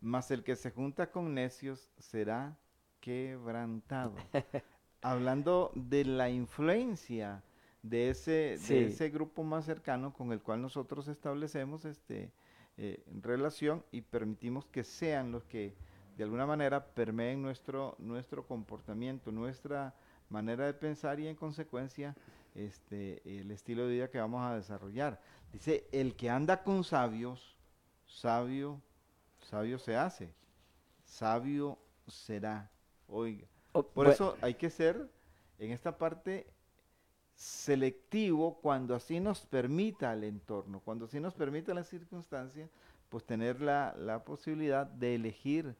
mas 0.00 0.30
el 0.30 0.44
que 0.44 0.56
se 0.56 0.70
junta 0.72 1.10
con 1.10 1.32
necios 1.32 1.90
será 1.98 2.58
quebrantado. 3.00 4.14
Hablando 5.00 5.70
de 5.74 6.04
la 6.04 6.28
influencia 6.30 7.42
de 7.82 8.10
ese, 8.10 8.56
Sí. 8.58 8.74
de 8.74 8.86
ese 8.86 9.08
grupo 9.10 9.42
más 9.42 9.64
cercano 9.66 10.12
con 10.12 10.32
el 10.32 10.40
cual 10.42 10.60
nosotros 10.62 11.08
establecemos 11.08 11.84
este 11.86 12.32
eh, 12.76 13.04
relación 13.22 13.84
y 13.92 14.00
permitimos 14.00 14.66
que 14.66 14.82
sean 14.82 15.30
los 15.30 15.44
que 15.44 15.74
de 16.16 16.24
alguna 16.24 16.46
manera 16.46 16.84
permeen 16.84 17.42
nuestro, 17.42 17.96
nuestro 17.98 18.46
comportamiento, 18.46 19.32
nuestra 19.32 19.94
manera 20.28 20.66
de 20.66 20.74
pensar 20.74 21.20
y 21.20 21.28
en 21.28 21.36
consecuencia 21.36 22.14
este, 22.54 23.20
el 23.40 23.50
estilo 23.50 23.86
de 23.86 23.94
vida 23.94 24.10
que 24.10 24.18
vamos 24.18 24.42
a 24.42 24.54
desarrollar. 24.56 25.20
Dice, 25.52 25.86
el 25.92 26.14
que 26.16 26.30
anda 26.30 26.62
con 26.62 26.84
sabios, 26.84 27.56
sabio, 28.06 28.80
sabio 29.40 29.78
se 29.78 29.96
hace, 29.96 30.32
sabio 31.04 31.78
será. 32.06 32.70
Oiga, 33.08 33.46
O- 33.72 33.82
por 33.86 34.06
bue- 34.06 34.12
eso 34.12 34.36
hay 34.40 34.54
que 34.54 34.70
ser 34.70 35.10
en 35.58 35.70
esta 35.72 35.96
parte 35.98 36.46
selectivo 37.34 38.60
cuando 38.60 38.94
así 38.94 39.20
nos 39.20 39.44
permita 39.46 40.12
el 40.12 40.24
entorno, 40.24 40.80
cuando 40.80 41.06
así 41.06 41.18
nos 41.20 41.34
permita 41.34 41.74
la 41.74 41.84
circunstancia, 41.84 42.68
pues 43.08 43.24
tener 43.24 43.60
la, 43.60 43.94
la 43.98 44.24
posibilidad 44.24 44.86
de 44.86 45.14
elegir 45.16 45.74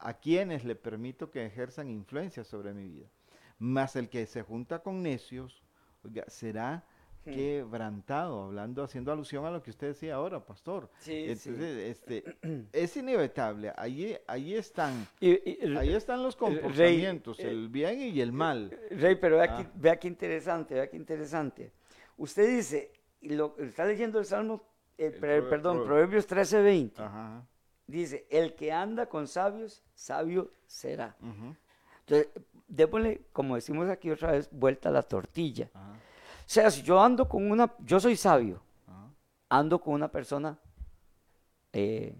a 0.00 0.14
quienes 0.14 0.64
le 0.64 0.74
permito 0.74 1.30
que 1.30 1.44
ejerzan 1.46 1.88
influencia 1.90 2.44
sobre 2.44 2.72
mi 2.72 2.88
vida. 2.88 3.08
Más 3.58 3.96
el 3.96 4.08
que 4.08 4.26
se 4.26 4.42
junta 4.42 4.80
con 4.80 5.02
necios, 5.02 5.62
oiga, 6.04 6.24
será 6.28 6.84
Hmm. 7.24 7.32
quebrantado, 7.32 8.44
hablando, 8.44 8.82
haciendo 8.84 9.12
alusión 9.12 9.44
a 9.44 9.50
lo 9.50 9.62
que 9.62 9.70
usted 9.70 9.88
decía 9.88 10.14
ahora, 10.14 10.44
pastor. 10.46 10.88
Sí, 11.00 11.34
sí. 11.36 11.48
Entonces, 11.50 11.78
este, 12.02 12.24
es 12.72 12.96
inevitable, 12.96 13.72
allí, 13.76 14.16
allí 14.26 14.54
están, 14.54 15.06
Y- 15.20 15.32
y- 15.32 15.76
ahí 15.76 15.92
están 15.94 16.22
los 16.22 16.38
Rey, 16.38 16.54
comportamientos, 16.54 17.38
eh, 17.40 17.48
el 17.50 17.68
bien 17.68 18.00
y 18.00 18.20
el 18.20 18.32
mal. 18.32 18.70
Rey, 18.90 19.16
pero 19.16 19.36
vea, 19.38 19.48
Ah. 19.50 19.62
qué, 19.62 19.68
vea 19.74 19.98
qué 19.98 20.08
interesante, 20.08 20.74
vea 20.74 20.88
qué 20.88 20.96
interesante. 20.96 21.72
Usted 22.16 22.48
dice, 22.56 22.92
lo, 23.22 23.56
está 23.58 23.84
leyendo 23.84 24.20
el 24.20 24.24
Salmo, 24.24 24.64
eh, 24.96 25.06
El 25.14 25.20
perdón, 25.48 25.78
prove- 25.78 25.86
Proverbios 25.86 26.26
13:20. 26.26 27.02
Ajá, 27.02 27.44
Dice, 27.88 28.26
el 28.30 28.54
que 28.54 28.70
anda 28.70 29.06
con 29.06 29.26
sabios, 29.26 29.82
sabio 29.94 30.50
será. 30.66 31.16
Entonces, 32.00 32.28
démosle, 32.68 33.22
como 33.32 33.54
decimos 33.54 33.88
aquí 33.88 34.10
otra 34.10 34.32
vez, 34.32 34.48
vuelta 34.52 34.90
a 34.90 34.92
la 34.92 35.02
tortilla. 35.02 35.70
O 35.74 36.50
sea, 36.50 36.70
si 36.70 36.82
yo 36.82 37.00
ando 37.02 37.26
con 37.28 37.50
una, 37.50 37.72
yo 37.80 37.98
soy 37.98 38.14
sabio, 38.14 38.60
ando 39.48 39.80
con 39.80 39.94
una 39.94 40.08
persona 40.08 40.58
eh, 41.72 42.14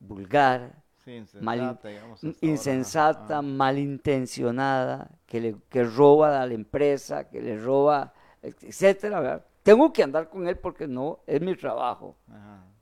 vulgar, 0.00 0.82
Sí, 1.04 1.12
insensata, 1.12 1.44
Mal- 1.44 1.78
digamos, 1.84 2.24
insensata, 2.42 3.42
malintencionada, 3.42 5.10
que, 5.26 5.40
le, 5.40 5.56
que 5.68 5.84
roba 5.84 6.40
a 6.42 6.46
la 6.46 6.54
empresa, 6.54 7.28
que 7.28 7.40
le 7.42 7.58
roba, 7.58 8.12
etcétera. 8.42 9.20
¿verdad? 9.20 9.44
Tengo 9.62 9.92
que 9.92 10.02
andar 10.02 10.28
con 10.28 10.48
él 10.48 10.56
porque 10.58 10.88
no, 10.88 11.20
es 11.26 11.40
mi 11.40 11.54
trabajo. 11.56 12.16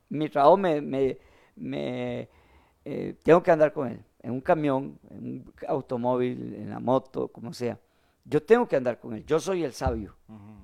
Mi 0.09 0.29
trabajo 0.29 0.57
me, 0.57 0.79
me- 0.81 1.17
me, 1.55 2.29
eh, 2.85 3.17
tengo 3.23 3.41
que 3.41 3.51
andar 3.51 3.73
con 3.73 3.87
él, 3.87 4.03
en 4.21 4.31
un 4.31 4.41
camión, 4.41 4.99
en 5.09 5.25
un 5.25 5.53
automóvil, 5.67 6.55
en 6.55 6.69
la 6.69 6.79
moto, 6.79 7.27
como 7.27 7.53
sea. 7.53 7.79
Yo 8.25 8.41
tengo 8.41 8.67
que 8.67 8.75
andar 8.75 8.99
con 8.99 9.13
él. 9.13 9.25
Yo 9.25 9.39
soy 9.39 9.63
el 9.63 9.73
sabio, 9.73 10.15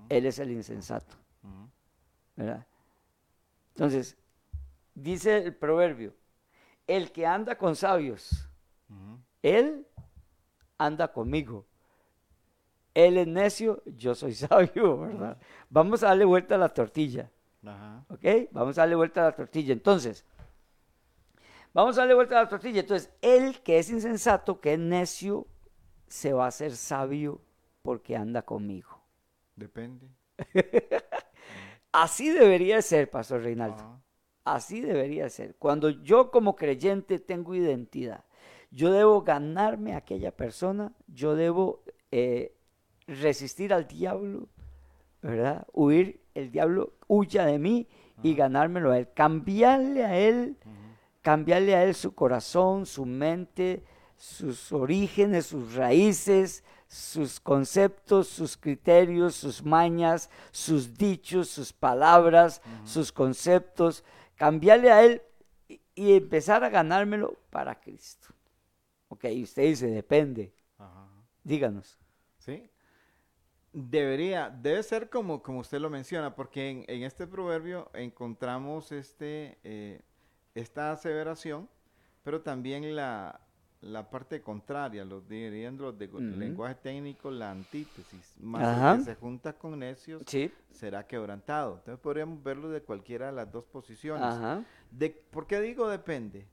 él 0.07 0.25
es 0.25 0.39
el 0.39 0.51
insensato. 0.51 1.15
¿verdad? 2.35 2.65
Entonces, 3.75 4.17
dice 4.93 5.37
el 5.37 5.55
proverbio, 5.55 6.13
el 6.87 7.11
que 7.11 7.25
anda 7.25 7.57
con 7.57 7.75
sabios, 7.75 8.49
él 9.41 9.85
anda 10.77 11.11
conmigo. 11.11 11.65
Él 12.93 13.17
es 13.17 13.27
necio, 13.27 13.83
yo 13.85 14.15
soy 14.15 14.33
sabio, 14.33 14.99
¿verdad? 15.01 15.37
Vamos 15.69 16.03
a 16.03 16.07
darle 16.07 16.25
vuelta 16.25 16.55
a 16.55 16.57
la 16.57 16.69
tortilla. 16.69 17.29
¿ok? 18.09 18.49
Vamos 18.51 18.77
a 18.77 18.81
darle 18.81 18.95
vuelta 18.95 19.21
a 19.21 19.25
la 19.25 19.35
tortilla. 19.35 19.73
Entonces, 19.73 20.25
vamos 21.73 21.97
a 21.97 22.01
darle 22.01 22.15
vuelta 22.15 22.39
a 22.39 22.43
la 22.43 22.49
tortilla. 22.49 22.81
Entonces, 22.81 23.11
él 23.21 23.61
que 23.61 23.79
es 23.79 23.89
insensato, 23.89 24.59
que 24.59 24.73
es 24.73 24.79
necio, 24.79 25.47
se 26.07 26.33
va 26.33 26.45
a 26.45 26.49
hacer 26.49 26.75
sabio 26.75 27.41
porque 27.81 28.15
anda 28.15 28.41
conmigo. 28.41 29.01
Depende. 29.55 30.09
Así 31.91 32.29
debería 32.29 32.81
ser, 32.81 33.09
Pastor 33.09 33.41
Reinaldo. 33.41 33.77
Ajá. 33.77 33.99
Así 34.49 34.81
debería 34.81 35.29
ser. 35.29 35.55
Cuando 35.59 35.89
yo 35.89 36.31
como 36.31 36.55
creyente 36.55 37.19
tengo 37.19 37.53
identidad, 37.53 38.23
yo 38.71 38.91
debo 38.91 39.21
ganarme 39.21 39.93
a 39.93 39.97
aquella 39.97 40.31
persona, 40.31 40.91
yo 41.07 41.35
debo 41.35 41.83
eh, 42.11 42.55
resistir 43.05 43.73
al 43.73 43.87
diablo, 43.87 44.47
¿verdad? 45.21 45.67
Huir, 45.71 46.21
el 46.33 46.51
diablo 46.51 46.93
huya 47.07 47.45
de 47.45 47.59
mí 47.59 47.87
y 48.23 48.33
ganármelo 48.33 48.91
a 48.91 48.97
él. 48.97 49.09
Cambiarle 49.13 50.03
a 50.03 50.17
él, 50.17 50.57
cambiarle 51.21 51.75
a 51.75 51.83
él 51.83 51.95
su 51.95 52.13
corazón, 52.13 52.85
su 52.85 53.05
mente, 53.05 53.83
sus 54.15 54.71
orígenes, 54.71 55.47
sus 55.47 55.75
raíces, 55.75 56.63
sus 56.87 57.39
conceptos, 57.39 58.27
sus 58.27 58.57
criterios, 58.57 59.35
sus 59.35 59.63
mañas, 59.63 60.29
sus 60.51 60.97
dichos, 60.97 61.49
sus 61.49 61.71
palabras, 61.71 62.61
sus 62.83 63.11
conceptos, 63.11 64.03
cambiarle 64.35 64.91
a 64.91 65.03
él 65.03 65.21
y, 65.67 65.81
y 65.93 66.13
empezar 66.15 66.63
a 66.63 66.69
ganármelo 66.69 67.37
para 67.49 67.79
Cristo. 67.79 68.29
Ok, 69.09 69.25
y 69.25 69.43
usted 69.43 69.63
dice, 69.63 69.87
depende, 69.87 70.53
díganos. 71.43 71.97
¿Sí? 72.37 72.69
Debería, 73.71 74.49
debe 74.49 74.81
ser 74.81 75.09
como, 75.09 75.43
como 75.43 75.59
usted 75.59 75.79
lo 75.79 75.89
menciona, 75.89 76.35
porque 76.35 76.69
en, 76.69 76.85
en 76.87 77.03
este 77.03 77.27
proverbio 77.27 77.89
encontramos 77.93 78.91
este, 78.91 79.59
eh, 79.63 80.01
esta 80.55 80.91
aseveración, 80.91 81.69
pero 82.23 82.41
también 82.41 82.95
la, 82.95 83.39
la 83.81 84.09
parte 84.09 84.41
contraria, 84.41 85.05
los 85.05 85.27
dirían 85.27 85.77
los 85.77 85.97
de 85.97 86.07
Ujú. 86.07 86.19
lenguaje 86.19 86.75
técnico, 86.75 87.31
la 87.31 87.51
antítesis. 87.51 88.35
Más 88.41 88.63
Ajá. 88.63 88.91
el 88.93 88.97
que 88.99 89.03
se 89.05 89.15
junta 89.15 89.53
con 89.53 89.79
necios 89.79 90.23
Sí. 90.27 90.51
será 90.71 91.05
quebrantado. 91.07 91.75
Entonces 91.77 91.99
podríamos 92.01 92.43
verlo 92.43 92.69
de 92.69 92.81
cualquiera 92.81 93.27
de 93.27 93.31
las 93.33 93.51
dos 93.51 93.65
posiciones. 93.65 94.23
Ajá. 94.23 94.63
De, 94.91 95.09
¿Por 95.09 95.47
qué 95.47 95.61
digo 95.61 95.87
depende? 95.87 96.47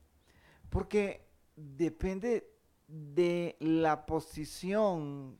Porque 0.69 1.25
depende 1.55 2.49
de 2.87 3.57
la 3.59 4.05
posición 4.05 5.37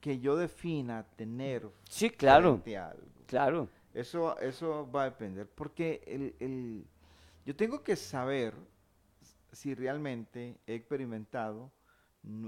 que 0.00 0.18
yo 0.18 0.36
defina 0.36 1.06
tener 1.16 1.70
Sí, 1.88 2.10
claro, 2.10 2.52
frente 2.54 2.76
a 2.76 2.88
algo. 2.90 3.06
claro. 3.26 3.68
Eso, 3.94 4.38
eso 4.40 4.90
va 4.90 5.02
a 5.02 5.04
depender. 5.10 5.46
Porque 5.48 6.02
el, 6.06 6.34
el- 6.40 6.86
yo 7.44 7.56
tengo 7.56 7.82
que 7.82 7.96
saber 7.96 8.54
si 9.52 9.74
realmente 9.74 10.58
he 10.66 10.74
experimentado 10.74 11.70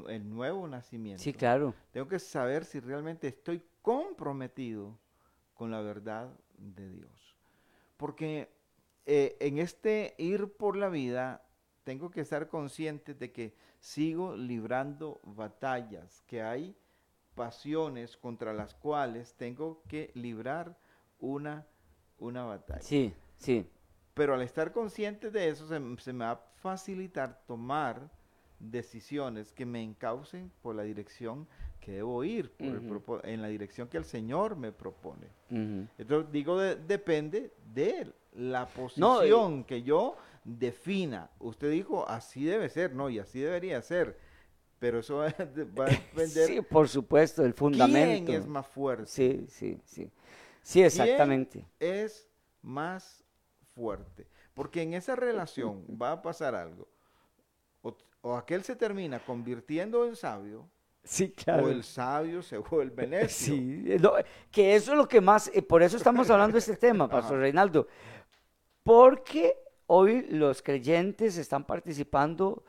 el 0.08 0.28
nuevo 0.28 0.66
nacimiento. 0.68 1.22
Sí, 1.22 1.32
claro. 1.32 1.74
Tengo 1.90 2.06
que 2.06 2.18
saber 2.18 2.64
si 2.64 2.80
realmente 2.80 3.28
estoy 3.28 3.62
comprometido 3.82 4.98
con 5.52 5.70
la 5.70 5.80
verdad 5.80 6.32
de 6.56 6.90
Dios. 6.90 7.36
Porque 7.96 8.48
eh, 9.06 9.36
en 9.40 9.58
este 9.58 10.14
ir 10.18 10.48
por 10.48 10.76
la 10.76 10.88
vida 10.88 11.44
tengo 11.82 12.10
que 12.10 12.20
estar 12.20 12.48
consciente 12.48 13.14
de 13.14 13.32
que 13.32 13.54
sigo 13.80 14.36
librando 14.36 15.20
batallas, 15.24 16.22
que 16.26 16.42
hay 16.42 16.76
pasiones 17.34 18.16
contra 18.16 18.52
las 18.52 18.74
cuales 18.74 19.34
tengo 19.34 19.82
que 19.88 20.10
librar 20.14 20.78
una, 21.18 21.66
una 22.18 22.44
batalla. 22.44 22.80
Sí, 22.80 23.12
sí. 23.36 23.68
Pero 24.14 24.34
al 24.34 24.42
estar 24.42 24.72
consciente 24.72 25.30
de 25.30 25.48
eso, 25.48 25.66
se, 25.66 26.12
me 26.12 26.24
va 26.24 26.30
a 26.32 26.40
facilitar 26.56 27.42
tomar 27.46 28.08
decisiones 28.60 29.52
que 29.52 29.66
me 29.66 29.82
encaucen 29.82 30.50
por 30.62 30.74
la 30.74 30.82
dirección 30.84 31.46
que 31.80 31.92
debo 31.92 32.24
ir, 32.24 32.50
por 32.52 33.20
el 33.24 33.30
en 33.30 33.42
la 33.42 33.48
dirección 33.48 33.88
que 33.88 33.98
el 33.98 34.04
Señor 34.04 34.56
me 34.56 34.72
propone. 34.72 35.26
Entonces 35.50 36.32
digo, 36.32 36.58
de- 36.58 36.76
depende 36.76 37.52
de 37.74 38.10
la 38.32 38.60
No, 38.60 38.66
y- 38.66 38.76
posición 38.80 39.64
que 39.64 39.82
yo 39.82 40.16
defina. 40.44 41.28
Usted 41.40 41.70
dijo, 41.70 42.08
así 42.08 42.44
debe 42.44 42.68
ser, 42.68 42.94
no, 42.94 43.10
y 43.10 43.18
así 43.18 43.40
debería 43.40 43.82
ser. 43.82 44.18
Pero 44.78 45.00
eso 45.00 45.16
va 45.16 45.26
a 45.26 45.44
de- 45.44 45.64
va 45.64 45.86
a 45.86 45.90
depender 45.90 46.46
Sí, 46.46 46.60
por 46.62 46.88
supuesto, 46.88 47.44
el 47.44 47.52
fundamento. 47.54 48.26
quién 48.26 48.40
es 48.42 48.46
más 48.46 48.66
fuerte. 48.66 49.06
Sí, 49.06 49.46
sí, 49.48 49.78
sí. 49.84 50.10
Sí, 50.62 50.82
exactamente. 50.82 51.66
es 51.78 52.26
más 52.62 53.23
fuerte. 53.74 54.26
Porque 54.54 54.82
en 54.82 54.94
esa 54.94 55.16
relación 55.16 55.84
va 56.00 56.12
a 56.12 56.22
pasar 56.22 56.54
algo. 56.54 56.86
O, 57.82 57.94
o 58.22 58.36
aquel 58.36 58.62
se 58.64 58.76
termina 58.76 59.18
convirtiendo 59.18 60.06
en 60.06 60.16
sabio, 60.16 60.68
Sí, 61.06 61.32
claro. 61.32 61.66
o 61.66 61.68
el 61.68 61.84
sabio 61.84 62.42
se 62.42 62.56
vuelve 62.56 63.06
necio. 63.06 63.54
Sí, 63.54 63.84
no, 64.00 64.12
que 64.50 64.74
eso 64.74 64.92
es 64.92 64.98
lo 64.98 65.06
que 65.06 65.20
más, 65.20 65.50
eh, 65.52 65.60
por 65.60 65.82
eso 65.82 65.96
estamos 65.98 66.30
hablando 66.30 66.54
de 66.54 66.60
este 66.60 66.76
tema, 66.76 67.08
Pastor. 67.10 67.38
Reinaldo, 67.40 67.86
porque 68.82 69.58
hoy 69.86 70.22
los 70.30 70.62
creyentes 70.62 71.36
están 71.36 71.64
participando 71.64 72.64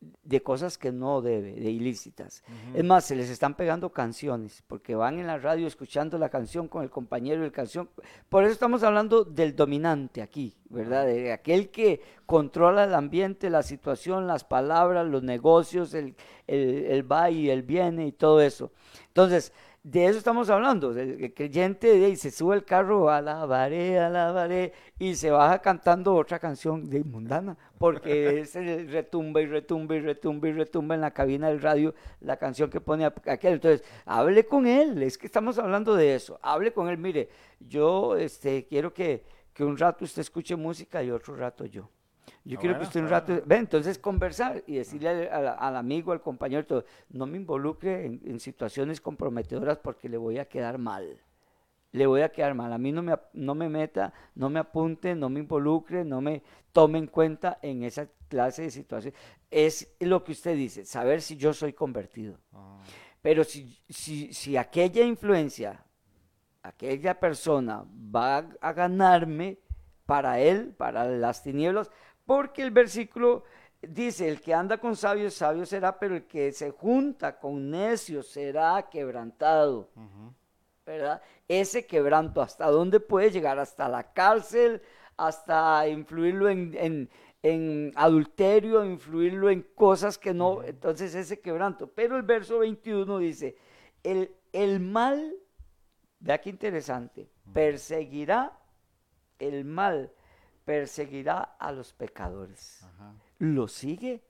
de 0.00 0.42
cosas 0.42 0.78
que 0.78 0.92
no 0.92 1.20
debe, 1.22 1.54
de 1.54 1.70
ilícitas. 1.70 2.44
Es 2.74 2.84
más, 2.84 3.04
se 3.04 3.16
les 3.16 3.30
están 3.30 3.56
pegando 3.56 3.90
canciones, 3.90 4.62
porque 4.66 4.94
van 4.94 5.18
en 5.18 5.26
la 5.26 5.38
radio 5.38 5.66
escuchando 5.66 6.18
la 6.18 6.28
canción 6.28 6.68
con 6.68 6.82
el 6.82 6.90
compañero 6.90 7.42
de 7.42 7.50
canción. 7.50 7.88
Por 8.28 8.44
eso 8.44 8.52
estamos 8.52 8.82
hablando 8.82 9.24
del 9.24 9.56
dominante 9.56 10.22
aquí, 10.22 10.54
¿verdad? 10.68 11.06
De 11.06 11.32
aquel 11.32 11.70
que 11.70 12.00
controla 12.26 12.84
el 12.84 12.94
ambiente, 12.94 13.50
la 13.50 13.62
situación, 13.62 14.26
las 14.26 14.44
palabras, 14.44 15.06
los 15.06 15.22
negocios, 15.22 15.94
el, 15.94 16.14
el, 16.46 16.86
el 16.86 17.10
va 17.10 17.30
y 17.30 17.50
el 17.50 17.62
viene 17.62 18.06
y 18.06 18.12
todo 18.12 18.40
eso. 18.40 18.70
Entonces, 19.08 19.52
de 19.82 20.06
eso 20.06 20.18
estamos 20.18 20.50
hablando. 20.50 20.90
El, 20.92 21.22
el 21.24 21.34
creyente 21.34 21.98
de, 21.98 22.14
se 22.16 22.30
sube 22.30 22.54
al 22.56 22.64
carro, 22.64 23.08
alabaré, 23.10 23.98
alabaré, 23.98 24.72
y 24.98 25.14
se 25.14 25.30
baja 25.30 25.60
cantando 25.60 26.14
otra 26.14 26.38
canción 26.38 26.88
de 26.90 27.02
mundana, 27.04 27.56
porque 27.78 28.40
es 28.40 28.54
el 28.56 28.88
retumba 28.90 29.40
y 29.40 29.46
retumba 29.46 29.94
y 29.96 30.00
retumba 30.00 30.48
y 30.48 30.52
retumba 30.52 30.94
en 30.94 31.00
la 31.00 31.12
cabina 31.12 31.48
del 31.48 31.60
radio 31.62 31.94
la 32.20 32.36
canción 32.36 32.68
que 32.70 32.80
pone 32.80 33.04
a- 33.06 33.14
aquel. 33.26 33.54
Entonces, 33.54 33.82
hable 34.04 34.44
con 34.46 34.66
él, 34.66 35.02
es 35.02 35.16
que 35.16 35.26
estamos 35.26 35.58
hablando 35.58 35.94
de 35.94 36.14
eso. 36.14 36.38
Hable 36.42 36.72
con 36.72 36.88
él, 36.88 36.98
mire, 36.98 37.28
yo 37.60 38.16
este, 38.16 38.66
quiero 38.66 38.92
que, 38.92 39.24
que 39.54 39.64
un 39.64 39.76
rato 39.78 40.04
usted 40.04 40.20
escuche 40.22 40.54
música 40.56 41.02
y 41.02 41.10
otro 41.10 41.34
rato 41.36 41.64
yo. 41.64 41.88
Yo 42.48 42.56
Ah, 42.56 42.60
quiero 42.60 42.74
bueno, 42.74 42.78
que 42.78 42.84
usted 42.84 43.00
un 43.02 43.08
rato, 43.10 43.32
bueno. 43.34 43.46
ve, 43.46 43.56
entonces 43.56 43.98
conversar 43.98 44.64
y 44.66 44.76
decirle 44.76 45.08
al, 45.10 45.28
al- 45.48 45.56
al 45.58 45.76
amigo, 45.76 46.12
al 46.12 46.22
compañero, 46.22 46.66
todo, 46.66 46.84
no 47.10 47.26
me 47.26 47.36
involucre 47.36 48.06
en, 48.06 48.20
en 48.24 48.40
situaciones 48.40 49.00
comprometedoras 49.00 49.78
porque 49.78 50.08
le 50.08 50.16
voy 50.16 50.38
a 50.38 50.46
quedar 50.48 50.78
mal. 50.78 51.20
Le 51.92 52.06
voy 52.06 52.22
a 52.22 52.30
quedar 52.30 52.54
mal. 52.54 52.72
A 52.72 52.78
mí 52.78 52.92
no 52.92 53.02
me, 53.02 53.14
no 53.34 53.54
me 53.54 53.68
meta, 53.68 54.12
no 54.34 54.50
me 54.50 54.60
apunte, 54.60 55.14
no 55.14 55.28
me 55.30 55.40
involucre, 55.40 56.04
no 56.04 56.20
me 56.20 56.42
tome 56.72 56.98
en 56.98 57.06
cuenta 57.08 57.58
en 57.62 57.84
esa 57.84 58.08
clase 58.28 58.62
de 58.62 58.70
situaciones. 58.70 59.18
Es 59.50 59.94
lo 60.00 60.24
que 60.24 60.32
usted 60.32 60.56
dice, 60.56 60.84
saber 60.86 61.22
si 61.22 61.36
yo 61.36 61.54
soy 61.54 61.72
convertido. 61.74 62.38
Ah, 62.52 62.94
Pero 63.22 63.44
si, 63.44 63.78
si, 63.88 64.32
si 64.34 64.56
aquella 64.56 65.04
influencia, 65.04 65.84
aquella 66.62 67.18
persona 67.18 67.84
va 68.14 68.38
a 68.60 68.72
ganarme 68.72 69.58
para 70.06 70.40
él, 70.40 70.74
para 70.76 71.04
las 71.06 71.42
tinieblas, 71.42 71.90
porque 72.28 72.60
el 72.60 72.70
versículo 72.70 73.44
dice, 73.80 74.28
el 74.28 74.42
que 74.42 74.52
anda 74.52 74.76
con 74.76 74.94
sabios, 74.96 75.32
sabio 75.32 75.64
será, 75.64 75.98
pero 75.98 76.14
el 76.14 76.26
que 76.26 76.52
se 76.52 76.72
junta 76.72 77.38
con 77.38 77.70
necios 77.70 78.26
será 78.26 78.86
quebrantado. 78.90 79.88
¿Verdad? 80.84 81.22
Ese 81.48 81.86
quebranto, 81.86 82.42
¿hasta 82.42 82.66
dónde 82.66 83.00
puede 83.00 83.30
llegar? 83.30 83.58
Hasta 83.58 83.88
la 83.88 84.12
cárcel, 84.12 84.82
hasta 85.16 85.88
influirlo 85.88 86.50
en, 86.50 87.08
en, 87.42 87.92
adulterio, 87.96 88.84
influirlo 88.84 89.48
en 89.48 89.62
cosas 89.74 90.18
que 90.18 90.34
no. 90.34 90.62
Entonces 90.62 91.14
ese 91.14 91.40
quebranto. 91.40 91.86
Pero 91.86 92.18
el 92.18 92.24
verso 92.24 92.58
21 92.58 93.20
dice, 93.20 93.56
el, 94.02 94.30
el 94.52 94.80
mal, 94.80 95.34
vea 96.20 96.42
qué 96.42 96.50
interesante, 96.50 97.26
perseguirá 97.54 98.52
el 99.38 99.64
mal, 99.64 100.12
perseguirá 100.68 101.56
a 101.58 101.72
los 101.72 101.94
pecadores. 101.94 102.86
Lo 103.38 103.68
sigue. 103.68 104.22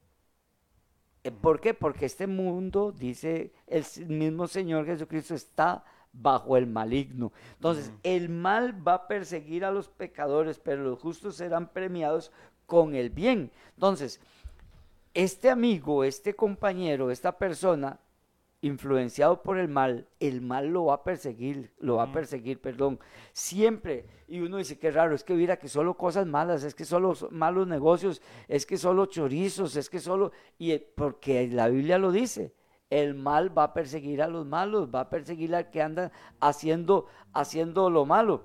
Eh, 1.24 1.32
¿Por 1.32 1.60
qué? 1.60 1.74
Porque 1.74 2.06
este 2.06 2.28
mundo, 2.28 2.92
dice 2.92 3.52
el 3.66 3.84
mismo 4.06 4.46
Señor 4.46 4.86
Jesucristo, 4.86 5.34
está 5.34 5.84
bajo 6.12 6.56
el 6.56 6.68
maligno. 6.68 7.32
Entonces, 7.54 7.90
el 8.04 8.28
mal 8.28 8.86
va 8.86 8.94
a 8.94 9.08
perseguir 9.08 9.64
a 9.64 9.72
los 9.72 9.88
pecadores, 9.88 10.60
pero 10.60 10.84
los 10.84 11.00
justos 11.00 11.34
serán 11.34 11.72
premiados 11.72 12.30
con 12.66 12.94
el 12.94 13.10
bien. 13.10 13.50
Entonces, 13.74 14.20
este 15.14 15.50
amigo, 15.50 16.04
este 16.04 16.36
compañero, 16.36 17.10
esta 17.10 17.36
persona 17.36 17.98
influenciado 18.60 19.42
por 19.42 19.58
el 19.58 19.68
mal, 19.68 20.08
el 20.18 20.40
mal 20.40 20.68
lo 20.68 20.86
va 20.86 20.94
a 20.94 21.04
perseguir, 21.04 21.72
lo 21.78 21.96
va 21.96 22.04
a 22.04 22.12
perseguir, 22.12 22.60
perdón, 22.60 22.98
siempre. 23.32 24.06
Y 24.26 24.40
uno 24.40 24.56
dice, 24.56 24.78
qué 24.78 24.90
raro, 24.90 25.14
es 25.14 25.22
que 25.22 25.34
mira 25.34 25.58
que 25.58 25.68
solo 25.68 25.94
cosas 25.94 26.26
malas, 26.26 26.64
es 26.64 26.74
que 26.74 26.84
solo 26.84 27.14
malos 27.30 27.68
negocios, 27.68 28.20
es 28.48 28.66
que 28.66 28.76
solo 28.76 29.06
chorizos, 29.06 29.76
es 29.76 29.88
que 29.88 30.00
solo, 30.00 30.32
y 30.58 30.76
porque 30.78 31.46
la 31.48 31.68
Biblia 31.68 31.98
lo 31.98 32.10
dice, 32.10 32.52
el 32.90 33.14
mal 33.14 33.56
va 33.56 33.64
a 33.64 33.74
perseguir 33.74 34.22
a 34.22 34.28
los 34.28 34.46
malos, 34.46 34.88
va 34.92 35.00
a 35.00 35.10
perseguir 35.10 35.54
al 35.54 35.70
que 35.70 35.82
anda 35.82 36.10
haciendo, 36.40 37.06
haciendo 37.32 37.90
lo 37.90 38.06
malo. 38.06 38.44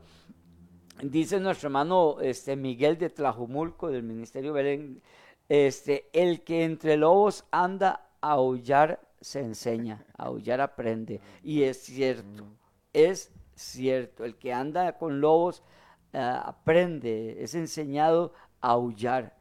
Dice 1.02 1.40
nuestro 1.40 1.68
hermano 1.68 2.18
este, 2.22 2.56
Miguel 2.56 2.98
de 2.98 3.10
Tlajumulco, 3.10 3.90
del 3.90 4.04
Ministerio 4.04 4.54
Belén, 4.54 5.02
este, 5.50 6.10
el 6.14 6.44
que 6.44 6.66
entre 6.66 6.98
lobos 6.98 7.46
anda 7.52 8.10
a 8.22 8.34
aullar 8.34 9.02
se 9.24 9.40
enseña, 9.40 10.06
a 10.18 10.26
aullar 10.26 10.62
aprende. 10.62 11.22
Y 11.44 11.64
es 11.64 11.82
cierto, 11.82 12.46
es 12.92 13.32
cierto. 13.56 14.26
El 14.26 14.36
que 14.36 14.54
anda 14.54 14.98
con 14.98 15.22
lobos 15.22 15.64
eh, 16.12 16.20
aprende, 16.20 17.42
es 17.42 17.56
enseñado 17.56 18.34
a 18.62 18.72
aullar. 18.72 19.36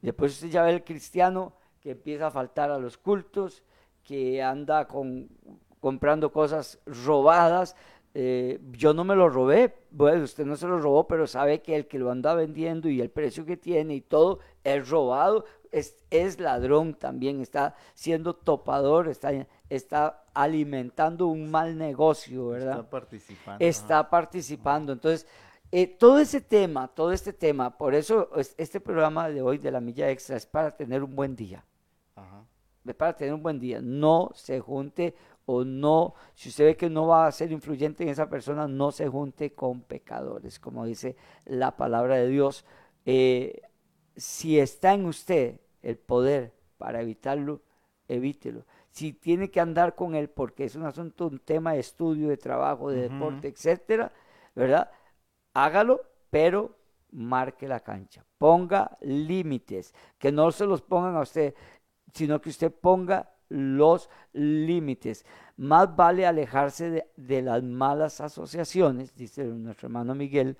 Después 0.00 0.32
usted 0.32 0.48
ya 0.48 0.62
ve 0.62 0.70
el 0.72 0.84
cristiano 0.84 1.52
que 1.80 1.92
empieza 1.92 2.28
a 2.28 2.30
faltar 2.30 2.70
a 2.70 2.78
los 2.78 2.96
cultos, 2.96 3.62
que 4.02 4.42
anda 4.42 4.86
con, 4.88 5.28
comprando 5.80 6.32
cosas 6.32 6.80
robadas. 6.86 7.76
Eh, 8.18 8.58
yo 8.70 8.94
no 8.94 9.04
me 9.04 9.14
lo 9.14 9.28
robé, 9.28 9.74
bueno, 9.90 10.24
usted 10.24 10.46
no 10.46 10.56
se 10.56 10.66
lo 10.66 10.78
robó, 10.78 11.06
pero 11.06 11.26
sabe 11.26 11.60
que 11.60 11.76
el 11.76 11.86
que 11.86 11.98
lo 11.98 12.10
anda 12.10 12.34
vendiendo 12.34 12.88
y 12.88 13.02
el 13.02 13.10
precio 13.10 13.44
que 13.44 13.58
tiene 13.58 13.94
y 13.94 14.00
todo 14.00 14.38
es 14.64 14.88
robado 14.88 15.44
es, 15.70 16.40
ladrón 16.40 16.94
también, 16.94 17.42
está 17.42 17.74
siendo 17.92 18.34
topador, 18.34 19.08
está, 19.08 19.46
está 19.68 20.24
alimentando 20.32 21.26
un 21.26 21.50
mal 21.50 21.76
negocio, 21.76 22.48
¿verdad? 22.48 22.78
Está 22.78 22.90
participando. 22.90 23.64
Está 23.66 24.08
participando. 24.08 24.92
Entonces, 24.94 25.26
eh, 25.70 25.86
todo 25.86 26.18
ese 26.18 26.40
tema, 26.40 26.88
todo 26.88 27.12
este 27.12 27.34
tema, 27.34 27.76
por 27.76 27.94
eso 27.94 28.30
este 28.56 28.80
programa 28.80 29.28
de 29.28 29.42
hoy 29.42 29.58
de 29.58 29.70
la 29.70 29.82
milla 29.82 30.08
extra 30.08 30.38
es 30.38 30.46
para 30.46 30.74
tener 30.74 31.02
un 31.02 31.14
buen 31.14 31.36
día. 31.36 31.62
Es 32.86 32.94
para 32.94 33.14
tener 33.14 33.34
un 33.34 33.42
buen 33.42 33.58
día. 33.58 33.80
No 33.82 34.30
se 34.32 34.58
junte 34.60 35.14
o 35.46 35.64
no, 35.64 36.14
si 36.34 36.48
usted 36.48 36.64
ve 36.64 36.76
que 36.76 36.90
no 36.90 37.06
va 37.06 37.26
a 37.26 37.32
ser 37.32 37.52
influyente 37.52 38.02
en 38.02 38.10
esa 38.10 38.28
persona, 38.28 38.66
no 38.66 38.90
se 38.90 39.08
junte 39.08 39.54
con 39.54 39.80
pecadores, 39.82 40.58
como 40.58 40.84
dice 40.84 41.16
la 41.44 41.76
palabra 41.76 42.16
de 42.16 42.28
Dios. 42.28 42.64
Eh, 43.04 43.62
si 44.16 44.58
está 44.58 44.92
en 44.92 45.06
usted 45.06 45.60
el 45.82 45.96
poder 45.96 46.52
para 46.78 47.00
evitarlo, 47.00 47.62
evítelo. 48.08 48.66
Si 48.90 49.12
tiene 49.12 49.50
que 49.50 49.60
andar 49.60 49.94
con 49.94 50.16
él 50.16 50.28
porque 50.28 50.64
es 50.64 50.74
un 50.74 50.84
asunto, 50.84 51.28
un 51.28 51.38
tema 51.38 51.74
de 51.74 51.80
estudio, 51.80 52.28
de 52.28 52.36
trabajo, 52.36 52.90
de 52.90 53.08
deporte, 53.08 53.48
etcétera, 53.48 54.12
¿verdad? 54.54 54.90
Hágalo, 55.54 56.00
pero 56.30 56.76
marque 57.12 57.68
la 57.68 57.80
cancha. 57.80 58.24
Ponga 58.36 58.96
límites, 59.00 59.94
que 60.18 60.32
no 60.32 60.50
se 60.50 60.66
los 60.66 60.82
pongan 60.82 61.14
a 61.14 61.20
usted, 61.20 61.54
sino 62.12 62.40
que 62.40 62.48
usted 62.48 62.72
ponga 62.72 63.35
los 63.48 64.10
límites. 64.32 65.24
Más 65.56 65.94
vale 65.94 66.26
alejarse 66.26 66.90
de, 66.90 67.06
de 67.16 67.42
las 67.42 67.62
malas 67.62 68.20
asociaciones, 68.20 69.14
dice 69.14 69.44
nuestro 69.44 69.86
hermano 69.86 70.14
Miguel, 70.14 70.56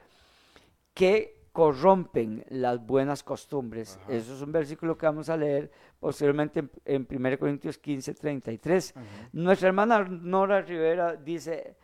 que 0.94 1.36
corrompen 1.56 2.44
las 2.50 2.84
buenas 2.84 3.22
costumbres. 3.22 3.98
Eso 4.10 4.34
es 4.34 4.42
un 4.42 4.52
versículo 4.52 4.98
que 4.98 5.06
vamos 5.06 5.30
a 5.30 5.38
leer 5.38 5.70
posteriormente 5.98 6.68
en, 6.84 7.08
1 7.10 7.38
Corintios 7.38 7.78
15, 7.78 8.12
33. 8.12 8.94
Nuestra 9.32 9.68
hermana 9.68 10.00
Nora 10.04 10.60
Rivera 10.60 11.16
dice, 11.16 11.78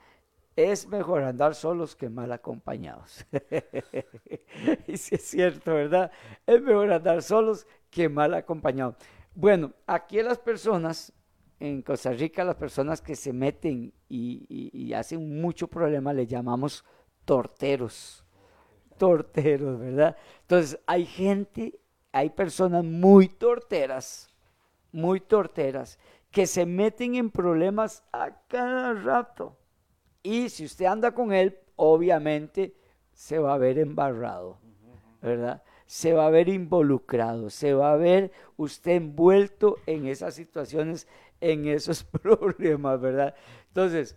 es 0.56 0.86
mejor 0.88 1.22
andar 1.22 1.54
solos 1.54 1.96
que 1.96 2.10
mal 2.10 2.32
acompañados. 2.32 3.24
y 4.86 4.98
si 4.98 5.14
es 5.14 5.22
cierto, 5.22 5.72
¿verdad? 5.72 6.12
Es 6.46 6.60
mejor 6.60 6.92
andar 6.92 7.22
solos 7.22 7.66
que 7.90 8.10
mal 8.10 8.34
acompañados. 8.34 8.96
Bueno, 9.34 9.72
aquí 9.86 10.22
las 10.22 10.38
personas, 10.38 11.12
en 11.58 11.82
Costa 11.82 12.12
Rica, 12.12 12.44
las 12.44 12.56
personas 12.56 13.00
que 13.00 13.16
se 13.16 13.32
meten 13.32 13.92
y, 14.08 14.70
y 14.72 14.92
hacen 14.92 15.40
mucho 15.40 15.68
problema, 15.68 16.12
le 16.12 16.26
llamamos 16.26 16.84
torteros 17.24 18.22
torteros, 19.02 19.80
¿verdad? 19.80 20.16
Entonces, 20.42 20.78
hay 20.86 21.04
gente, 21.04 21.80
hay 22.12 22.30
personas 22.30 22.84
muy 22.84 23.28
torteras, 23.28 24.30
muy 24.92 25.18
torteras, 25.18 25.98
que 26.30 26.46
se 26.46 26.64
meten 26.66 27.16
en 27.16 27.28
problemas 27.28 28.04
a 28.12 28.30
cada 28.46 28.94
rato. 28.94 29.56
Y 30.22 30.48
si 30.50 30.64
usted 30.64 30.84
anda 30.84 31.12
con 31.12 31.32
él, 31.32 31.58
obviamente 31.74 32.76
se 33.12 33.40
va 33.40 33.54
a 33.54 33.58
ver 33.58 33.76
embarrado, 33.76 34.58
¿verdad? 35.20 35.64
Se 35.92 36.14
va 36.14 36.26
a 36.26 36.30
ver 36.30 36.48
involucrado, 36.48 37.50
se 37.50 37.74
va 37.74 37.92
a 37.92 37.96
ver 37.96 38.32
usted 38.56 38.92
envuelto 38.92 39.76
en 39.86 40.06
esas 40.06 40.34
situaciones, 40.34 41.06
en 41.40 41.66
esos 41.66 42.02
problemas, 42.22 43.00
¿verdad? 43.00 43.34
Entonces, 43.68 44.16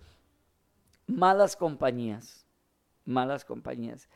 malas 1.07 1.55
compañías, 1.55 2.45
malas 3.03 3.43
compañías 3.43 4.07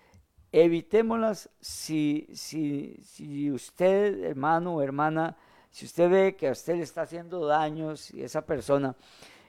evitémoslas 0.51 1.49
si, 1.60 2.28
si, 2.34 2.99
si 3.03 3.51
usted, 3.51 4.24
hermano 4.24 4.76
o 4.76 4.82
hermana, 4.82 5.38
si 5.70 5.86
usted 5.86 6.10
ve 6.10 6.36
que 6.36 6.47
a 6.47 6.51
usted 6.51 6.76
le 6.76 6.84
está 6.84 7.03
haciendo 7.03 7.45
daños 7.45 8.12
y 8.14 8.24
esa 8.24 8.45
persona, 8.45 8.95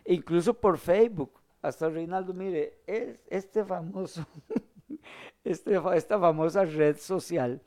incluso 0.04 0.54
por 0.54 0.78
Facebook, 0.78 1.32
hasta 1.62 1.88
Reinaldo, 1.88 2.34
mire, 2.34 2.78
este 3.28 3.64
famoso, 3.64 4.26
este, 5.44 5.80
esta 5.94 6.18
famosa 6.18 6.64
red 6.64 6.96
social, 6.98 7.62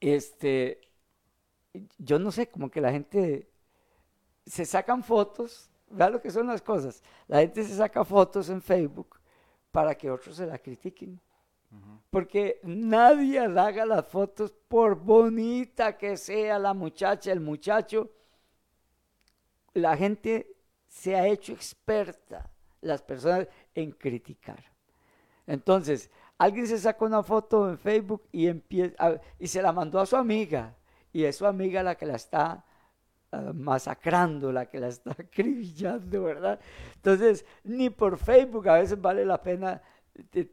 este, 0.00 0.80
yo 1.98 2.18
no 2.18 2.30
sé, 2.30 2.48
como 2.48 2.70
que 2.70 2.80
la 2.80 2.92
gente 2.92 3.48
se 4.46 4.64
sacan 4.64 5.02
fotos, 5.02 5.70
vea 5.90 6.10
lo 6.10 6.20
que 6.20 6.30
son 6.30 6.46
las 6.46 6.62
cosas, 6.62 7.02
la 7.26 7.40
gente 7.40 7.62
se 7.64 7.76
saca 7.76 8.04
fotos 8.04 8.48
en 8.48 8.62
Facebook 8.62 9.18
para 9.70 9.94
que 9.94 10.10
otros 10.10 10.36
se 10.36 10.46
la 10.46 10.58
critiquen. 10.58 11.20
Porque 12.10 12.60
nadie 12.62 13.40
haga 13.40 13.84
las 13.84 14.06
fotos 14.06 14.54
por 14.68 14.94
bonita 14.94 15.98
que 15.98 16.16
sea 16.16 16.58
la 16.58 16.72
muchacha, 16.72 17.30
el 17.30 17.40
muchacho. 17.40 18.10
La 19.74 19.94
gente 19.94 20.56
se 20.88 21.14
ha 21.14 21.26
hecho 21.26 21.52
experta, 21.52 22.50
las 22.80 23.02
personas, 23.02 23.46
en 23.74 23.92
criticar. 23.92 24.64
Entonces, 25.48 26.10
alguien 26.36 26.66
se 26.66 26.78
sacó 26.78 27.06
una 27.06 27.22
foto 27.22 27.70
en 27.70 27.78
Facebook 27.78 28.22
y, 28.30 28.46
empieza, 28.46 29.20
y 29.38 29.48
se 29.48 29.62
la 29.62 29.72
mandó 29.72 29.98
a 29.98 30.06
su 30.06 30.14
amiga. 30.14 30.76
Y 31.12 31.24
es 31.24 31.36
su 31.36 31.46
amiga 31.46 31.82
la 31.82 31.96
que 31.96 32.04
la 32.04 32.16
está 32.16 32.64
ah, 33.32 33.52
masacrando, 33.54 34.52
la 34.52 34.66
que 34.66 34.78
la 34.78 34.88
está 34.88 35.10
acribillando, 35.18 36.22
¿verdad? 36.22 36.60
Entonces, 36.96 37.46
ni 37.64 37.88
por 37.88 38.18
Facebook 38.18 38.68
a 38.68 38.74
veces 38.74 39.00
vale 39.00 39.24
la 39.24 39.42
pena 39.42 39.82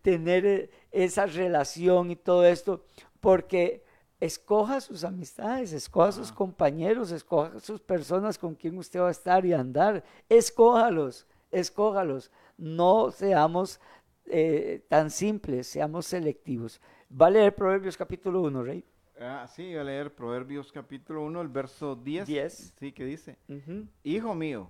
tener 0.01 0.45
eh, 0.45 0.69
esa 0.91 1.25
relación 1.25 2.11
y 2.11 2.15
todo 2.15 2.45
esto, 2.45 2.85
porque 3.19 3.83
escoja 4.21 4.79
sus 4.79 5.03
amistades, 5.03 5.73
escoja 5.73 6.13
sus 6.13 6.31
compañeros, 6.31 7.11
escoja 7.11 7.59
sus 7.59 7.81
personas 7.81 8.37
con 8.37 8.55
quien 8.55 8.77
usted 8.77 9.01
va 9.01 9.09
a 9.09 9.11
estar 9.11 9.45
y 9.45 9.51
andar, 9.51 10.05
escójalos, 10.29 11.27
escójalos, 11.51 12.31
no 12.57 13.11
seamos 13.11 13.81
eh, 14.28 14.86
tan 14.88 15.09
simples, 15.09 15.67
seamos 15.67 16.05
selectivos. 16.05 16.82
Va 17.11 17.28
a 17.28 17.30
leer 17.30 17.55
Proverbios 17.55 17.97
capítulo 17.97 18.41
1, 18.41 18.63
Rey. 18.63 18.84
Ah, 19.19 19.47
sí, 19.47 19.63
voy 19.67 19.76
a 19.78 19.84
leer 19.84 20.13
Proverbios 20.13 20.71
capítulo 20.71 21.23
1, 21.23 21.41
el 21.41 21.47
verso 21.47 21.95
10. 21.95 22.28
10. 22.28 22.73
Sí, 22.78 22.91
que 22.91 23.05
dice. 23.05 23.38
Hijo 24.03 24.36
mío, 24.36 24.69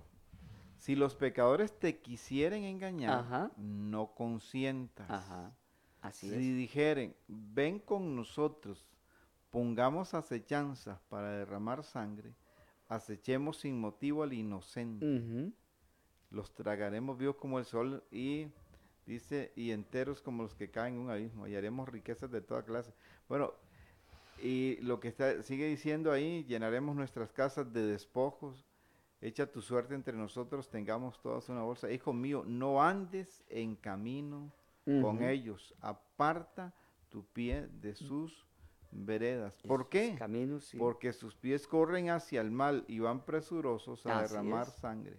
si 0.78 0.94
los 0.94 1.14
pecadores 1.16 1.72
te 1.78 1.98
quisieren 1.98 2.62
engañar, 2.64 3.18
Ajá. 3.20 3.50
no 3.56 4.14
consientas. 4.14 5.10
Ajá. 5.10 5.52
Así 6.00 6.28
si 6.28 6.34
es. 6.34 6.40
dijeren, 6.56 7.16
ven 7.26 7.80
con 7.80 8.14
nosotros, 8.14 8.86
pongamos 9.50 10.14
acechanzas 10.14 11.00
para 11.08 11.32
derramar 11.32 11.82
sangre, 11.82 12.32
acechemos 12.88 13.56
sin 13.56 13.80
motivo 13.80 14.22
al 14.22 14.32
inocente, 14.32 15.52
los 16.30 16.54
tragaremos 16.54 17.18
vivos 17.18 17.36
como 17.36 17.58
el 17.58 17.64
sol 17.64 18.04
y 18.12 18.46
dice, 19.06 19.52
y 19.56 19.70
enteros 19.70 20.20
como 20.20 20.42
los 20.42 20.54
que 20.54 20.70
caen 20.70 20.94
en 20.94 21.00
un 21.00 21.10
abismo, 21.10 21.44
hallaremos 21.44 21.88
riquezas 21.88 22.30
de 22.30 22.40
toda 22.40 22.64
clase. 22.64 22.92
Bueno, 23.28 23.52
y 24.42 24.76
lo 24.82 25.00
que 25.00 25.08
está, 25.08 25.42
sigue 25.42 25.66
diciendo 25.66 26.12
ahí, 26.12 26.44
llenaremos 26.44 26.94
nuestras 26.96 27.32
casas 27.32 27.72
de 27.72 27.86
despojos, 27.86 28.66
echa 29.20 29.50
tu 29.50 29.62
suerte 29.62 29.94
entre 29.94 30.16
nosotros, 30.16 30.68
tengamos 30.68 31.20
todas 31.22 31.48
una 31.48 31.62
bolsa. 31.62 31.90
Hijo 31.90 32.12
mío, 32.12 32.44
no 32.46 32.82
andes 32.82 33.42
en 33.48 33.76
camino 33.76 34.52
con 34.84 35.22
ellos, 35.24 35.74
aparta 35.80 36.74
tu 37.08 37.24
pie 37.24 37.66
de 37.80 37.94
sus 37.94 38.46
veredas. 38.92 39.54
¿Por 39.66 39.80
sus 39.82 39.88
qué? 39.88 40.14
Caminos, 40.16 40.64
sí. 40.66 40.76
Porque 40.78 41.12
sus 41.12 41.34
pies 41.34 41.66
corren 41.66 42.10
hacia 42.10 42.40
el 42.40 42.50
mal 42.50 42.84
y 42.88 42.98
van 43.00 43.24
presurosos 43.24 44.06
a 44.06 44.20
Así 44.20 44.34
derramar 44.34 44.68
es. 44.68 44.74
sangre. 44.74 45.16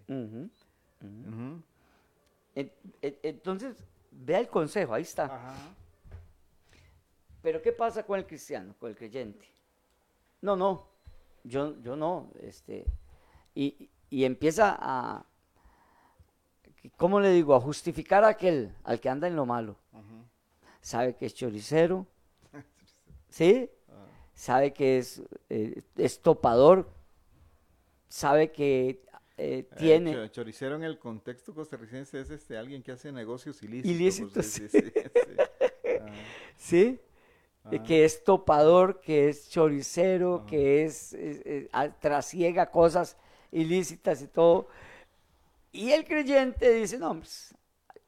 Entonces, 3.02 3.76
vea 4.10 4.40
el 4.40 4.48
consejo, 4.48 4.94
ahí 4.94 5.02
está. 5.02 5.24
Ajá. 5.24 5.54
Pero 7.42 7.62
¿qué 7.62 7.72
pasa 7.72 8.02
con 8.04 8.18
el 8.18 8.26
cristiano, 8.26 8.74
con 8.78 8.90
el 8.90 8.96
creyente? 8.96 9.46
No, 10.40 10.56
no, 10.56 10.86
yo, 11.44 11.80
yo 11.80 11.96
no, 11.96 12.30
este, 12.40 12.84
y, 13.54 13.88
y 14.10 14.24
empieza 14.24 14.76
a, 14.80 15.24
¿cómo 16.96 17.20
le 17.20 17.30
digo? 17.30 17.54
A 17.54 17.60
justificar 17.60 18.24
a 18.24 18.28
aquel, 18.28 18.74
al 18.84 19.00
que 19.00 19.08
anda 19.08 19.26
en 19.28 19.36
lo 19.36 19.46
malo. 19.46 19.76
Sabe 20.80 21.16
que 21.16 21.26
es 21.26 21.34
choricero, 21.34 22.06
¿sí? 23.28 23.70
Ah, 23.88 24.06
Sabe 24.34 24.72
que 24.72 24.98
es, 24.98 25.22
eh, 25.50 25.82
es 25.96 26.20
topador, 26.20 26.88
sabe 28.08 28.52
que 28.52 29.04
eh, 29.38 29.68
tiene... 29.76 30.12
cho- 30.12 30.26
choricero 30.28 30.76
en 30.76 30.84
el 30.84 30.98
contexto 30.98 31.54
costarricense 31.54 32.20
es 32.20 32.30
este 32.30 32.58
alguien 32.58 32.82
que 32.82 32.92
hace 32.92 33.10
negocios 33.12 33.62
ilícitos. 33.62 33.90
Ilícitos, 33.90 34.46
sí, 34.46 34.68
sí, 34.68 34.80
sí. 34.80 34.92
¿Sí? 36.56 37.00
Eh, 37.70 37.76
Ajá. 37.76 37.84
que 37.86 38.04
es 38.06 38.24
topador, 38.24 39.00
que 39.00 39.28
es 39.28 39.50
choricero, 39.50 40.36
Ajá. 40.36 40.46
que 40.46 40.84
es, 40.84 41.12
es- 41.12 41.44
es- 41.44 41.68
a- 41.72 41.90
trasiega 41.90 42.70
cosas 42.70 43.16
ilícitas 43.52 44.22
y 44.22 44.26
todo. 44.28 44.68
Y 45.70 45.90
el 45.90 46.04
creyente 46.06 46.72
dice, 46.72 46.96
no, 46.98 47.14
pues, 47.18 47.54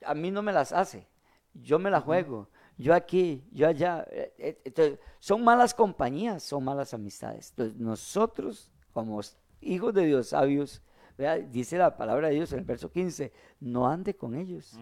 a 0.02 0.14
mí 0.14 0.30
no 0.30 0.40
me 0.40 0.52
las 0.52 0.72
hace, 0.72 1.06
yo 1.52 1.78
me 1.78 1.90
la 1.90 2.00
juego, 2.00 2.48
yo 2.78 2.94
aquí, 2.94 3.44
yo 3.52 3.66
allá. 3.68 4.06
Eh, 4.10 4.56
Entonces, 4.64 4.98
son 5.18 5.44
malas 5.44 5.74
compañías, 5.74 6.42
son 6.42 6.64
malas 6.64 6.94
amistades. 6.94 7.50
Entonces, 7.50 7.76
nosotros, 7.78 8.70
como 8.94 9.20
hijos 9.60 9.92
de 9.92 10.06
Dios 10.06 10.28
sabios, 10.28 10.80
vea, 11.20 11.38
dice 11.38 11.76
la 11.76 11.96
palabra 11.96 12.28
de 12.28 12.34
Dios 12.34 12.52
en 12.52 12.60
el 12.60 12.64
verso 12.64 12.90
15, 12.90 13.32
no 13.60 13.86
ande 13.86 14.16
con 14.16 14.34
ellos. 14.34 14.78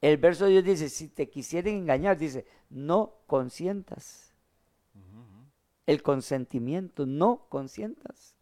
El 0.00 0.16
verso 0.16 0.46
de 0.46 0.52
Dios 0.52 0.64
dice, 0.64 0.88
si 0.88 1.08
te 1.08 1.28
quisieren 1.28 1.76
engañar, 1.76 2.16
dice, 2.16 2.46
no 2.70 3.14
consientas. 3.26 4.32
El 5.86 6.02
consentimiento, 6.02 7.06
no 7.06 7.46
consientas. 7.48 8.34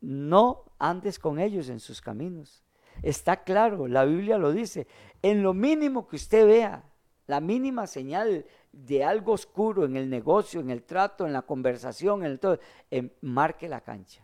No 0.00 0.64
andes 0.78 1.18
con 1.18 1.38
ellos 1.38 1.68
en 1.68 1.80
sus 1.80 2.00
caminos. 2.00 2.64
Está 3.02 3.42
claro, 3.42 3.88
la 3.88 4.04
Biblia 4.04 4.38
lo 4.38 4.52
dice. 4.52 4.86
En 5.22 5.42
lo 5.42 5.52
mínimo 5.54 6.06
que 6.06 6.16
usted 6.16 6.46
vea, 6.46 6.84
la 7.26 7.40
mínima 7.40 7.86
señal 7.86 8.46
de 8.72 9.04
algo 9.04 9.32
oscuro 9.32 9.84
en 9.84 9.96
el 9.96 10.08
negocio, 10.08 10.60
en 10.60 10.70
el 10.70 10.84
trato, 10.84 11.26
en 11.26 11.32
la 11.32 11.42
conversación, 11.42 12.24
en 12.24 12.32
el 12.32 12.40
todo, 12.40 12.58
em, 12.90 13.10
marque 13.20 13.68
la 13.68 13.80
cancha. 13.80 14.23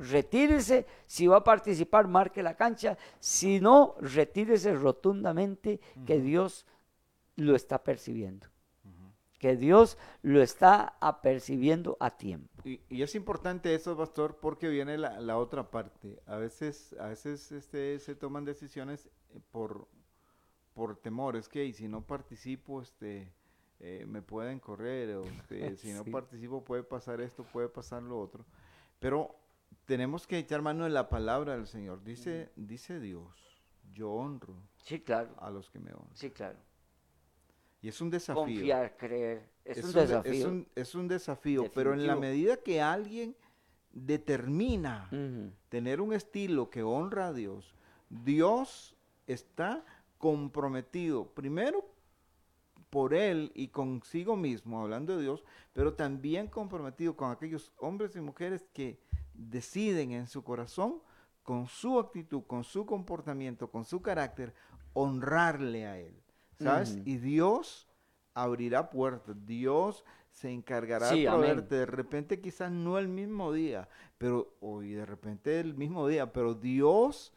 Retírese, 0.00 0.86
si 1.06 1.26
va 1.26 1.38
a 1.38 1.44
participar, 1.44 2.08
marque 2.08 2.42
la 2.42 2.56
cancha. 2.56 2.96
Si 3.18 3.60
no, 3.60 3.94
retírese 4.00 4.74
rotundamente 4.74 5.80
que 6.06 6.20
Dios 6.20 6.66
lo 7.36 7.54
está 7.54 7.82
percibiendo. 7.84 8.46
Que 9.38 9.56
Dios 9.56 9.96
lo 10.22 10.42
está 10.42 10.96
apercibiendo 11.00 11.96
a 11.98 12.10
tiempo. 12.16 12.62
Y, 12.64 12.80
y 12.90 13.02
es 13.02 13.14
importante 13.14 13.74
eso, 13.74 13.96
pastor, 13.96 14.36
porque 14.38 14.68
viene 14.68 14.98
la, 14.98 15.18
la 15.20 15.38
otra 15.38 15.70
parte. 15.70 16.20
A 16.26 16.36
veces, 16.36 16.94
a 17.00 17.06
veces 17.08 17.50
este, 17.52 17.98
se 18.00 18.14
toman 18.14 18.44
decisiones 18.44 19.06
eh, 19.30 19.40
por, 19.50 19.88
por 20.74 20.96
temores, 20.96 21.48
que 21.48 21.64
y 21.64 21.72
si 21.72 21.88
no 21.88 22.02
participo, 22.06 22.82
este, 22.82 23.32
eh, 23.78 24.04
me 24.06 24.20
pueden 24.20 24.60
correr, 24.60 25.16
o 25.16 25.24
este, 25.24 25.74
si 25.76 25.92
no 25.94 26.04
Sí. 26.04 26.10
participo 26.10 26.62
puede 26.62 26.82
pasar 26.82 27.22
esto, 27.22 27.42
puede 27.44 27.70
pasar 27.70 28.02
lo 28.02 28.20
otro. 28.20 28.44
Pero 28.98 29.34
tenemos 29.86 30.26
que 30.26 30.38
echar 30.38 30.62
mano 30.62 30.84
de 30.84 30.90
la 30.90 31.08
palabra 31.08 31.54
del 31.56 31.66
Señor. 31.66 32.02
Dice, 32.04 32.50
dice 32.56 33.00
Dios, 33.00 33.32
yo 33.92 34.10
honro 34.12 34.54
Sí, 34.82 35.00
claro. 35.00 35.34
a 35.40 35.50
los 35.50 35.70
que 35.70 35.78
me 35.78 35.92
honran. 35.92 36.14
Sí, 36.14 36.30
claro. 36.30 36.58
Y 37.82 37.88
es 37.88 38.00
un 38.00 38.10
desafío. 38.10 38.42
Confiar, 38.44 38.96
creer. 38.96 39.48
Es, 39.64 39.82
un 39.84 39.92
de- 39.92 40.00
desafío. 40.02 40.32
es 40.32 40.44
un- 40.44 40.68
es 40.74 40.94
un 40.94 41.08
desafío, 41.08 41.72
pero 41.72 41.92
en 41.94 42.06
la 42.06 42.16
medida 42.16 42.56
que 42.58 42.80
alguien 42.82 43.34
determina 43.92 45.08
tener 45.68 46.00
un 46.00 46.12
estilo 46.12 46.70
que 46.70 46.82
honra 46.82 47.28
a 47.28 47.32
Dios, 47.32 47.74
Dios 48.08 48.96
está 49.26 49.84
comprometido 50.18 51.26
primero 51.32 51.84
por 52.90 53.14
él 53.14 53.50
y 53.54 53.68
consigo 53.68 54.36
mismo, 54.36 54.80
hablando 54.82 55.16
de 55.16 55.22
Dios, 55.22 55.44
pero 55.72 55.94
también 55.94 56.48
comprometido 56.48 57.16
con 57.16 57.30
aquellos 57.30 57.72
hombres 57.78 58.14
y 58.16 58.20
mujeres 58.20 58.66
que 58.72 59.00
deciden 59.48 60.12
en 60.12 60.26
su 60.26 60.42
corazón, 60.44 61.00
con 61.42 61.66
su 61.66 61.98
actitud, 61.98 62.42
con 62.46 62.64
su 62.64 62.86
comportamiento, 62.86 63.70
con 63.70 63.84
su 63.84 64.02
carácter, 64.02 64.54
honrarle 64.92 65.86
a 65.86 65.98
él. 65.98 66.22
¿Sabes? 66.58 66.98
Y 67.06 67.16
Dios 67.16 67.88
abrirá 68.34 68.90
puertas, 68.90 69.34
Dios 69.46 70.04
se 70.30 70.50
encargará 70.50 71.08
Sí, 71.08 71.22
de 71.22 71.30
proveerte. 71.30 71.74
De 71.74 71.86
repente 71.86 72.40
quizás 72.40 72.70
no 72.70 72.98
el 72.98 73.08
mismo 73.08 73.52
día, 73.52 73.88
pero 74.18 74.54
hoy 74.60 74.92
de 74.92 75.06
repente 75.06 75.58
el 75.58 75.74
mismo 75.74 76.06
día, 76.06 76.32
pero 76.32 76.54
Dios 76.54 77.32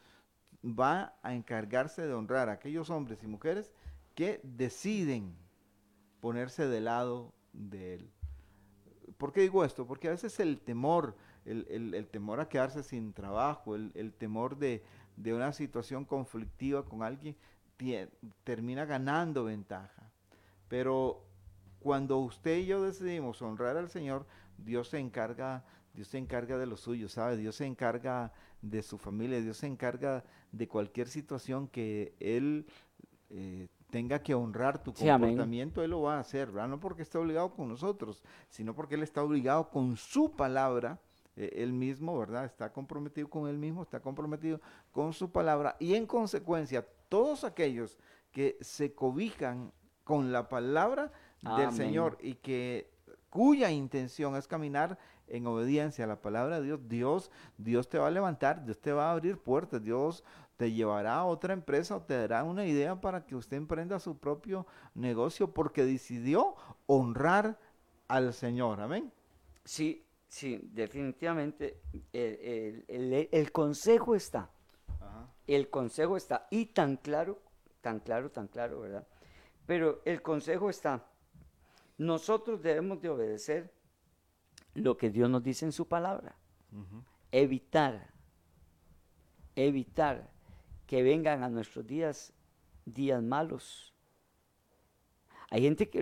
va 0.64 1.18
a 1.24 1.34
encargarse 1.34 2.06
de 2.06 2.14
honrar 2.14 2.50
a 2.50 2.54
aquellos 2.54 2.90
hombres 2.90 3.24
y 3.24 3.28
mujeres 3.28 3.74
que 4.14 4.40
deciden 4.44 5.36
ponerse 6.20 6.68
de 6.68 6.82
lado 6.82 7.34
de 7.54 7.96
Él. 7.96 8.12
¿Por 9.18 9.34
qué 9.34 9.42
digo 9.42 9.66
esto? 9.66 9.86
Porque 9.86 10.08
a 10.08 10.12
veces 10.12 10.40
el 10.40 10.60
temor, 10.60 11.16
el, 11.46 11.68
el- 11.70 11.94
el 11.94 12.08
temor 12.08 12.40
a 12.40 12.50
quedarse 12.50 12.84
sin 12.84 13.14
trabajo, 13.14 13.76
el, 13.76 13.92
el 13.96 14.14
temor 14.14 14.58
de, 14.58 14.84
de 15.18 15.34
una 15.34 15.54
situación 15.54 16.06
conflictiva 16.06 16.86
con 16.86 17.04
alguien, 17.04 17.36
tie- 17.78 18.10
termina 18.44 18.86
ganando 18.86 19.44
ventaja. 19.46 20.12
Pero 20.68 21.24
cuando 21.80 22.18
usted 22.20 22.58
y 22.60 22.66
yo 22.68 22.82
decidimos 22.84 23.42
honrar 23.42 23.78
al 23.78 23.90
Señor, 23.90 24.26
Dios 24.58 24.90
se 24.90 25.00
encarga, 25.00 25.66
Dios 25.94 26.08
se 26.08 26.18
encarga 26.18 26.58
de 26.58 26.66
lo 26.66 26.78
suyo, 26.78 27.10
¿sabe? 27.10 27.38
Dios 27.38 27.56
se 27.56 27.66
encarga 27.66 28.32
de 28.62 28.82
su 28.82 28.98
familia, 28.98 29.42
Dios 29.42 29.58
se 29.58 29.68
encarga 29.68 30.24
de 30.52 30.68
cualquier 30.68 31.08
situación 31.10 31.68
que 31.68 32.16
Él 32.20 32.66
eh, 33.30 33.68
tenga 33.90 34.20
que 34.24 34.34
honrar 34.34 34.82
tu 34.84 34.94
Sí, 34.94 35.06
comportamiento, 35.06 35.84
Él 35.84 35.92
lo 35.92 36.02
va 36.04 36.18
a 36.18 36.20
hacer, 36.20 36.52
¿verdad? 36.52 36.70
No 36.70 36.80
porque 36.80 37.02
está 37.04 37.20
obligado 37.20 37.54
con 37.54 37.68
nosotros, 37.70 38.24
sino 38.50 38.74
porque 38.76 38.96
Él 38.96 39.04
está 39.04 39.24
obligado 39.24 39.70
con 39.70 39.98
su 39.98 40.36
palabra, 40.36 41.00
eh, 41.36 41.52
Él 41.56 41.74
mismo, 41.74 42.18
¿verdad? 42.18 42.46
Está 42.46 42.72
comprometido 42.72 43.30
con 43.30 43.48
Él 43.48 43.58
mismo, 43.58 43.84
está 43.84 44.00
comprometido 44.00 44.62
con 44.92 45.14
su 45.14 45.32
palabra 45.32 45.76
y 45.80 45.96
en 45.96 46.06
consecuencia 46.06 46.86
todos 47.10 47.44
aquellos 47.44 47.98
que 48.32 48.58
se 48.62 48.94
cobijan 48.94 49.72
con 50.04 50.32
la 50.32 50.50
palabra 50.50 51.12
del. 51.42 51.72
Señor 51.72 52.18
y 52.22 52.36
que 52.36 52.90
cuya 53.30 53.72
intención 53.72 54.36
es 54.36 54.48
caminar 54.48 54.98
en 55.28 55.48
obediencia 55.48 56.06
a 56.06 56.08
la 56.08 56.22
palabra 56.22 56.60
de 56.60 56.66
Dios, 56.68 56.80
Dios, 56.88 57.32
Dios 57.58 57.90
te 57.90 57.98
va 57.98 58.08
a 58.08 58.12
levantar, 58.12 58.64
Dios 58.64 58.80
te 58.80 58.92
va 58.92 59.10
a 59.10 59.14
abrir 59.14 59.38
puertas, 59.38 59.82
Dios 59.82 60.24
te 60.58 60.72
llevará 60.72 61.16
a 61.16 61.26
otra 61.26 61.54
empresa 61.54 61.96
o 61.96 62.02
te 62.02 62.16
dará 62.16 62.44
una 62.44 62.66
idea 62.66 63.02
para 63.02 63.26
que 63.26 63.36
usted 63.36 63.58
emprenda 63.58 64.00
su 64.00 64.18
propio 64.18 64.68
negocio 64.94 65.54
porque 65.54 65.84
decidió 65.84 66.56
honrar 66.86 67.60
al 68.08 68.34
Señor. 68.34 68.80
Amén. 68.80 69.12
Sí, 69.66 70.06
sí, 70.34 70.60
definitivamente. 70.74 71.82
El, 72.12 72.86
el- 72.88 73.14
el- 73.14 73.30
el 73.32 73.52
consejo 73.52 74.16
está. 74.16 74.50
El 75.46 75.70
consejo 75.70 76.18
está. 76.18 76.48
Y 76.50 76.68
tan 76.68 76.98
claro, 76.98 77.40
tan 77.82 78.00
claro, 78.00 78.32
tan 78.32 78.48
claro, 78.48 78.80
¿verdad? 78.82 79.06
Pero 79.68 80.02
el 80.06 80.22
consejo 80.22 80.70
está. 80.70 81.06
nosotros 81.98 82.62
debemos 82.64 83.00
de 83.02 83.10
obedecer 83.10 83.72
lo 84.74 84.98
que 84.98 85.12
Dios 85.12 85.30
nos 85.30 85.44
dice 85.44 85.66
en 85.66 85.72
su 85.72 85.88
palabra. 85.88 86.36
Evitar, 87.32 88.10
evitar 89.56 90.32
que 90.88 91.04
vengan 91.04 91.44
a 91.44 91.50
nuestros 91.50 91.86
días 91.86 92.34
días 92.86 93.22
malos. 93.22 93.94
Hay 95.52 95.62
gente 95.62 95.88
que, 95.90 96.02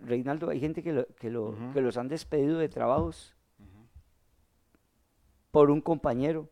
Reinaldo, 0.00 0.50
hay 0.50 0.58
gente 0.60 0.82
que, 0.82 1.06
que, 1.20 1.30
los 1.30 1.96
han 1.96 2.08
despedido 2.08 2.58
de 2.58 2.68
trabajos 2.68 3.34
por 5.52 5.70
un 5.70 5.80
compañero, 5.80 6.48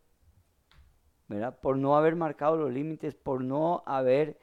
¿verdad? 1.26 1.59
Por 1.59 1.76
no 1.76 1.96
haber 1.96 2.14
marcado 2.14 2.57
los 2.57 2.70
límites, 2.70 3.16
por 3.16 3.42
no 3.42 3.82
haber 3.86 4.38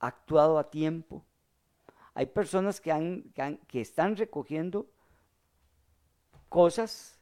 actuado 0.00 0.58
a 0.58 0.68
tiempo. 0.68 1.24
Hay 2.12 2.26
personas 2.26 2.80
que, 2.80 2.92
han, 2.92 3.32
que, 3.68 3.80
están 3.80 4.16
recogiendo 4.16 4.90
cosas, 6.48 7.20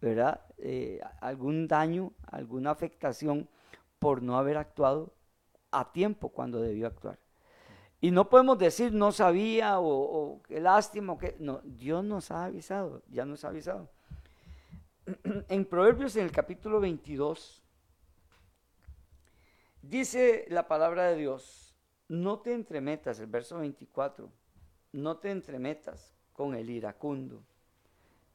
¿verdad? 0.00 0.40
Eh, 0.58 1.00
algún 1.20 1.66
daño, 1.66 2.12
alguna 2.30 2.70
afectación 2.70 3.48
por 3.98 4.22
no 4.22 4.38
haber 4.38 4.56
actuado 4.56 5.12
a 5.72 5.92
tiempo 5.92 6.28
cuando 6.28 6.60
debió 6.60 6.86
actuar. 6.86 7.18
Y 8.00 8.12
no 8.12 8.28
podemos 8.30 8.58
decir 8.58 8.92
no 8.92 9.10
sabía 9.10 9.80
o, 9.80 10.40
qué 10.46 10.60
lástima, 10.60 11.18
que 11.18 11.34
no, 11.40 11.60
Dios 11.64 12.04
nos 12.04 12.30
ha 12.30 12.44
avisado, 12.44 13.02
ya 13.08 13.24
nos 13.24 13.44
ha 13.44 13.48
avisado. 13.48 13.90
En 15.48 15.64
Proverbios 15.64 16.16
en 16.16 16.24
el 16.24 16.32
capítulo 16.32 16.80
22 16.80 17.62
dice 19.82 20.46
la 20.48 20.66
palabra 20.66 21.04
de 21.04 21.16
Dios, 21.16 21.76
no 22.08 22.40
te 22.40 22.52
entremetas, 22.52 23.20
el 23.20 23.26
verso 23.26 23.58
24, 23.58 24.28
no 24.92 25.16
te 25.18 25.30
entremetas 25.30 26.14
con 26.32 26.54
el 26.54 26.70
iracundo, 26.70 27.42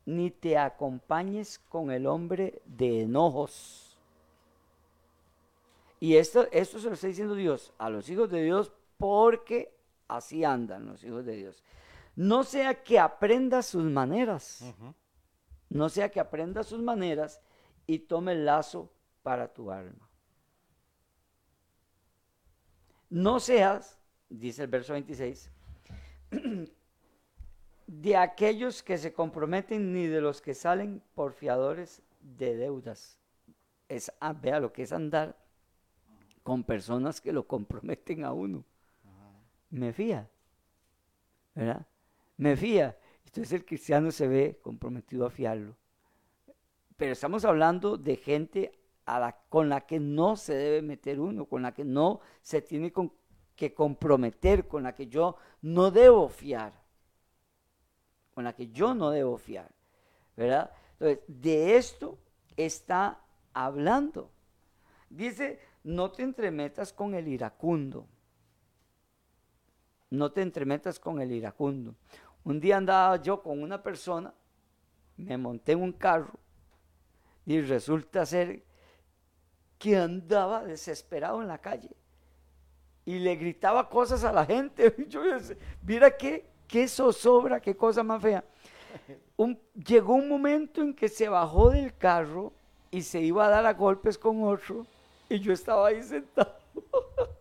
ni 0.06 0.32
te 0.32 0.58
acompañes 0.58 1.60
con 1.60 1.92
el 1.92 2.08
hombre 2.08 2.62
de 2.66 3.02
enojos. 3.02 3.98
Y 6.00 6.16
esto, 6.16 6.48
esto 6.52 6.80
se 6.80 6.88
lo 6.88 6.94
está 6.94 7.08
diciendo 7.08 7.36
Dios 7.36 7.74
a 7.78 7.90
los 7.90 8.10
hijos 8.10 8.30
de 8.30 8.44
Dios 8.44 8.72
porque 8.98 9.76
así 10.08 10.44
andan 10.44 10.86
los 10.86 11.04
hijos 11.04 11.26
de 11.26 11.36
Dios. 11.36 11.64
No 12.16 12.44
sea 12.44 12.84
que 12.84 13.00
aprenda 13.00 13.62
sus 13.62 13.84
maneras, 13.84 14.64
no 15.72 15.88
sea 15.88 16.10
que 16.10 16.20
aprenda 16.20 16.64
sus 16.64 16.82
maneras 16.82 17.42
y 17.88 18.00
tome 18.00 18.34
el 18.34 18.46
lazo 18.46 18.92
para 19.24 19.54
tu 19.54 19.72
alma. 19.72 20.10
No 23.10 23.40
seas, 23.40 23.98
dice 24.30 24.64
el 24.64 24.68
verso 24.68 24.92
26, 24.94 25.50
de 27.88 28.18
aquellos 28.18 28.84
que 28.84 28.98
se 28.98 29.14
comprometen 29.14 29.94
ni 29.94 30.08
de 30.08 30.20
los 30.20 30.42
que 30.42 30.54
salen 30.54 31.02
por 31.16 31.32
fiadores 31.32 32.02
de 32.20 32.58
deudas. 32.58 33.18
Es, 33.88 34.12
ah, 34.20 34.34
vea 34.34 34.60
lo 34.60 34.74
que 34.74 34.84
es 34.84 34.92
andar 34.92 35.38
con 36.44 36.66
personas 36.66 37.22
que 37.22 37.32
lo 37.32 37.48
comprometen 37.48 38.26
a 38.26 38.34
uno. 38.34 38.66
Me 39.70 39.94
fía, 39.94 40.30
¿verdad? 41.56 41.88
Me 42.36 42.58
fía. 42.58 42.98
Entonces 43.32 43.54
el 43.54 43.66
cristiano 43.66 44.12
se 44.12 44.28
ve 44.28 44.60
comprometido 44.62 45.26
a 45.26 45.30
fiarlo. 45.30 45.78
Pero 46.98 47.14
estamos 47.14 47.46
hablando 47.46 47.96
de 47.98 48.18
gente 48.18 48.78
con 49.48 49.70
la 49.70 49.88
que 49.88 50.02
no 50.02 50.36
se 50.36 50.54
debe 50.54 50.82
meter 50.82 51.18
uno, 51.18 51.46
con 51.46 51.62
la 51.62 51.74
que 51.74 51.86
no 51.86 52.20
se 52.42 52.62
tiene 52.62 52.92
que 53.56 53.74
comprometer, 53.74 54.68
con 54.68 54.84
la 54.84 54.94
que 54.94 55.08
yo 55.08 55.38
no 55.62 55.92
debo 55.92 56.28
fiar, 56.28 56.74
con 58.34 58.44
la 58.44 58.54
que 58.54 58.70
yo 58.70 58.94
no 58.94 59.10
debo 59.12 59.38
fiar, 59.38 59.72
¿verdad? 60.36 60.72
Entonces, 60.94 61.20
de 61.28 61.78
esto 61.78 62.18
está 62.58 63.24
hablando. 63.54 64.30
Dice, 65.10 65.60
no 65.84 66.12
te 66.12 66.24
entremetas 66.24 66.92
con 66.92 67.16
el 67.16 67.30
iracundo. 67.30 68.08
No 70.10 70.34
te 70.34 70.42
entremetas 70.42 71.00
con 71.00 71.22
el 71.22 71.32
iracundo. 71.32 71.96
Un 72.44 72.60
día 72.60 72.78
andaba 72.78 73.22
yo 73.22 73.42
con 73.42 73.62
una 73.62 73.82
persona, 73.82 74.34
me 75.18 75.38
monté 75.38 75.74
en 75.74 75.82
un 75.82 75.94
carro 75.94 76.40
y 77.46 77.62
resulta 77.62 78.26
ser 78.26 78.64
que 79.78 79.98
andaba 79.98 80.64
desesperado 80.64 81.42
en 81.42 81.48
la 81.48 81.58
calle 81.60 81.90
y 83.06 83.20
le 83.20 83.36
gritaba 83.36 83.90
cosas 83.90 84.24
a 84.24 84.32
la 84.32 84.46
gente. 84.46 84.96
Yo, 85.10 85.22
mira 85.86 86.16
qué, 86.16 86.46
qué 86.68 86.88
zozobra, 86.88 87.60
qué 87.60 87.76
cosa 87.76 88.04
más 88.04 88.22
fea. 88.22 88.44
llegó 89.74 90.14
un 90.14 90.30
momento 90.30 90.82
en 90.82 90.94
que 90.94 91.10
se 91.10 91.28
bajó 91.28 91.72
del 91.72 91.96
carro 91.98 92.54
y 92.92 93.02
se 93.02 93.22
iba 93.22 93.46
a 93.46 93.50
dar 93.50 93.66
a 93.66 93.74
golpes 93.74 94.18
con 94.18 94.44
otro 94.44 94.86
y 95.30 95.40
yo 95.40 95.54
estaba 95.54 95.88
ahí 95.88 96.04
sentado. 96.04 96.56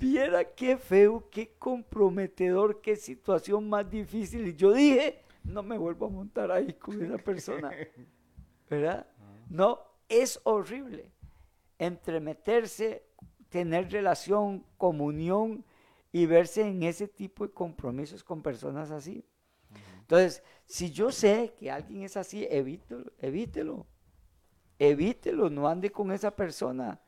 Viera 0.00 0.44
qué 0.44 0.78
feo, 0.78 1.28
qué 1.30 1.54
comprometedor, 1.58 2.80
qué 2.80 2.96
situación 2.96 3.68
más 3.68 3.88
difícil. 3.90 4.48
Y 4.48 4.56
yo 4.56 4.72
dije, 4.72 5.20
no 5.44 5.62
me 5.62 5.76
vuelvo 5.76 6.06
a 6.06 6.08
montar 6.10 6.50
ahí 6.50 6.72
con 6.72 7.04
esa 7.04 7.18
persona. 7.18 7.70
¿Verdad? 8.70 9.06
No, 9.50 9.78
es 10.08 10.40
horrible 10.44 11.12
entremeterse, 11.78 13.04
tener 13.50 13.90
relación, 13.90 14.64
comunión 14.78 15.64
y 16.12 16.26
verse 16.26 16.66
en 16.66 16.82
ese 16.82 17.06
tipo 17.06 17.46
de 17.46 17.52
compromisos 17.52 18.24
con 18.24 18.42
personas 18.42 18.90
así. 18.90 19.24
Entonces, 20.00 20.42
si 20.64 20.90
yo 20.90 21.12
sé 21.12 21.54
que 21.58 21.70
alguien 21.70 22.04
es 22.04 22.16
así, 22.16 22.46
evítelo, 22.50 23.12
evítelo. 23.18 23.86
Evítelo, 24.78 25.50
no 25.50 25.68
ande 25.68 25.90
con 25.90 26.10
esa 26.10 26.34
persona 26.34 27.00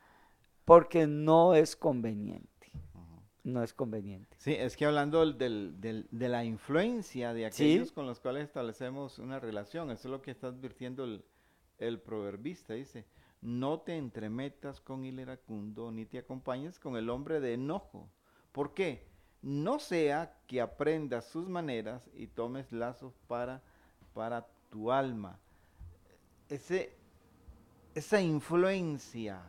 porque 0.66 1.06
no 1.06 1.54
es 1.54 1.74
conveniente. 1.74 2.51
No 3.44 3.62
es 3.62 3.72
conveniente. 3.72 4.36
Sí, 4.38 4.52
es 4.52 4.76
que 4.76 4.84
hablando 4.84 5.24
de 5.32 6.04
la 6.10 6.44
influencia 6.44 7.34
de 7.34 7.46
aquellos 7.46 7.90
con 7.90 8.06
los 8.06 8.20
cuales 8.20 8.44
establecemos 8.44 9.18
una 9.18 9.40
relación, 9.40 9.90
eso 9.90 10.08
es 10.08 10.12
lo 10.12 10.22
que 10.22 10.30
está 10.30 10.48
advirtiendo 10.48 11.04
el, 11.04 11.24
el 11.78 12.00
proverbista 12.00 12.74
dice, 12.74 13.04
no 13.40 13.80
te 13.80 13.96
entremetas 13.96 14.80
con 14.80 15.04
el 15.04 15.18
iracundo, 15.18 15.90
ni 15.90 16.06
te 16.06 16.18
acompañes 16.18 16.78
con 16.78 16.96
el 16.96 17.10
hombre 17.10 17.40
de 17.40 17.54
enojo. 17.54 18.08
¿Por 18.52 18.72
qué? 18.72 19.08
No 19.42 19.80
sea 19.80 20.38
que 20.46 20.60
aprendas 20.60 21.26
sus 21.26 21.48
maneras 21.48 22.08
y 22.14 22.28
tomes 22.28 22.70
lazos 22.70 23.14
para, 23.26 23.60
para 24.14 24.46
tu 24.70 24.92
alma. 24.92 25.40
Ese, 26.48 26.94
esa 27.94 28.20
influencia, 28.20 29.42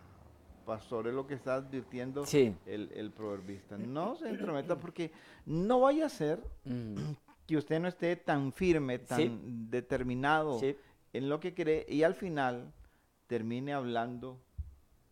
pastor, 0.64 1.08
es 1.08 1.14
lo 1.14 1.28
que 1.28 1.36
está 1.36 1.56
advirtiendo 1.56 2.26
el, 2.66 2.92
el, 2.94 3.12
proverbista. 3.12 3.78
No 3.78 4.16
se 4.16 4.30
entremeta 4.30 4.78
porque 4.78 5.12
no 5.46 5.82
vaya 5.82 6.06
a 6.06 6.10
ser 6.10 6.44
mm. 6.66 6.96
que 7.46 7.58
usted 7.58 7.80
no 7.80 7.88
esté 7.88 8.16
tan 8.16 8.52
firme, 8.52 9.00
tan 9.00 9.70
determinado 9.70 10.60
en 11.14 11.30
lo 11.30 11.40
que 11.40 11.54
cree 11.54 11.86
y 11.88 12.04
al 12.04 12.16
final 12.16 12.74
termine 13.28 13.74
hablando 13.74 14.40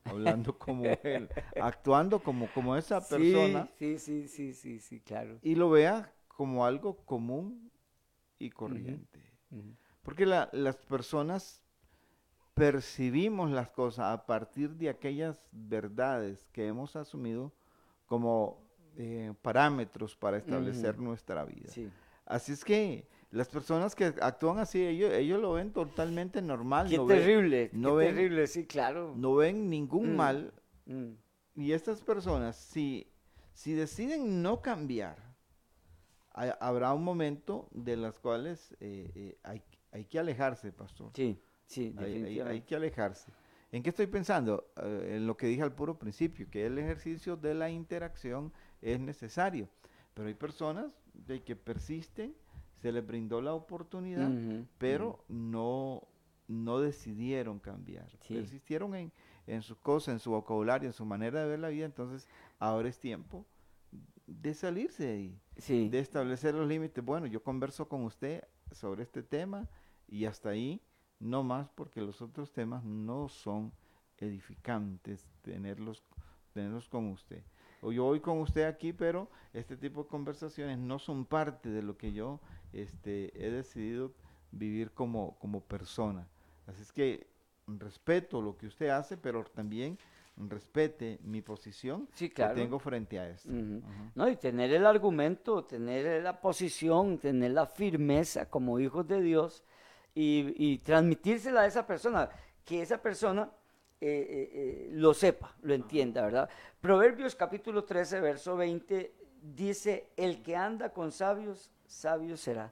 hablando 0.03 0.57
como 0.57 0.85
él, 1.03 1.29
actuando 1.61 2.19
como, 2.19 2.47
como 2.53 2.75
esa 2.75 2.99
persona. 2.99 3.69
Sí, 3.77 3.99
sí, 3.99 4.27
sí, 4.27 4.53
sí, 4.53 4.79
sí, 4.79 4.99
claro. 4.99 5.39
Y 5.41 5.55
lo 5.55 5.69
vea 5.69 6.13
como 6.27 6.65
algo 6.65 6.97
común 7.05 7.71
y 8.39 8.49
corriente. 8.49 9.19
Porque 10.01 10.25
las 10.25 10.77
personas 10.77 11.61
percibimos 12.61 13.49
las 13.49 13.71
cosas 13.71 14.13
a 14.13 14.23
partir 14.27 14.75
de 14.75 14.87
aquellas 14.87 15.41
verdades 15.51 16.47
que 16.51 16.67
hemos 16.67 16.95
asumido 16.95 17.51
como 18.05 18.61
eh, 18.97 19.33
parámetros 19.41 20.15
para 20.15 20.37
establecer 20.37 20.99
nuestra 20.99 21.43
vida. 21.43 21.71
Así 22.23 22.51
es 22.51 22.63
que 22.63 23.07
las 23.31 23.49
personas 23.49 23.95
que 23.95 24.13
actúan 24.21 24.59
así, 24.59 24.85
ellos, 24.85 25.11
ellos 25.11 25.41
lo 25.41 25.53
ven 25.53 25.73
totalmente 25.73 26.39
normal. 26.39 26.87
Qué 26.87 26.99
terrible, 26.99 27.71
no 27.73 27.97
qué 27.97 28.05
terrible, 28.05 28.45
sí, 28.45 28.67
claro. 28.67 29.15
No 29.17 29.33
ven 29.33 29.67
ningún 29.67 30.13
mm, 30.13 30.15
mal. 30.15 30.53
Mm. 30.85 31.13
Y 31.55 31.71
estas 31.71 32.03
personas, 32.03 32.57
si, 32.57 33.11
si 33.53 33.73
deciden 33.73 34.43
no 34.43 34.61
cambiar, 34.61 35.17
habrá 36.29 36.93
un 36.93 37.03
momento 37.03 37.69
de 37.71 37.97
las 37.97 38.19
cuales 38.19 38.75
eh, 38.79 39.11
eh, 39.15 39.39
hay, 39.41 39.63
hay, 39.91 40.05
que 40.05 40.19
alejarse, 40.19 40.71
pastor. 40.71 41.09
Sí, 41.15 41.41
sí, 41.71 41.95
hay, 41.97 42.39
hay, 42.39 42.61
que 42.61 42.75
alejarse. 42.75 43.31
¿En 43.71 43.81
qué 43.81 43.89
estoy 43.89 44.07
pensando? 44.07 44.71
Eh, 44.77 45.15
en 45.15 45.27
lo 45.27 45.37
que 45.37 45.47
dije 45.47 45.61
al 45.61 45.73
puro 45.73 45.97
principio, 45.97 46.49
que 46.49 46.65
el 46.65 46.77
ejercicio 46.77 47.37
de 47.37 47.53
la 47.53 47.69
interacción 47.69 48.51
es 48.81 48.99
necesario. 48.99 49.69
Pero 50.13 50.27
hay 50.27 50.33
personas 50.33 50.91
de 51.13 51.41
que 51.41 51.55
persisten 51.55 52.35
se 52.81 52.91
les 52.91 53.05
brindó 53.05 53.41
la 53.41 53.53
oportunidad, 53.53 54.31
pero 54.79 55.23
no, 55.27 56.07
no 56.47 56.79
decidieron 56.79 57.59
cambiar. 57.59 58.09
Persistieron 58.27 58.95
en, 58.95 59.11
en 59.45 59.61
sus 59.61 59.77
cosas, 59.77 60.13
en 60.13 60.19
su 60.19 60.31
vocabulario, 60.31 60.89
en 60.89 60.93
su 60.93 61.05
manera 61.05 61.41
de 61.41 61.47
ver 61.47 61.59
la 61.59 61.69
vida, 61.69 61.85
entonces 61.85 62.27
ahora 62.59 62.89
es 62.89 62.99
tiempo 62.99 63.45
de 64.25 64.53
salirse 64.53 65.03
de 65.05 65.11
ahí. 65.11 65.39
Sí. 65.57 65.89
de 65.89 65.99
establecer 65.99 66.55
los 66.55 66.67
límites. 66.67 67.03
Bueno, 67.03 67.27
yo 67.27 67.43
converso 67.43 67.87
con 67.87 68.03
usted 68.03 68.43
sobre 68.71 69.03
este 69.03 69.21
tema 69.21 69.67
y 70.07 70.25
hasta 70.25 70.49
ahí, 70.49 70.81
no 71.21 71.43
más, 71.43 71.69
porque 71.69 72.01
los 72.01 72.21
otros 72.21 72.51
temas 72.51 72.83
no 72.83 73.29
son 73.29 73.71
edificantes 74.17 75.27
tenerlos, 75.41 76.03
tenerlos 76.53 76.89
con 76.89 77.07
usted. 77.09 77.43
O 77.81 77.91
yo 77.91 78.03
voy 78.03 78.19
con 78.19 78.39
usted 78.39 78.63
aquí, 78.65 78.93
pero 78.93 79.27
este 79.53 79.75
tipo 79.77 80.03
de 80.03 80.09
conversaciones 80.09 80.77
no 80.77 80.99
son 80.99 81.25
parte 81.25 81.69
de 81.69 81.81
lo 81.81 81.97
que 81.97 82.11
yo 82.13 82.39
este, 82.73 83.31
he 83.35 83.49
decidido 83.49 84.11
vivir 84.51 84.91
como, 84.91 85.37
como 85.39 85.61
persona. 85.61 86.27
Así 86.67 86.81
es 86.81 86.91
que 86.91 87.27
respeto 87.67 88.41
lo 88.41 88.57
que 88.57 88.67
usted 88.67 88.89
hace, 88.89 89.17
pero 89.17 89.43
también 89.45 89.97
respete 90.37 91.19
mi 91.23 91.41
posición 91.41 92.07
Sí, 92.13 92.29
claro. 92.29 92.55
que 92.55 92.61
tengo 92.61 92.79
frente 92.79 93.19
a 93.19 93.29
esto. 93.29 93.49
No, 94.15 94.29
y 94.29 94.35
tener 94.37 94.71
el 94.71 94.85
argumento, 94.85 95.63
tener 95.63 96.23
la 96.23 96.39
posición, 96.39 97.17
tener 97.17 97.51
la 97.51 97.65
firmeza 97.65 98.49
como 98.49 98.79
hijos 98.79 99.07
de 99.07 99.21
Dios 99.21 99.63
y, 100.13 100.73
y 100.73 100.77
transmitírsela 100.79 101.61
a 101.61 101.65
esa 101.65 101.85
persona, 101.85 102.29
que 102.65 102.81
esa 102.81 103.01
persona 103.01 103.49
eh, 103.99 104.07
eh, 104.09 104.49
eh, 104.53 104.89
lo 104.93 105.13
sepa, 105.13 105.55
lo 105.61 105.73
entienda, 105.73 106.23
¿verdad? 106.23 106.49
Proverbios 106.79 107.35
capítulo 107.35 107.83
13, 107.83 108.19
verso 108.19 108.55
20 108.55 109.13
dice, 109.41 110.09
el 110.17 110.41
que 110.41 110.55
anda 110.55 110.89
con 110.89 111.11
sabios, 111.11 111.71
sabio 111.85 112.37
será. 112.37 112.71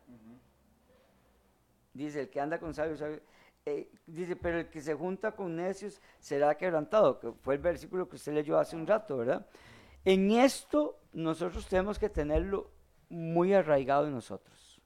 Dice, 1.94 2.22
el 2.22 2.30
que 2.30 2.40
anda 2.40 2.60
con 2.60 2.74
sabios, 2.74 3.00
sabio. 3.00 3.20
eh, 3.66 3.92
dice, 4.06 4.36
pero 4.36 4.60
el 4.60 4.70
que 4.70 4.82
se 4.82 4.94
junta 4.94 5.32
con 5.32 5.56
necios 5.56 6.02
será 6.20 6.56
quebrantado, 6.56 7.20
que 7.20 7.32
fue 7.32 7.56
el 7.56 7.62
versículo 7.62 8.08
que 8.08 8.16
usted 8.16 8.34
leyó 8.34 8.58
hace 8.58 8.76
un 8.76 8.88
rato, 8.88 9.18
¿verdad? 9.18 9.46
En 10.06 10.32
esto 10.32 11.00
nosotros 11.14 11.68
tenemos 11.68 12.00
que 12.00 12.10
tenerlo 12.10 12.72
muy 13.10 13.54
arraigado 13.54 14.08
en 14.08 14.14
nosotros. 14.14 14.82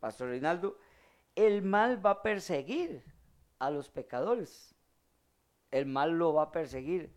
Pastor 0.00 0.28
Reinaldo, 0.28 0.76
el 1.36 1.62
mal 1.62 2.04
va 2.04 2.10
a 2.10 2.22
perseguir 2.22 3.02
a 3.58 3.70
los 3.70 3.88
pecadores. 3.90 4.74
El 5.70 5.86
mal 5.86 6.12
lo 6.18 6.34
va 6.34 6.44
a 6.44 6.52
perseguir. 6.52 7.12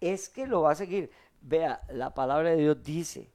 Es 0.00 0.28
que 0.28 0.46
lo 0.46 0.62
va 0.62 0.72
a 0.72 0.76
seguir. 0.76 1.10
Vea, 1.40 1.82
la 1.88 2.14
palabra 2.14 2.50
de 2.50 2.56
Dios 2.56 2.82
dice 2.82 3.30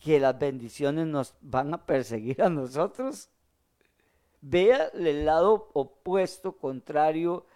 que 0.00 0.18
las 0.18 0.38
bendiciones 0.38 1.06
nos 1.06 1.34
van 1.40 1.72
a 1.74 1.86
perseguir 1.86 2.42
a 2.42 2.48
nosotros. 2.48 3.30
Vea 4.40 4.90
el 4.94 5.24
lado 5.24 5.70
opuesto, 5.74 6.56
contrario, 6.56 7.46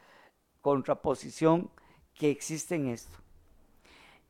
contraposición 0.60 1.70
que 2.14 2.30
existe 2.30 2.76
en 2.76 2.88
esto. 2.88 3.18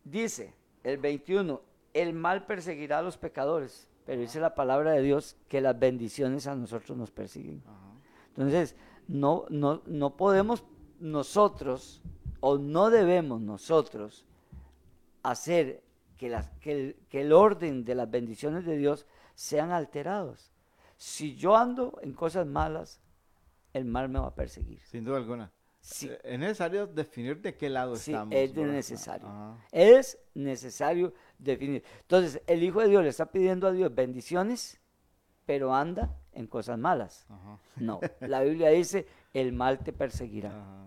Dice 0.05 0.55
el 0.83 0.99
21, 0.99 1.61
el 1.93 2.13
mal 2.13 2.47
perseguirá 2.47 2.99
a 2.99 3.03
los 3.03 3.19
pecadores, 3.19 3.89
pero 4.07 4.21
dice 4.21 4.41
la 4.41 4.55
palabra 4.55 4.93
de 4.93 5.03
Dios 5.03 5.37
que 5.49 5.61
las 5.61 5.79
bendiciones 5.79 6.47
a 6.47 6.55
nosotros 6.55 6.97
nos 6.97 7.11
persiguen. 7.11 7.63
Ajá. 7.67 7.93
Entonces, 8.29 8.77
no, 9.09 9.45
no, 9.51 9.83
no 9.87 10.17
podemos 10.17 10.65
nosotros, 11.01 12.01
o 12.41 12.57
no 12.59 12.89
debemos 12.91 13.41
nosotros, 13.41 14.25
hacer 15.23 15.83
que, 16.17 16.29
las- 16.29 16.49
que 16.61 16.73
el, 16.73 16.97
que 17.09 17.21
el 17.23 17.33
orden 17.33 17.85
de 17.85 17.95
las 17.95 18.11
bendiciones 18.11 18.65
de 18.65 18.77
Dios 18.77 19.07
sean 19.35 19.71
alterados. 19.71 20.51
Si 20.97 21.35
yo 21.37 21.57
ando 21.57 21.99
en 22.03 22.13
cosas 22.15 22.47
malas, 22.47 23.01
el 23.73 23.85
mal 23.85 24.09
me 24.09 24.19
va 24.19 24.29
a 24.29 24.35
perseguir. 24.35 24.81
Sin 24.87 25.05
duda 25.05 25.19
alguna. 25.19 25.51
Sí. 25.89 26.09
Eh, 26.09 26.19
Es 26.25 26.39
necesario 26.39 26.87
definir 26.87 27.41
de 27.41 27.57
qué 27.57 27.69
lado 27.71 27.95
Sí, 27.97 28.11
estamos. 28.13 28.35
es 28.35 28.55
necesario. 28.57 29.29
Ajá. 29.29 29.57
Es 29.71 30.19
necesario 30.35 31.15
definir. 31.39 31.85
Entonces, 32.01 32.43
el 32.47 32.63
Hijo 32.65 32.81
de 32.81 32.89
Dios 32.89 33.03
le 33.05 33.09
está 33.11 33.27
pidiendo 33.31 33.69
a 33.69 33.73
Dios 33.73 33.95
bendiciones, 33.95 34.81
pero 35.45 35.73
anda 35.75 36.13
en 36.33 36.47
cosas 36.49 36.77
malas. 36.79 37.25
Ajá. 37.29 37.59
No, 37.77 38.01
la 38.21 38.43
Biblia 38.43 38.71
dice, 38.71 39.07
el 39.33 39.53
mal 39.53 39.79
te 39.79 39.93
perseguirá. 39.93 40.51
Ajá. 40.51 40.87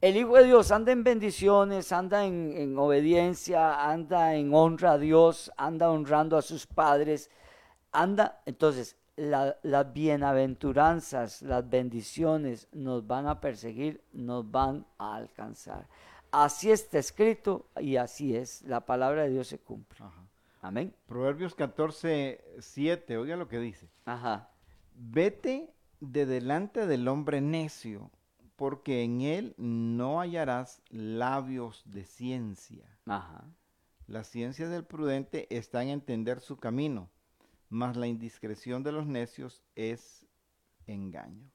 El 0.00 0.16
Hijo 0.16 0.36
de 0.36 0.44
Dios 0.44 0.70
anda 0.70 0.92
en 0.92 1.02
bendiciones, 1.04 1.92
anda 1.92 2.24
en, 2.24 2.52
en 2.56 2.78
obediencia, 2.78 3.90
anda 3.90 4.34
en 4.36 4.54
honra 4.54 4.92
a 4.92 4.98
Dios, 4.98 5.50
anda 5.56 5.90
honrando 5.90 6.38
a 6.38 6.42
sus 6.42 6.66
padres, 6.66 7.28
anda, 7.92 8.40
entonces, 8.46 8.96
la- 9.20 9.56
las 9.62 9.92
bienaventuranzas, 9.92 11.42
las 11.42 11.68
bendiciones 11.68 12.68
nos 12.72 13.06
van 13.06 13.26
a 13.26 13.40
perseguir, 13.40 14.02
nos 14.12 14.50
van 14.50 14.86
a 14.98 15.16
alcanzar. 15.16 15.86
Así 16.32 16.70
está 16.70 16.98
escrito 16.98 17.66
y 17.80 17.96
así 17.96 18.34
es, 18.34 18.62
la 18.62 18.86
palabra 18.86 19.24
de 19.24 19.30
Dios 19.30 19.48
se 19.48 19.58
cumple. 19.58 19.98
Ajá. 20.04 20.26
Amén. 20.62 20.94
Proverbios 21.06 21.54
14, 21.54 22.40
7, 22.60 23.16
oiga 23.18 23.36
lo 23.36 23.48
que 23.48 23.58
dice. 23.58 23.88
Ajá. 24.04 24.50
Vete 24.94 25.72
de 26.00 26.26
delante 26.26 26.86
del 26.86 27.08
hombre 27.08 27.40
necio, 27.40 28.10
porque 28.56 29.02
en 29.02 29.20
él 29.22 29.54
no 29.56 30.20
hallarás 30.20 30.82
labios 30.90 31.82
de 31.86 32.04
ciencia. 32.04 32.84
Ajá. 33.06 33.44
La 34.06 34.24
ciencia 34.24 34.68
del 34.68 34.84
prudente 34.84 35.46
está 35.54 35.82
en 35.82 35.88
entender 35.90 36.40
su 36.40 36.58
camino, 36.58 37.08
mas 37.70 37.96
la 37.96 38.06
indiscreción 38.06 38.82
de 38.82 38.92
los 38.92 39.06
necios 39.06 39.62
es 39.74 40.26
engaño. 40.86 41.50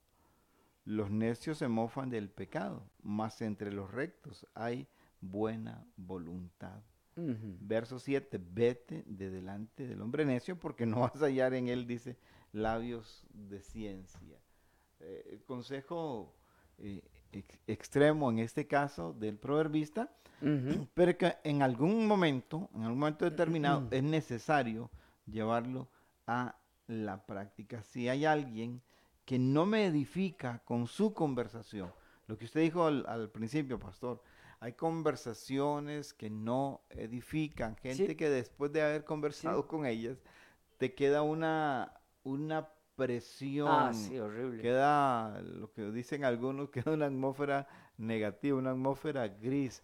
Los 0.86 1.10
necios 1.12 1.58
se 1.60 1.68
mofan 1.68 2.10
del 2.10 2.30
pecado, 2.30 2.90
mas 3.02 3.42
entre 3.42 3.72
los 3.72 3.92
rectos 3.92 4.48
hay 4.54 4.88
buena 5.22 5.86
voluntad. 5.98 6.82
Ujú. 7.18 7.58
Verso 7.62 7.98
7, 8.00 8.40
vete 8.52 9.04
de 9.08 9.30
delante 9.30 9.88
del 9.88 10.02
hombre 10.02 10.26
necio 10.26 10.60
porque 10.60 10.86
no 10.86 11.02
vas 11.02 11.22
a 11.22 11.26
hallar 11.26 11.54
en 11.54 11.68
él, 11.70 11.88
dice, 11.88 12.18
labios 12.52 13.26
de 13.34 13.62
ciencia. 13.62 14.38
Eh, 15.00 15.30
el 15.32 15.44
consejo 15.44 16.36
eh, 16.78 17.02
ex- 17.32 17.60
extremo 17.68 18.30
en 18.32 18.40
este 18.40 18.68
caso 18.68 19.14
del 19.14 19.38
proverbista, 19.38 20.12
pero 20.94 21.18
que 21.18 21.34
en 21.44 21.62
algún 21.64 22.06
momento, 22.08 22.70
en 22.76 22.84
algún 22.84 23.00
momento 23.00 23.26
determinado, 23.26 23.88
es 23.92 24.04
necesario 24.04 24.92
llevarlo 25.26 25.88
a 26.28 26.56
la 26.88 27.26
práctica. 27.26 27.82
Si 27.84 28.08
hay 28.10 28.26
alguien 28.26 28.82
que 29.26 29.40
no 29.40 29.66
me 29.66 29.86
edifica 29.88 30.60
con 30.66 30.88
su 30.88 31.14
conversación, 31.14 31.92
lo 32.28 32.38
que 32.38 32.46
usted 32.46 32.62
dijo 32.62 32.86
al, 32.86 33.06
al 33.08 33.30
principio, 33.30 33.80
pastor, 33.80 34.22
hay 34.60 34.74
conversaciones 34.74 36.14
que 36.14 36.30
no 36.30 36.82
edifican, 36.90 37.76
gente 37.76 38.08
Sí. 38.08 38.16
que 38.16 38.30
después 38.30 38.72
de 38.72 38.82
haber 38.82 39.04
conversado 39.04 39.68
con 39.68 39.86
ellas, 39.86 40.18
te 40.78 40.94
queda 40.94 41.22
una, 41.24 41.94
una 42.24 42.70
presión 42.96 43.68
Ah, 43.70 43.94
sí, 43.94 44.18
horrible. 44.20 44.62
queda 44.62 45.42
lo 45.42 45.72
que 45.74 45.92
dicen 45.92 46.24
algunos, 46.24 46.70
queda 46.72 46.92
una 46.92 47.08
atmósfera 47.08 47.68
negativa, 47.98 48.58
una 48.58 48.72
atmósfera 48.72 49.28
gris. 49.28 49.84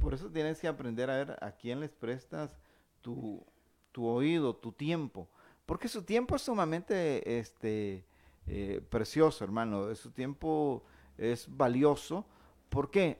Por 0.00 0.14
eso 0.14 0.30
tienes 0.30 0.60
que 0.60 0.68
aprender 0.68 1.10
a 1.10 1.16
ver 1.16 1.36
a 1.40 1.52
quién 1.52 1.80
les 1.80 1.90
prestas 1.90 2.56
tu, 3.02 3.44
tu 3.92 4.06
oído, 4.06 4.54
tu 4.56 4.72
tiempo. 4.72 5.28
Porque 5.68 5.88
su 5.88 6.02
tiempo 6.02 6.34
es 6.34 6.40
sumamente 6.40 7.38
este, 7.38 8.02
eh, 8.46 8.80
precioso, 8.88 9.44
hermano. 9.44 9.94
Su 9.96 10.10
tiempo 10.12 10.82
es 11.18 11.46
valioso. 11.54 12.24
¿Por 12.70 12.90
qué? 12.90 13.18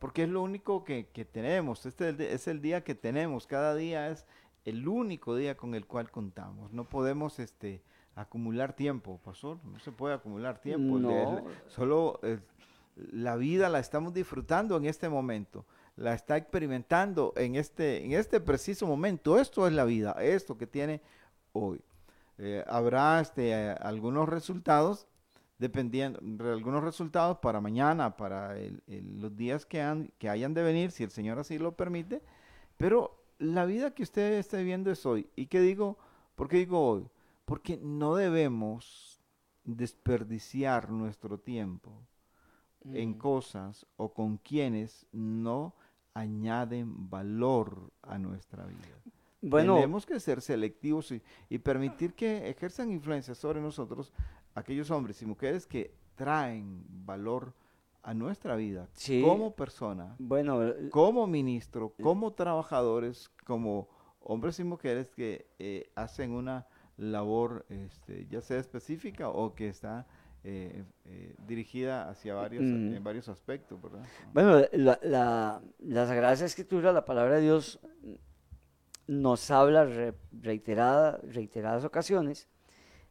Porque 0.00 0.24
es 0.24 0.28
lo 0.28 0.42
único 0.42 0.82
que, 0.82 1.06
que 1.12 1.24
tenemos. 1.24 1.86
Este 1.86 2.34
es 2.34 2.48
el, 2.48 2.60
día 2.60 2.82
que 2.82 2.96
tenemos. 2.96 3.46
Cada 3.46 3.76
día 3.76 4.10
es 4.10 4.26
el 4.64 4.88
único 4.88 5.36
día 5.36 5.56
con 5.56 5.76
el 5.76 5.86
cual 5.86 6.10
contamos. 6.10 6.72
No 6.72 6.82
podemos 6.82 7.38
este, 7.38 7.80
acumular 8.16 8.72
tiempo, 8.72 9.20
pastor. 9.24 9.58
No 9.64 9.78
se 9.78 9.92
puede 9.92 10.16
acumular 10.16 10.60
tiempo. 10.60 10.98
El 10.98 11.44
solo 11.68 12.18
eh, 12.24 12.40
la 12.96 13.36
vida 13.36 13.68
la 13.68 13.78
estamos 13.78 14.12
disfrutando 14.12 14.76
en 14.76 14.86
este 14.86 15.08
momento. 15.08 15.64
La 15.94 16.12
está 16.12 16.36
experimentando 16.36 17.34
en 17.36 17.54
este, 17.54 18.04
en 18.04 18.14
este 18.14 18.40
preciso 18.40 18.84
momento. 18.88 19.38
Esto 19.38 19.68
es 19.68 19.72
la 19.72 19.84
vida. 19.84 20.16
Esto 20.20 20.58
que 20.58 20.66
tiene 20.66 21.00
hoy. 21.52 21.80
Eh, 22.38 22.64
habrá 22.66 23.20
este, 23.20 23.54
algunos 23.70 24.28
resultados 24.28 25.06
dependiendo 25.58 26.18
de 26.22 26.50
algunos 26.52 26.82
resultados 26.82 27.38
para 27.38 27.60
mañana, 27.60 28.16
para 28.16 28.58
el- 28.58 28.82
el- 28.88 29.20
los 29.20 29.36
días 29.36 29.64
que, 29.64 29.80
han- 29.80 30.10
que 30.18 30.28
hayan 30.28 30.54
de 30.54 30.62
venir, 30.64 30.90
si 30.90 31.04
el 31.04 31.10
Señor 31.10 31.38
así 31.38 31.56
lo 31.58 31.76
permite. 31.76 32.20
Pero 32.76 33.22
la 33.38 33.64
vida 33.64 33.94
que 33.94 34.02
usted 34.02 34.32
está 34.34 34.56
viviendo 34.56 34.90
es 34.90 35.06
hoy. 35.06 35.28
¿Y 35.36 35.46
qué 35.46 35.60
digo? 35.60 35.98
¿Por 36.34 36.48
qué 36.48 36.56
digo 36.56 36.84
hoy? 36.84 37.08
Porque 37.44 37.76
no 37.80 38.16
debemos 38.16 39.20
desperdiciar 39.64 40.90
nuestro 40.90 41.38
tiempo 41.38 41.92
en 42.84 43.10
Mm. 43.10 43.18
cosas 43.18 43.86
o 43.96 44.12
con 44.12 44.38
quienes 44.38 45.06
no 45.12 45.74
añaden 46.14 47.08
valor 47.08 47.92
a 48.02 48.18
nuestra 48.18 48.64
vida. 48.66 49.01
Bueno, 49.42 49.74
Tenemos 49.74 50.06
que 50.06 50.18
ser 50.20 50.40
selectivos 50.40 51.10
y, 51.12 51.20
y 51.48 51.58
permitir 51.58 52.14
que 52.14 52.48
ejerzan 52.48 52.90
influencia 52.90 53.34
sobre 53.34 53.60
nosotros 53.60 54.12
aquellos 54.54 54.90
hombres 54.90 55.20
y 55.22 55.26
mujeres 55.26 55.66
que 55.66 55.94
traen 56.14 56.84
valor 57.04 57.52
a 58.04 58.14
nuestra 58.14 58.56
vida 58.56 58.88
Sí. 58.94 59.20
como 59.22 59.54
persona, 59.54 60.14
bueno, 60.18 60.60
como 60.90 61.26
ministro, 61.26 61.92
como 62.02 62.32
trabajadores, 62.32 63.30
como 63.46 63.88
hombres 64.20 64.58
y 64.60 64.64
mujeres 64.64 65.10
que 65.10 65.48
eh, 65.58 65.90
hacen 65.96 66.32
una 66.32 66.66
labor, 66.96 67.64
este, 67.68 68.26
ya 68.28 68.40
sea 68.40 68.58
específica 68.58 69.28
o 69.28 69.54
que 69.54 69.68
está 69.68 70.06
eh, 70.44 70.84
eh, 71.04 71.34
dirigida 71.46 72.08
hacia 72.10 72.34
varios, 72.34 72.64
Mm. 72.64 72.94
en 72.94 73.04
varios 73.04 73.28
aspectos, 73.28 73.80
¿verdad? 73.80 74.04
Bueno, 74.32 74.60
la, 74.72 74.98
la, 75.02 75.62
la 75.78 76.06
Sagrada 76.06 76.32
Escritura, 76.44 76.92
la 76.92 77.04
palabra 77.04 77.36
de 77.36 77.42
Dios, 77.42 77.78
nos 79.20 79.50
habla 79.50 79.84
re- 79.84 80.14
reiterada, 80.32 81.18
reiteradas 81.22 81.84
ocasiones 81.84 82.48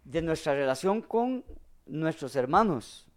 de 0.04 0.22
nuestra 0.22 0.54
relación 0.54 1.02
con 1.02 1.44
nuestros 1.86 2.36
hermanos. 2.36 3.08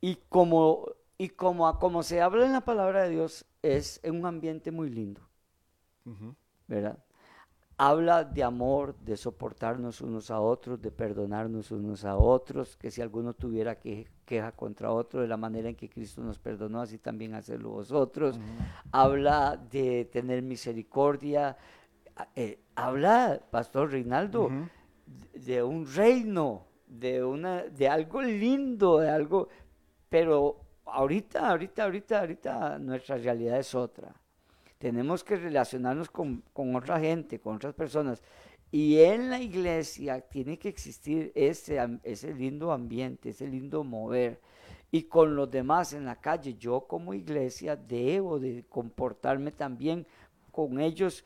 Y 0.00 0.16
como, 0.28 0.86
y 1.18 1.28
como, 1.30 1.66
a- 1.68 1.78
como 1.78 2.02
se 2.02 2.20
habla 2.20 2.46
en 2.46 2.52
la 2.52 2.60
palabra 2.62 3.02
de 3.04 3.10
Dios, 3.10 3.44
es 3.62 4.00
en 4.02 4.16
un 4.16 4.26
ambiente 4.26 4.70
muy 4.70 4.88
lindo, 4.90 5.20
¿verdad? 6.68 6.98
Habla 7.80 8.24
de 8.24 8.42
amor, 8.42 8.96
de 9.04 9.16
soportarnos 9.16 10.00
unos 10.00 10.32
a 10.32 10.40
otros, 10.40 10.82
de 10.82 10.90
perdonarnos 10.90 11.70
unos 11.70 12.04
a 12.04 12.16
otros, 12.16 12.76
que 12.76 12.90
si 12.90 13.00
alguno 13.00 13.34
tuviera 13.34 13.76
que, 13.78 14.08
queja 14.24 14.50
contra 14.50 14.90
otro, 14.90 15.20
de 15.20 15.28
la 15.28 15.36
manera 15.36 15.68
en 15.68 15.76
que 15.76 15.88
Cristo 15.88 16.20
nos 16.20 16.40
perdonó, 16.40 16.80
así 16.80 16.98
también 16.98 17.34
hacerlo 17.34 17.70
vosotros. 17.70 18.38
Habla 18.90 19.56
de 19.56 20.06
tener 20.06 20.42
misericordia. 20.42 21.56
eh, 22.34 22.58
habla, 22.74 23.40
Pastor 23.48 23.92
Reinaldo, 23.92 24.48
de- 25.32 25.38
de 25.40 25.62
un 25.62 25.86
reino, 25.86 26.66
de, 26.84 27.22
una, 27.22 27.62
de 27.62 27.88
algo 27.88 28.20
lindo, 28.22 28.98
de 28.98 29.08
algo, 29.08 29.48
pero 30.08 30.56
ahorita, 30.84 31.48
ahorita, 31.48 31.84
ahorita, 31.84 32.18
ahorita 32.20 32.78
nuestra 32.80 33.18
realidad 33.18 33.58
es 33.60 33.72
otra. 33.72 34.12
Tenemos 34.78 35.24
que 35.24 35.36
relacionarnos 35.36 36.08
con, 36.10 36.42
con 36.52 36.74
otra 36.76 37.00
gente, 37.00 37.40
con 37.40 37.56
otras 37.56 37.74
personas. 37.74 38.22
Y 38.70 39.00
en 39.00 39.30
la 39.30 39.40
iglesia 39.40 40.20
tiene 40.20 40.58
que 40.58 40.68
existir 40.68 41.32
ese, 41.34 41.78
ese 42.02 42.34
lindo 42.34 42.72
ambiente, 42.72 43.30
ese 43.30 43.46
lindo 43.46 43.82
mover. 43.82 44.40
Y 44.90 45.04
con 45.04 45.36
los 45.36 45.50
demás 45.50 45.92
en 45.92 46.04
la 46.04 46.16
calle, 46.16 46.54
yo 46.54 46.86
como 46.86 47.14
iglesia 47.14 47.76
debo 47.76 48.38
de 48.38 48.64
comportarme 48.68 49.52
también 49.52 50.06
con 50.50 50.80
ellos 50.80 51.24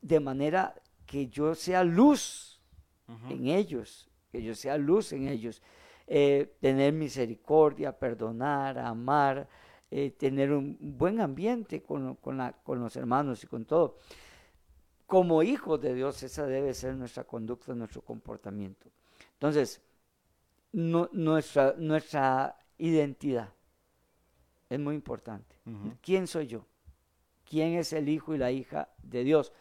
de 0.00 0.20
manera 0.20 0.74
que 1.06 1.28
yo 1.28 1.54
sea 1.54 1.84
luz 1.84 2.60
en 3.28 3.48
ellos, 3.48 4.08
que 4.32 4.42
yo 4.42 4.54
sea 4.54 4.76
luz 4.76 5.12
en 5.12 5.28
ellos. 5.28 5.62
Eh, 6.06 6.54
tener 6.60 6.92
misericordia, 6.92 7.98
perdonar, 7.98 8.78
amar, 8.78 9.48
eh, 9.90 10.10
tener 10.10 10.52
un 10.52 10.76
buen 10.80 11.20
ambiente 11.20 11.82
con, 11.82 12.16
con 12.16 12.36
la- 12.36 12.52
con 12.52 12.80
los 12.80 12.96
hermanos 12.96 13.44
y 13.44 13.46
con 13.46 13.64
todo. 13.64 13.98
Como 15.06 15.42
hijos 15.42 15.80
de 15.80 15.94
Dios, 15.94 16.22
esa 16.22 16.46
debe 16.46 16.74
ser 16.74 16.94
nuestra 16.96 17.24
conducta, 17.24 17.74
nuestro 17.74 18.00
comportamiento. 18.02 18.88
Entonces, 19.34 19.82
nu- 20.72 21.08
nuestra, 21.12 21.74
nuestra 21.78 22.56
identidad 22.78 23.52
es 24.68 24.80
muy 24.80 24.94
importante. 24.94 25.56
¿Quién 26.00 26.26
soy 26.26 26.46
yo? 26.46 26.66
¿Quién 27.48 27.74
es 27.74 27.92
el 27.92 28.08
hijo 28.08 28.34
y 28.34 28.38
la 28.38 28.50
hija 28.50 28.88
de 29.02 29.22
Dios? 29.24 29.52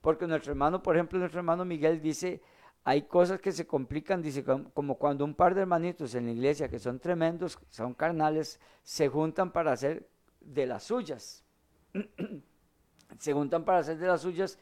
Porque 0.00 0.26
nuestro 0.26 0.52
hermano, 0.52 0.82
por 0.82 0.96
ejemplo, 0.96 1.18
nuestro 1.18 1.40
hermano 1.40 1.64
Miguel 1.64 2.00
dice, 2.00 2.42
hay 2.84 3.02
cosas 3.02 3.40
que 3.40 3.52
se 3.52 3.66
complican, 3.66 4.22
dice, 4.22 4.42
com- 4.42 4.70
como 4.72 4.96
cuando 4.96 5.24
un 5.24 5.34
par 5.34 5.54
de 5.54 5.62
hermanitos 5.62 6.14
en 6.14 6.26
la 6.26 6.32
iglesia 6.32 6.68
que 6.68 6.78
son 6.78 6.98
tremendos, 6.98 7.58
son 7.68 7.94
carnales, 7.94 8.58
se 8.82 9.08
juntan 9.08 9.52
para 9.52 9.72
hacer 9.72 10.08
de 10.40 10.66
las 10.66 10.84
suyas. 10.84 11.44
se 13.18 13.32
juntan 13.32 13.64
para 13.64 13.78
hacer 13.78 13.98
de 13.98 14.06
las 14.06 14.22
suyas 14.22 14.58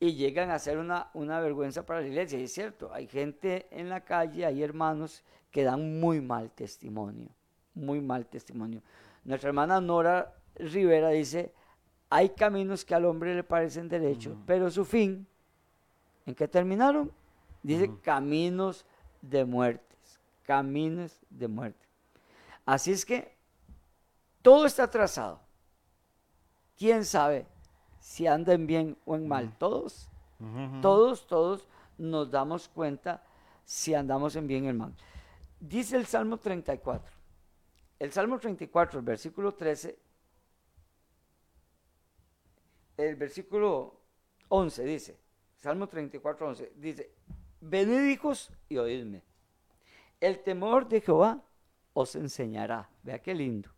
y 0.00 0.14
llegan 0.14 0.50
a 0.50 0.58
ser 0.58 0.78
una, 0.78 1.10
una 1.14 1.40
vergüenza 1.40 1.86
para 1.86 2.00
la 2.00 2.08
iglesia. 2.08 2.38
Y 2.38 2.44
es 2.44 2.52
cierto, 2.52 2.92
hay 2.92 3.06
gente 3.06 3.68
en 3.70 3.88
la 3.88 4.00
calle, 4.00 4.44
hay 4.44 4.62
hermanos 4.62 5.22
que 5.50 5.62
dan 5.62 6.00
muy 6.00 6.20
mal 6.20 6.50
testimonio, 6.50 7.28
muy 7.74 8.00
mal 8.00 8.26
testimonio. 8.26 8.82
Nuestra 9.22 9.48
hermana 9.48 9.80
Nora 9.80 10.34
Rivera 10.56 11.10
dice, 11.10 11.52
hay 12.10 12.30
caminos 12.30 12.84
que 12.84 12.94
al 12.94 13.04
hombre 13.04 13.34
le 13.34 13.44
parecen 13.44 13.88
derechos, 13.88 14.36
pero 14.44 14.70
su 14.70 14.84
fin, 14.84 15.26
¿en 16.26 16.34
qué 16.34 16.48
terminaron? 16.48 17.12
Dice 17.64 17.90
caminos 18.02 18.84
de 19.22 19.44
muertes, 19.46 20.20
caminos 20.42 21.18
de 21.30 21.48
muerte. 21.48 21.88
Así 22.66 22.92
es 22.92 23.06
que 23.06 23.34
todo 24.42 24.66
está 24.66 24.88
trazado. 24.90 25.40
¿Quién 26.76 27.06
sabe 27.06 27.46
si 28.00 28.26
andan 28.26 28.66
bien 28.66 28.98
o 29.06 29.16
en 29.16 29.26
mal? 29.26 29.56
Todos, 29.56 30.10
todos, 30.82 31.26
todos 31.26 31.66
nos 31.96 32.30
damos 32.30 32.68
cuenta 32.68 33.24
si 33.64 33.94
andamos 33.94 34.36
en 34.36 34.46
bien 34.46 34.66
o 34.66 34.68
en 34.68 34.76
mal. 34.76 34.94
Dice 35.58 35.96
el 35.96 36.04
Salmo 36.04 36.36
34. 36.36 37.10
El 37.98 38.12
Salmo 38.12 38.38
34, 38.38 38.98
el 38.98 39.04
versículo 39.06 39.54
13, 39.54 39.98
el 42.98 43.16
versículo 43.16 44.00
11 44.48 44.84
dice, 44.84 45.18
Salmo 45.56 45.88
34, 45.88 46.48
11, 46.48 46.72
dice, 46.76 47.10
venid 47.64 48.10
hijos 48.10 48.50
y 48.68 48.76
oídme. 48.76 49.22
El 50.20 50.42
temor 50.42 50.88
de 50.88 51.00
Jehová 51.00 51.42
os 51.92 52.14
enseñará. 52.14 52.90
Vea 53.02 53.20
qué 53.20 53.34
lindo. 53.34 53.70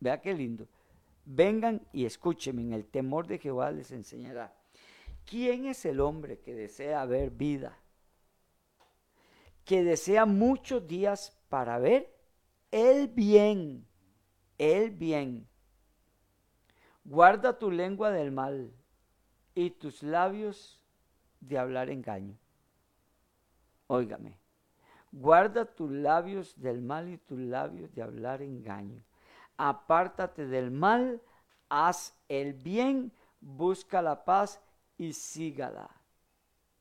Vea 0.00 0.20
qué 0.20 0.34
lindo. 0.34 0.66
Vengan 1.24 1.86
y 1.92 2.06
escúchenme, 2.06 2.62
en 2.62 2.72
el 2.72 2.86
temor 2.86 3.26
de 3.26 3.38
Jehová 3.38 3.70
les 3.70 3.92
enseñará. 3.92 4.54
¿Quién 5.24 5.66
es 5.66 5.84
el 5.84 6.00
hombre 6.00 6.38
que 6.38 6.54
desea 6.54 7.04
ver 7.04 7.30
vida? 7.30 7.78
Que 9.64 9.84
desea 9.84 10.24
muchos 10.24 10.86
días 10.86 11.36
para 11.50 11.78
ver 11.78 12.14
el 12.70 13.08
bien, 13.08 13.86
el 14.56 14.90
bien. 14.90 15.46
Guarda 17.04 17.58
tu 17.58 17.70
lengua 17.70 18.10
del 18.10 18.32
mal 18.32 18.72
y 19.54 19.70
tus 19.70 20.02
labios 20.02 20.77
de 21.40 21.58
hablar 21.58 21.90
engaño. 21.90 22.36
Óigame, 23.86 24.38
guarda 25.12 25.64
tus 25.64 25.90
labios 25.90 26.60
del 26.60 26.82
mal 26.82 27.08
y 27.08 27.18
tus 27.18 27.38
labios 27.38 27.92
de 27.94 28.02
hablar 28.02 28.42
engaño. 28.42 29.02
Apártate 29.56 30.46
del 30.46 30.70
mal, 30.70 31.20
haz 31.68 32.14
el 32.28 32.54
bien, 32.54 33.12
busca 33.40 34.02
la 34.02 34.24
paz 34.24 34.60
y 34.96 35.12
sígala. 35.12 35.90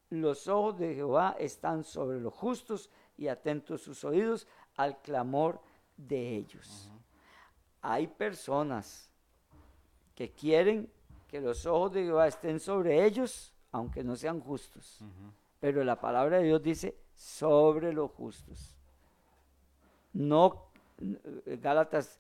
Los 0.10 0.48
ojos 0.48 0.78
de 0.78 0.96
Jehová 0.96 1.36
están 1.40 1.84
sobre 1.84 2.20
los 2.20 2.34
justos 2.34 2.90
y 3.18 3.28
atentos 3.28 3.82
sus 3.82 4.04
oídos 4.04 4.48
al 4.76 5.02
clamor 5.02 5.62
de 5.98 6.36
ellos. 6.36 6.92
Hay 7.82 8.08
personas 8.08 9.10
que 10.16 10.32
quieren 10.32 10.92
que 11.28 11.42
los 11.42 11.66
ojos 11.66 11.94
de 11.94 12.04
Jehová 12.04 12.28
estén 12.28 12.60
sobre 12.60 13.06
ellos, 13.06 13.54
aunque 13.72 14.04
no 14.04 14.16
sean 14.16 14.40
justos. 14.40 15.00
Pero 15.60 15.84
la 15.84 16.00
palabra 16.00 16.38
de 16.38 16.46
Dios 16.46 16.62
dice 16.62 16.98
sobre 17.16 17.94
los 17.94 18.12
justos. 18.12 18.76
No, 20.14 20.70
eh, 21.00 21.60
Gálatas 21.62 22.20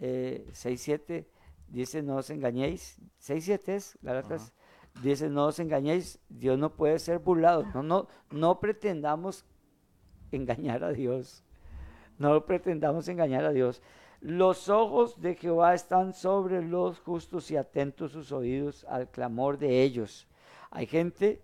eh, 0.00 0.46
6.7 0.52 1.26
dice 1.68 2.02
no 2.02 2.16
os 2.16 2.30
engañéis. 2.30 2.98
6.7 3.20 3.68
es, 3.68 3.98
Gálatas 4.02 4.52
dice 5.02 5.28
no 5.28 5.46
os 5.46 5.58
engañéis, 5.58 6.18
Dios 6.28 6.58
no 6.58 6.74
puede 6.74 6.98
ser 6.98 7.18
burlado. 7.18 7.64
No, 7.74 7.82
no, 7.82 8.08
no 8.30 8.60
pretendamos 8.60 9.44
engañar 10.30 10.84
a 10.84 10.92
Dios. 10.92 11.42
No 12.18 12.44
pretendamos 12.44 13.08
engañar 13.08 13.44
a 13.44 13.52
Dios. 13.52 13.82
Los 14.20 14.68
ojos 14.68 15.20
de 15.20 15.34
Jehová 15.34 15.74
están 15.74 16.14
sobre 16.14 16.62
los 16.62 16.98
justos 17.00 17.50
y 17.50 17.56
atentos 17.56 18.12
sus 18.12 18.32
oídos 18.32 18.84
al 18.88 19.10
clamor 19.10 19.58
de 19.58 19.82
ellos. 19.82 20.26
Hay 20.74 20.86
gente 20.86 21.40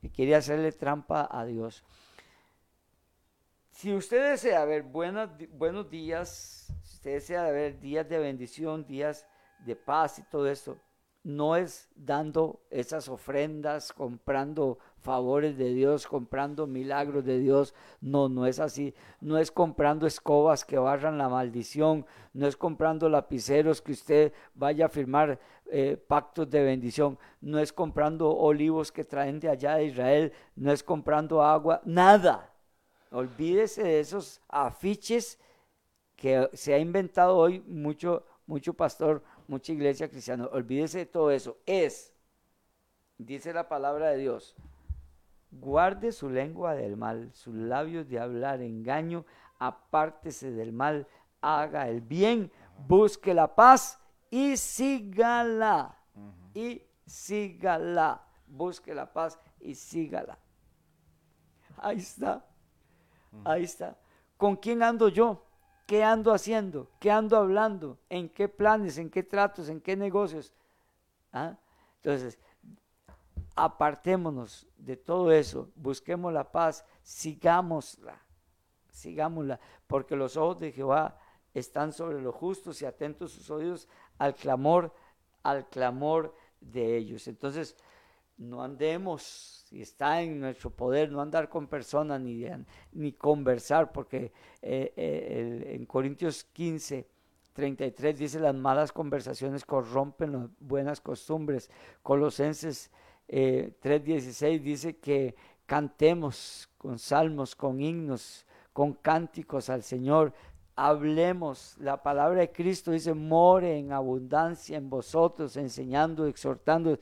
que 0.00 0.10
quiere 0.10 0.34
hacerle 0.34 0.72
trampa 0.72 1.28
a 1.30 1.44
Dios. 1.44 1.84
Si 3.72 3.92
usted 3.92 4.30
desea 4.30 4.64
ver 4.64 4.84
buenos 4.84 5.90
días, 5.90 6.72
si 6.82 6.94
usted 6.94 7.12
desea 7.12 7.50
ver 7.50 7.78
días 7.78 8.08
de 8.08 8.18
bendición, 8.18 8.86
días 8.86 9.26
de 9.66 9.76
paz 9.76 10.18
y 10.18 10.22
todo 10.22 10.48
esto, 10.48 10.78
no 11.24 11.56
es 11.56 11.88
dando 11.94 12.62
esas 12.70 13.08
ofrendas, 13.08 13.92
comprando 13.92 14.78
favores 15.02 15.56
de 15.56 15.72
Dios, 15.72 16.06
comprando 16.06 16.66
milagros 16.66 17.24
de 17.24 17.38
Dios. 17.38 17.74
No, 18.00 18.28
no 18.28 18.46
es 18.46 18.58
así. 18.58 18.94
No 19.20 19.38
es 19.38 19.52
comprando 19.52 20.06
escobas 20.06 20.64
que 20.64 20.78
barran 20.78 21.18
la 21.18 21.28
maldición. 21.28 22.06
No 22.32 22.46
es 22.46 22.56
comprando 22.56 23.08
lapiceros 23.08 23.82
que 23.82 23.92
usted 23.92 24.32
vaya 24.54 24.86
a 24.86 24.88
firmar 24.88 25.38
eh, 25.74 25.96
pactos 25.96 26.50
de 26.50 26.62
bendición. 26.62 27.18
No 27.40 27.58
es 27.58 27.72
comprando 27.72 28.30
olivos 28.30 28.92
que 28.92 29.04
traen 29.04 29.40
de 29.40 29.48
allá 29.48 29.76
de 29.76 29.86
Israel. 29.86 30.32
No 30.54 30.70
es 30.70 30.82
comprando 30.82 31.42
agua. 31.42 31.80
Nada. 31.86 32.52
Olvídese 33.10 33.82
de 33.82 34.00
esos 34.00 34.42
afiches 34.48 35.38
que 36.14 36.46
se 36.52 36.74
ha 36.74 36.78
inventado 36.78 37.38
hoy 37.38 37.60
mucho, 37.66 38.22
mucho 38.46 38.74
pastor, 38.74 39.22
mucha 39.48 39.72
iglesia 39.72 40.10
cristiana. 40.10 40.46
Olvídese 40.52 40.98
de 40.98 41.06
todo 41.06 41.30
eso. 41.30 41.56
Es, 41.64 42.12
dice 43.16 43.54
la 43.54 43.66
palabra 43.66 44.10
de 44.10 44.18
Dios, 44.18 44.54
guarde 45.50 46.12
su 46.12 46.28
lengua 46.28 46.74
del 46.74 46.98
mal, 46.98 47.30
sus 47.32 47.54
labios 47.54 48.10
de 48.10 48.20
hablar 48.20 48.60
engaño, 48.60 49.24
apártese 49.58 50.50
del 50.50 50.72
mal, 50.72 51.06
haga 51.40 51.88
el 51.88 52.02
bien, 52.02 52.52
busque 52.86 53.32
la 53.32 53.54
paz 53.54 54.01
y 54.32 54.56
sígala. 54.56 55.94
Y 56.54 56.82
sígala. 57.06 58.26
Busque 58.46 58.94
la 58.94 59.12
paz 59.12 59.38
y 59.60 59.74
sígala. 59.74 60.38
Ahí 61.76 61.98
está. 61.98 62.42
Ahí 63.44 63.64
está. 63.64 63.98
¿Con 64.38 64.56
quién 64.56 64.82
ando 64.82 65.08
yo? 65.08 65.44
¿Qué 65.86 66.02
ando 66.02 66.32
haciendo? 66.32 66.90
¿Qué 66.98 67.10
ando 67.10 67.36
hablando? 67.36 67.98
¿En 68.08 68.30
qué 68.30 68.48
planes? 68.48 68.96
¿En 68.96 69.10
qué 69.10 69.22
tratos? 69.22 69.68
¿En 69.68 69.82
qué 69.82 69.96
negocios? 69.96 70.54
¿Ah? 71.30 71.58
Entonces, 71.96 72.38
apartémonos 73.54 74.66
de 74.78 74.96
todo 74.96 75.30
eso, 75.30 75.70
busquemos 75.74 76.32
la 76.32 76.50
paz, 76.50 76.84
sigámosla, 77.02 78.20
sigámosla, 78.90 79.60
porque 79.86 80.16
los 80.16 80.36
ojos 80.36 80.58
de 80.58 80.72
Jehová 80.72 81.18
están 81.54 81.92
sobre 81.92 82.20
los 82.20 82.34
justos 82.34 82.80
y 82.80 82.86
atentos 82.86 83.32
sus 83.32 83.50
oídos 83.50 83.88
al 84.18 84.34
clamor, 84.34 84.94
al 85.42 85.68
clamor 85.68 86.34
de 86.60 86.96
ellos. 86.96 87.28
Entonces, 87.28 87.76
no 88.38 88.62
andemos, 88.62 89.64
si 89.68 89.82
está 89.82 90.22
en 90.22 90.40
nuestro 90.40 90.70
poder, 90.70 91.10
no 91.10 91.20
andar 91.20 91.48
con 91.48 91.66
personas 91.68 92.20
ni, 92.20 92.44
ni 92.92 93.12
conversar, 93.12 93.92
porque 93.92 94.32
eh, 94.60 94.92
eh, 94.96 95.74
en 95.74 95.86
Corintios 95.86 96.44
15, 96.44 97.06
33 97.52 98.18
dice 98.18 98.40
las 98.40 98.54
malas 98.54 98.92
conversaciones 98.92 99.64
corrompen 99.64 100.32
las 100.32 100.48
buenas 100.58 101.00
costumbres. 101.00 101.70
Colosenses 102.02 102.90
3.16 103.28 104.46
eh, 104.46 104.58
dice 104.58 104.96
que 104.96 105.34
cantemos 105.66 106.68
con 106.78 106.98
salmos, 106.98 107.54
con 107.54 107.80
himnos, 107.80 108.46
con 108.72 108.94
cánticos 108.94 109.68
al 109.70 109.82
Señor, 109.82 110.32
hablemos. 110.76 111.76
La 111.78 112.02
palabra 112.02 112.40
de 112.40 112.52
Cristo 112.52 112.90
dice, 112.90 113.14
more 113.14 113.78
en 113.78 113.92
abundancia 113.92 114.76
en 114.76 114.88
vosotros, 114.88 115.56
enseñando, 115.56 116.26
exhortando. 116.26 116.98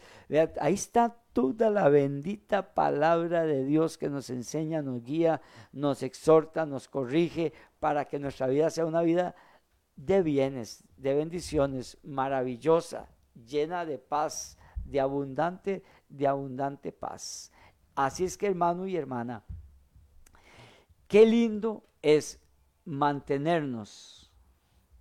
Ahí 0.61 0.75
está 0.75 1.17
toda 1.33 1.71
la 1.71 1.89
bendita 1.89 2.75
palabra 2.75 3.45
de 3.45 3.65
Dios 3.65 3.97
que 3.99 4.09
nos 4.09 4.31
enseña, 4.31 4.83
nos 4.83 5.03
guía, 5.03 5.41
nos 5.73 6.03
exhorta, 6.03 6.67
nos 6.67 6.89
corrige, 6.89 7.53
para 7.79 8.07
que 8.07 8.19
nuestra 8.19 8.47
vida 8.47 8.71
sea 8.71 8.87
una 8.87 9.03
vida 9.03 9.35
de 9.97 10.23
bienes, 10.23 10.85
de 10.97 11.15
bendiciones, 11.15 11.99
maravillosa, 12.03 13.09
llena 13.35 13.85
de 13.85 13.99
paz, 13.99 14.59
de 14.85 15.01
abundante, 15.01 15.83
de 16.09 16.27
abundante 16.27 16.91
paz. 16.91 17.53
Así 17.95 18.25
es 18.25 18.37
que 18.37 18.47
hermano 18.47 18.87
y 18.87 18.97
hermana, 18.97 19.45
qué 21.07 21.27
lindo 21.27 21.85
es 22.03 22.40
mantenernos, 22.91 24.33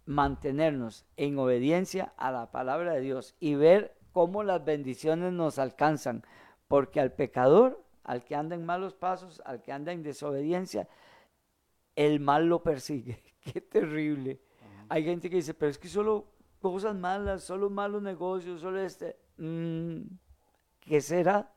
mantenernos 0.06 1.08
en 1.18 1.40
obediencia 1.40 2.14
a 2.18 2.32
la 2.32 2.52
palabra 2.52 2.94
de 2.94 3.02
Dios 3.02 3.36
y 3.40 3.56
ver 3.56 3.98
cómo 4.12 4.44
las 4.44 4.64
bendiciones 4.64 5.34
nos 5.34 5.58
alcanzan, 5.58 6.24
porque 6.68 7.00
al 7.00 7.14
pecador, 7.14 7.84
al 8.04 8.24
que 8.24 8.36
anda 8.36 8.56
en 8.56 8.64
malos 8.64 8.94
pasos, 8.94 9.42
al 9.44 9.64
que 9.64 9.72
anda 9.72 9.92
en 9.92 10.04
desobediencia, 10.04 10.88
el 11.96 12.20
mal 12.20 12.46
lo 12.46 12.62
persigue. 12.62 13.24
Qué 13.42 13.60
terrible. 13.60 14.40
Hay 14.88 15.04
gente 15.04 15.28
que 15.28 15.38
dice, 15.38 15.56
pero 15.56 15.72
es 15.72 15.80
que 15.80 15.88
solo 15.88 16.28
cosas 16.62 16.96
malas, 16.96 17.44
solo 17.44 17.72
malos 17.72 18.04
negocios, 18.04 18.62
solo 18.62 18.80
este. 18.80 19.18
Mm, 19.38 20.02
¿Qué 20.80 21.02
será? 21.02 21.52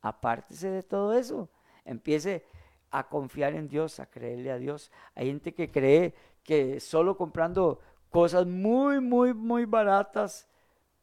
Apártese 0.00 0.70
de 0.70 0.82
todo 0.82 1.12
eso. 1.12 1.50
Empiece 1.84 2.46
a 2.90 3.08
confiar 3.08 3.54
en 3.54 3.68
Dios, 3.68 4.00
a 4.00 4.06
creerle 4.06 4.50
a 4.50 4.58
Dios. 4.58 4.90
Hay 5.14 5.26
gente 5.26 5.54
que 5.54 5.70
cree 5.70 6.14
que 6.42 6.80
solo 6.80 7.16
comprando 7.16 7.80
cosas 8.10 8.46
muy, 8.46 9.00
muy, 9.00 9.34
muy 9.34 9.64
baratas 9.64 10.48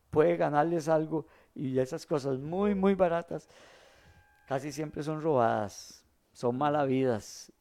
puede 0.09 0.37
ganarles 0.37 0.87
algo 0.87 1.25
y 1.53 1.77
esas 1.79 2.05
cosas 2.05 2.39
muy, 2.39 2.73
muy 2.73 2.95
baratas 2.95 3.47
casi 4.47 4.71
siempre 4.71 5.03
son 5.03 5.21
robadas, 5.21 6.03
son 6.31 6.57
malavidas. 6.57 7.51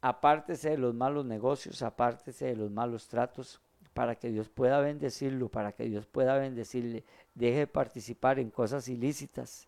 Apártese 0.00 0.70
de 0.70 0.78
los 0.78 0.94
malos 0.94 1.24
negocios, 1.24 1.82
apártese 1.82 2.46
de 2.46 2.56
los 2.56 2.70
malos 2.70 3.08
tratos 3.08 3.60
para 3.94 4.14
que 4.14 4.30
Dios 4.30 4.48
pueda 4.48 4.80
bendecirlo, 4.80 5.48
para 5.48 5.72
que 5.72 5.84
Dios 5.84 6.06
pueda 6.06 6.38
bendecirle. 6.38 7.04
Deje 7.34 7.58
de 7.60 7.66
participar 7.66 8.38
en 8.38 8.50
cosas 8.50 8.88
ilícitas, 8.88 9.66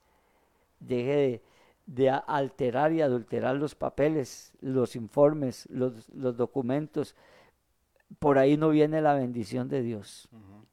deje 0.78 1.16
de, 1.16 1.43
de 1.91 2.09
alterar 2.09 2.93
y 2.93 3.03
adulterar 3.03 3.57
los 3.57 3.75
papeles, 3.75 4.53
los 4.61 4.95
informes, 4.95 5.69
los, 5.71 6.07
documentos. 6.37 7.17
Por 8.21 8.39
ahí 8.39 8.57
no 8.57 8.69
viene 8.69 9.03
la 9.03 9.15
bendición 9.15 9.69
de 9.69 9.83
Dios. 9.83 10.29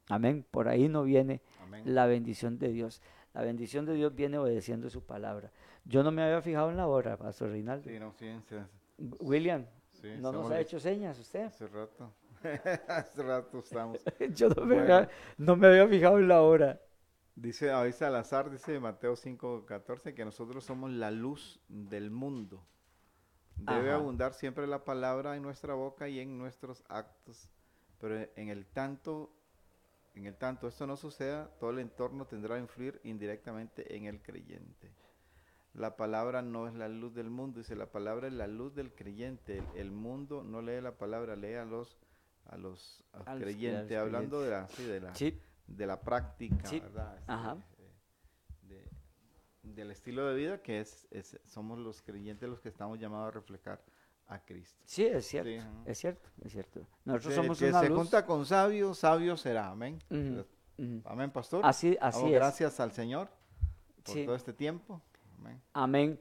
Amén. 0.08 0.46
Por 0.48 0.68
ahí 0.68 0.88
no 0.88 1.02
viene 1.02 1.40
la 1.84 2.06
bendición 2.06 2.60
de 2.60 2.70
Dios. 2.70 3.02
La 3.34 3.42
bendición 3.42 3.84
de 3.84 3.94
Dios 3.94 4.14
viene 4.14 4.38
obedeciendo 4.38 4.88
su 4.90 5.02
palabra. 5.02 5.50
Yo 5.84 6.04
no 6.04 6.12
me 6.12 6.22
había 6.22 6.40
fijado 6.40 6.70
en 6.70 6.76
la 6.76 6.86
hora, 6.86 7.16
Pastor 7.16 7.50
Reinaldo. 7.50 7.90
Sí, 7.90 7.98
no, 7.98 8.14
sí, 8.16 8.28
William, 9.18 9.66
¿no 10.20 10.30
nos 10.30 10.48
ha 10.52 10.60
hecho 10.60 10.78
señas 10.78 11.18
usted? 11.18 11.46
Hace 11.46 11.66
rato. 11.66 12.12
hace 12.88 13.22
rato 13.24 13.58
estamos. 13.58 13.98
Yo 14.36 14.50
no 14.50 14.64
me, 14.64 14.78
había, 14.78 15.08
no 15.36 15.56
me 15.56 15.66
había 15.66 15.88
fijado 15.88 16.20
en 16.20 16.28
la 16.28 16.42
hora. 16.42 16.80
Dice 17.40 17.70
al 17.70 17.92
Salazar, 17.92 18.50
dice 18.50 18.80
Mateo 18.80 19.14
5:14, 19.14 20.12
que 20.12 20.24
nosotros 20.24 20.64
somos 20.64 20.90
la 20.90 21.12
luz 21.12 21.60
del 21.68 22.10
mundo. 22.10 22.66
Debe 23.54 23.92
abundar 23.92 24.34
siempre 24.34 24.66
la 24.66 24.82
palabra 24.82 25.36
en 25.36 25.42
nuestra 25.42 25.74
boca 25.74 26.08
y 26.08 26.18
en 26.18 26.36
nuestros 26.36 26.82
actos, 26.88 27.48
pero 28.00 28.28
en 28.34 28.48
el 28.48 28.66
tanto, 28.66 29.32
en 30.16 30.26
el 30.26 30.34
tanto 30.36 30.66
esto 30.66 30.88
no 30.88 30.96
suceda, 30.96 31.48
todo 31.60 31.70
el 31.70 31.78
entorno 31.78 32.26
tendrá 32.26 32.56
que 32.56 32.62
influir 32.62 33.00
indirectamente 33.04 33.96
en 33.96 34.06
el 34.06 34.20
creyente. 34.20 34.90
La 35.74 35.96
palabra 35.96 36.42
no 36.42 36.66
es 36.66 36.74
la 36.74 36.88
luz 36.88 37.14
del 37.14 37.30
mundo, 37.30 37.60
dice 37.60 37.76
la 37.76 37.92
palabra 37.92 38.26
es 38.26 38.32
la 38.32 38.48
luz 38.48 38.74
del 38.74 38.92
creyente. 38.92 39.62
El, 39.76 39.92
mundo 39.92 40.42
no 40.42 40.60
lee 40.60 40.80
la 40.80 40.96
palabra, 40.98 41.36
lee 41.36 41.54
a 41.54 41.64
los 41.64 41.98
a 42.46 42.56
los, 42.56 43.04
creyentes, 43.38 43.96
hablando 43.96 44.40
de 44.40 44.50
la, 44.50 44.66
de 44.66 45.00
la 45.00 45.12
de 45.68 45.86
la 45.86 46.00
práctica, 46.00 46.70
¿verdad? 46.70 47.58
Este, 48.60 48.90
del 49.62 49.90
estilo 49.90 50.26
de 50.26 50.34
vida 50.34 50.62
que 50.62 50.80
es, 50.80 51.06
somos 51.44 51.78
los 51.78 52.02
creyentes 52.02 52.48
los 52.48 52.60
que 52.60 52.68
estamos 52.68 52.98
llamados 52.98 53.28
a 53.28 53.30
reflejar 53.32 53.80
a 54.26 54.40
Cristo. 54.40 54.82
Sí, 54.84 55.04
es 55.06 55.26
cierto, 55.26 55.50
es 55.86 55.98
cierto, 55.98 56.28
es 56.42 56.52
cierto. 56.52 56.86
Nosotros 57.04 57.34
somos 57.34 57.58
que 57.58 57.72
se 57.72 57.88
junta 57.88 58.26
con 58.26 58.44
sabio, 58.44 58.94
sabio 58.94 59.36
será, 59.36 59.68
amén. 59.68 59.98
Amén, 61.04 61.30
pastor. 61.30 61.62
Así, 61.64 61.96
así 62.00 62.30
Gracias 62.30 62.80
al 62.80 62.92
Señor 62.92 63.28
por 64.04 64.24
todo 64.24 64.34
este 64.34 64.52
tiempo. 64.52 65.00
Amén. 65.38 65.62
Amén. 65.72 66.20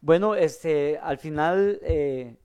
Bueno, 0.00 0.34
este, 0.34 0.98
al 0.98 1.18
final 1.18 1.78
eh, 1.82 2.36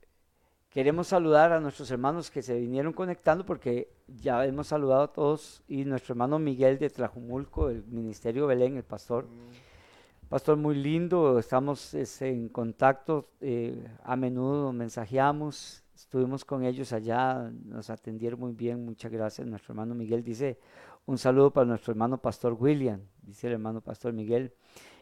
Queremos 0.73 1.07
saludar 1.07 1.51
a 1.51 1.59
nuestros 1.59 1.91
hermanos 1.91 2.31
que 2.31 2.41
se 2.41 2.59
vinieron 2.59 2.93
conectando 2.93 3.45
porque 3.45 3.92
ya 4.07 4.45
hemos 4.45 4.67
saludado 4.67 5.03
a 5.03 5.13
todos 5.13 5.63
y 5.67 5.85
nuestro 5.85 6.13
hermano 6.13 6.39
Miguel 6.39 6.77
de 6.77 6.89
Trajumulco, 6.89 7.69
el 7.69 7.83
Ministerio 7.85 8.47
Belén, 8.47 8.77
el 8.77 8.83
pastor. 8.83 9.25
Mm. 9.25 10.29
Pastor 10.29 10.57
muy 10.57 10.75
lindo, 10.75 11.37
estamos 11.37 11.93
en 12.21 12.49
contacto, 12.49 13.29
eh, 13.39 13.87
a 14.03 14.15
menudo 14.15 14.73
mensajeamos, 14.73 15.83
estuvimos 15.93 16.43
con 16.43 16.63
ellos 16.63 16.91
allá, 16.91 17.51
nos 17.65 17.89
atendieron 17.89 18.39
muy 18.39 18.53
bien, 18.53 18.83
muchas 18.83 19.11
gracias. 19.11 19.47
Nuestro 19.47 19.73
hermano 19.73 19.93
Miguel 19.93 20.23
dice 20.23 20.57
un 21.05 21.17
saludo 21.17 21.51
para 21.51 21.67
nuestro 21.67 21.91
hermano 21.91 22.17
Pastor 22.19 22.57
William, 22.59 23.01
dice 23.21 23.47
el 23.47 23.53
hermano 23.53 23.81
Pastor 23.81 24.13
Miguel. 24.13 24.53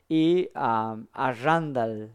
Y 0.10 0.50
a 0.54 0.98
Randall, 1.42 2.14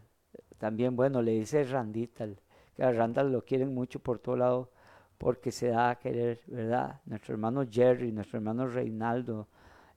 también, 0.59 0.95
bueno, 0.95 1.23
le 1.23 1.31
dice 1.31 1.63
Randita, 1.63 2.27
que 2.75 2.83
a 2.83 2.91
Randall 2.91 3.31
lo 3.31 3.43
quieren 3.43 3.73
mucho 3.73 3.99
por 3.99 4.19
todo 4.19 4.35
lado 4.35 4.71
porque 5.17 5.51
se 5.51 5.69
da 5.69 5.91
a 5.91 5.95
querer, 5.99 6.41
¿verdad? 6.47 7.01
Nuestro 7.05 7.33
hermano 7.33 7.65
Jerry, 7.69 8.11
nuestro 8.11 8.37
hermano 8.37 8.67
Reinaldo, 8.67 9.47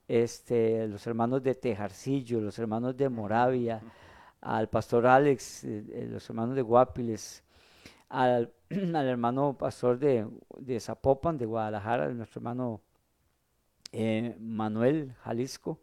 este, 0.07 0.87
los 0.87 1.05
hermanos 1.07 1.43
de 1.43 1.55
Tejarcillo, 1.55 2.41
los 2.41 2.57
hermanos 2.59 2.97
de 2.97 3.07
Moravia, 3.09 3.81
al 4.41 4.67
pastor 4.69 5.05
Alex, 5.07 5.63
eh, 5.63 5.85
eh, 5.89 6.07
los 6.11 6.27
hermanos 6.29 6.55
de 6.55 6.61
Guapiles, 6.63 7.43
al, 8.09 8.51
hermano 8.69 9.55
pastor 9.57 9.99
de, 9.99 10.27
de, 10.57 10.79
Zapopan, 10.79 11.37
de 11.37 11.45
Guadalajara, 11.45 12.09
nuestro 12.09 12.39
hermano 12.39 12.81
eh, 13.91 14.35
Manuel 14.39 15.13
Jalisco. 15.23 15.79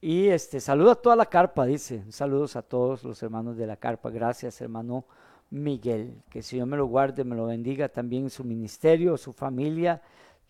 Y 0.00 0.28
este, 0.28 0.58
saludo 0.58 0.92
a 0.92 0.94
toda 0.96 1.14
la 1.14 1.26
carpa, 1.26 1.64
dice. 1.64 2.02
Saludos 2.10 2.56
a 2.56 2.62
todos 2.62 3.04
los 3.04 3.22
hermanos 3.22 3.56
de 3.56 3.68
la 3.68 3.76
carpa. 3.76 4.10
Gracias, 4.10 4.60
hermano 4.60 5.04
Miguel. 5.52 6.22
Que 6.30 6.38
el 6.38 6.44
Señor 6.44 6.66
me 6.66 6.76
lo 6.76 6.86
guarde, 6.86 7.24
me 7.24 7.36
lo 7.36 7.46
bendiga 7.46 7.88
también 7.88 8.30
su 8.30 8.42
ministerio, 8.42 9.16
su 9.16 9.32
familia, 9.32 10.02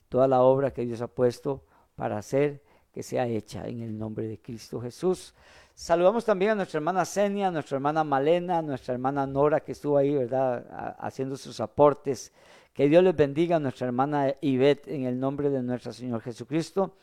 toda 0.09 0.29
la 0.29 0.43
obra 0.43 0.71
que 0.71 0.87
Dios 0.87 1.03
ha 1.03 1.09
puesto 1.09 1.65
para 1.97 2.19
hacer, 2.19 2.63
que 2.93 3.03
sea 3.03 3.27
hecha 3.27 3.67
en 3.67 3.81
el 3.81 3.99
nombre 3.99 4.29
de 4.29 4.41
Cristo 4.41 4.81
Jesús. 4.81 5.35
Saludamos 5.75 6.25
también 6.25 6.53
a 6.53 6.55
nuestra 6.55 6.79
hermana 6.79 7.05
Senia, 7.05 7.49
a 7.49 7.51
nuestra 7.51 7.77
hermana 7.77 8.05
Malena, 8.05 8.59
a 8.59 8.63
nuestra 8.63 8.95
hermana 8.95 9.27
Nora 9.27 9.61
que 9.61 9.73
estuvo 9.73 9.97
ahí, 9.97 10.15
¿verdad?, 10.15 10.97
haciendo 10.99 11.37
sus 11.37 11.61
aportes. 11.61 12.33
Que 12.73 12.89
Dios 12.89 13.03
les 13.03 13.17
bendiga 13.17 13.57
a 13.57 13.61
nuestra 13.61 13.87
hermana 13.87 14.35
Ivette 14.41 14.89
en 14.89 15.05
el 15.05 15.19
nombre 15.19 15.51
de 15.51 15.63
nuestro 15.63 15.93
Señor 15.93 16.21
Jesucristo. 16.21 16.97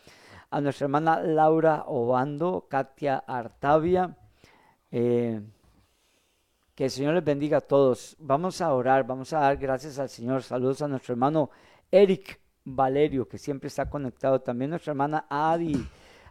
A 0.51 0.61
nuestra 0.61 0.85
hermana 0.85 1.21
Laura 1.21 1.83
Obando, 1.87 2.67
Katia 2.69 3.17
Artavia. 3.17 4.15
Eh, 4.91 5.41
que 6.79 6.85
el 6.85 6.91
Señor 6.91 7.13
les 7.13 7.25
bendiga 7.25 7.57
a 7.57 7.59
todos. 7.59 8.15
Vamos 8.19 8.61
a 8.61 8.73
orar, 8.73 9.05
vamos 9.05 9.33
a 9.33 9.39
dar 9.39 9.57
gracias 9.57 9.99
al 9.99 10.07
Señor. 10.07 10.43
Saludos 10.43 10.81
a 10.81 10.87
nuestro 10.87 11.11
hermano 11.11 11.49
Eric 11.91 12.39
Valerio, 12.63 13.27
que 13.27 13.37
siempre 13.37 13.67
está 13.67 13.89
conectado. 13.89 14.39
También 14.39 14.69
nuestra 14.69 14.91
hermana 14.91 15.25
Adi, 15.29 15.75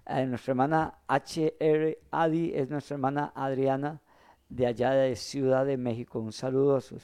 eh, 0.07 0.25
nuestra 0.25 0.53
hermana 0.53 1.01
HR 1.07 1.99
Adi 2.11 2.55
es 2.55 2.70
nuestra 2.70 2.95
hermana 2.95 3.31
Adriana 3.35 4.01
de 4.49 4.66
allá 4.66 4.93
de 4.93 5.16
Ciudad 5.16 5.66
de 5.66 5.77
México. 5.77 6.19
Un 6.19 6.33
saludo 6.33 6.77
a 6.77 6.81
su, 6.81 6.99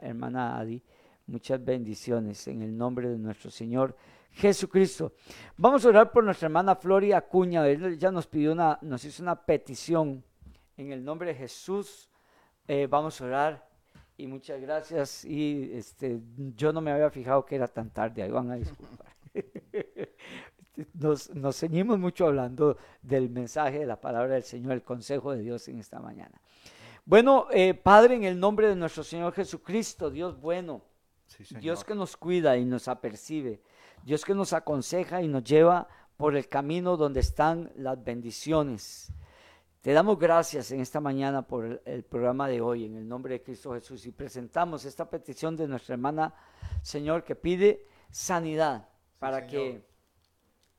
hermana 0.00 0.56
Adi. 0.56 0.80
Muchas 1.26 1.64
bendiciones 1.64 2.46
en 2.46 2.62
el 2.62 2.78
nombre 2.78 3.08
de 3.08 3.18
nuestro 3.18 3.50
Señor 3.50 3.96
Jesucristo. 4.30 5.14
Vamos 5.56 5.84
a 5.84 5.88
orar 5.88 6.12
por 6.12 6.22
nuestra 6.22 6.46
hermana 6.46 6.76
Floria 6.76 7.18
Acuña. 7.18 7.66
Ella 7.66 8.12
nos 8.12 8.28
pidió 8.28 8.52
una, 8.52 8.78
nos 8.82 9.04
hizo 9.04 9.20
una 9.24 9.34
petición 9.34 10.22
en 10.76 10.92
el 10.92 11.04
nombre 11.04 11.30
de 11.30 11.34
Jesús 11.34 12.08
eh, 12.68 12.86
vamos 12.86 13.20
a 13.20 13.24
orar 13.24 13.68
y 14.16 14.26
muchas 14.26 14.60
gracias. 14.60 15.24
Y 15.24 15.70
este, 15.72 16.20
yo 16.54 16.72
no 16.72 16.80
me 16.80 16.92
había 16.92 17.10
fijado 17.10 17.44
que 17.44 17.56
era 17.56 17.66
tan 17.66 17.90
tarde, 17.90 18.22
ahí 18.22 18.30
van 18.30 18.50
a 18.50 18.56
disculpar. 18.56 19.16
Nos, 20.94 21.34
nos 21.34 21.56
ceñimos 21.58 21.98
mucho 21.98 22.28
hablando 22.28 22.76
del 23.02 23.30
mensaje 23.30 23.80
de 23.80 23.86
la 23.86 24.00
palabra 24.00 24.34
del 24.34 24.44
Señor, 24.44 24.74
el 24.74 24.84
consejo 24.84 25.32
de 25.32 25.42
Dios 25.42 25.66
en 25.66 25.80
esta 25.80 25.98
mañana. 25.98 26.40
Bueno, 27.04 27.48
eh, 27.50 27.74
Padre, 27.74 28.14
en 28.14 28.22
el 28.22 28.38
nombre 28.38 28.68
de 28.68 28.76
nuestro 28.76 29.02
Señor 29.02 29.32
Jesucristo, 29.32 30.08
Dios 30.08 30.40
bueno, 30.40 30.82
Dios 31.60 31.82
que 31.82 31.96
nos 31.96 32.16
cuida 32.16 32.56
y 32.58 32.64
nos 32.64 32.86
apercibe, 32.86 33.60
Dios 34.04 34.24
que 34.24 34.34
nos 34.34 34.52
aconseja 34.52 35.20
y 35.20 35.26
nos 35.26 35.42
lleva 35.42 35.88
por 36.16 36.36
el 36.36 36.48
camino 36.48 36.96
donde 36.96 37.20
están 37.20 37.72
las 37.74 38.04
bendiciones. 38.04 39.12
Te 39.80 39.92
damos 39.92 40.18
gracias 40.18 40.72
en 40.72 40.80
esta 40.80 41.00
mañana 41.00 41.42
por 41.42 41.80
el, 41.84 42.02
programa 42.02 42.48
de 42.48 42.60
hoy, 42.60 42.84
en 42.84 42.96
el 42.96 43.08
nombre 43.08 43.34
de 43.34 43.42
Cristo 43.42 43.72
Jesús, 43.74 44.06
y 44.06 44.10
presentamos 44.10 44.84
esta 44.84 45.08
petición 45.08 45.56
de 45.56 45.68
nuestra 45.68 45.94
hermana, 45.94 46.34
Señor, 46.82 47.22
que 47.22 47.36
pide 47.36 47.86
sanidad 48.10 48.88
para 49.20 49.46
que 49.46 49.84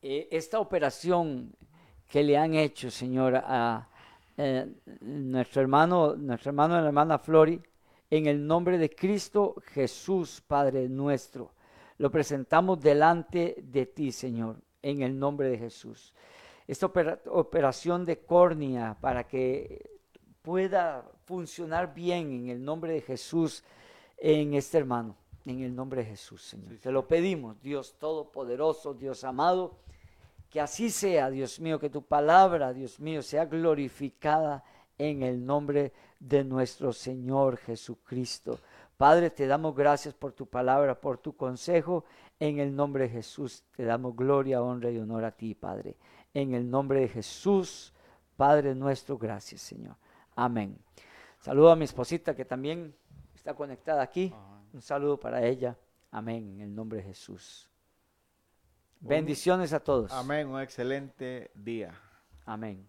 eh, 0.01 0.27
esta 0.31 0.59
operación 0.59 1.55
que 2.09 2.23
le 2.23 2.37
han 2.37 2.55
hecho, 2.55 2.91
Señor, 2.91 3.37
a 3.37 3.87
eh, 4.35 4.67
nuestro 4.99 5.61
hermano, 5.61 6.17
nuestro 6.17 6.49
hermano 6.49 6.77
y 6.77 6.81
la 6.81 6.87
hermana 6.87 7.19
Flori, 7.19 7.61
en 8.09 8.25
el 8.25 8.45
nombre 8.45 8.77
de 8.77 8.89
Cristo 8.89 9.55
Jesús, 9.67 10.43
Padre 10.45 10.89
nuestro, 10.89 11.53
lo 11.99 12.11
presentamos 12.11 12.81
delante 12.81 13.55
de 13.63 13.85
ti, 13.85 14.11
Señor, 14.11 14.57
en 14.81 15.03
el 15.03 15.17
nombre 15.17 15.47
de 15.47 15.57
Jesús 15.57 16.13
esta 16.71 16.85
operación 17.31 18.05
de 18.05 18.19
córnea 18.19 18.95
para 19.01 19.27
que 19.27 19.89
pueda 20.43 21.03
funcionar 21.25 21.95
bien 21.95 22.31
en 22.31 22.49
el 22.49 22.63
nombre 22.63 22.93
de 22.93 23.01
Jesús 23.01 23.63
en 24.17 24.53
este 24.53 24.77
hermano, 24.77 25.15
en 25.47 25.61
el 25.61 25.75
nombre 25.75 26.03
de 26.03 26.11
Jesús, 26.11 26.43
Señor. 26.43 26.77
Te 26.77 26.91
lo 26.91 27.07
pedimos, 27.07 27.59
Dios 27.59 27.95
Todopoderoso, 27.97 28.93
Dios 28.93 29.23
amado, 29.23 29.79
que 30.51 30.61
así 30.61 30.91
sea, 30.91 31.31
Dios 31.31 31.59
mío, 31.59 31.79
que 31.79 31.89
tu 31.89 32.03
palabra, 32.03 32.71
Dios 32.71 32.99
mío, 32.99 33.23
sea 33.23 33.45
glorificada 33.45 34.63
en 34.99 35.23
el 35.23 35.43
nombre 35.43 35.91
de 36.19 36.43
nuestro 36.43 36.93
Señor 36.93 37.57
Jesucristo. 37.57 38.59
Padre, 38.95 39.31
te 39.31 39.47
damos 39.47 39.75
gracias 39.75 40.13
por 40.13 40.33
tu 40.33 40.45
palabra, 40.45 40.99
por 40.99 41.17
tu 41.17 41.35
consejo. 41.35 42.05
En 42.39 42.59
el 42.59 42.75
nombre 42.75 43.05
de 43.05 43.09
Jesús 43.09 43.63
te 43.75 43.85
damos 43.85 44.15
gloria, 44.15 44.61
honra 44.61 44.91
y 44.91 44.97
honor 44.99 45.25
a 45.25 45.31
ti, 45.31 45.55
Padre. 45.55 45.95
En 46.33 46.53
el 46.53 46.69
nombre 46.69 47.01
de 47.01 47.07
Jesús, 47.07 47.93
Padre 48.37 48.75
nuestro, 48.75 49.17
gracias 49.17 49.61
Señor. 49.61 49.95
Amén. 50.35 50.77
Saludo 51.39 51.71
a 51.71 51.75
mi 51.75 51.85
esposita 51.85 52.35
que 52.35 52.45
también 52.45 52.95
está 53.33 53.53
conectada 53.53 54.01
aquí. 54.01 54.33
Un 54.73 54.81
saludo 54.81 55.19
para 55.19 55.45
ella. 55.45 55.77
Amén. 56.11 56.55
En 56.55 56.61
el 56.61 56.75
nombre 56.75 56.99
de 56.99 57.05
Jesús. 57.05 57.69
Bendiciones 58.99 59.73
a 59.73 59.79
todos. 59.79 60.11
Amén. 60.11 60.47
Un 60.47 60.61
excelente 60.61 61.51
día. 61.55 61.93
Amén. 62.45 62.87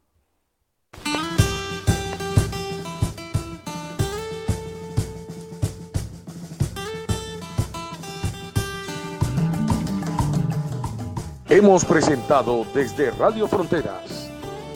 Hemos 11.53 11.85
presentado 11.85 12.65
desde 12.73 13.11
Radio 13.11 13.49
Fronteras 13.49 14.31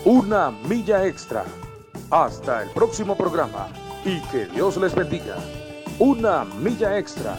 una 0.04 0.50
milla 0.50 1.06
extra. 1.06 1.44
Hasta 2.10 2.64
el 2.64 2.70
próximo 2.70 3.16
programa 3.16 3.68
y 4.04 4.20
que 4.22 4.46
Dios 4.46 4.76
les 4.78 4.92
bendiga. 4.92 5.36
Una 6.00 6.44
milla 6.44 6.98
extra. 6.98 7.38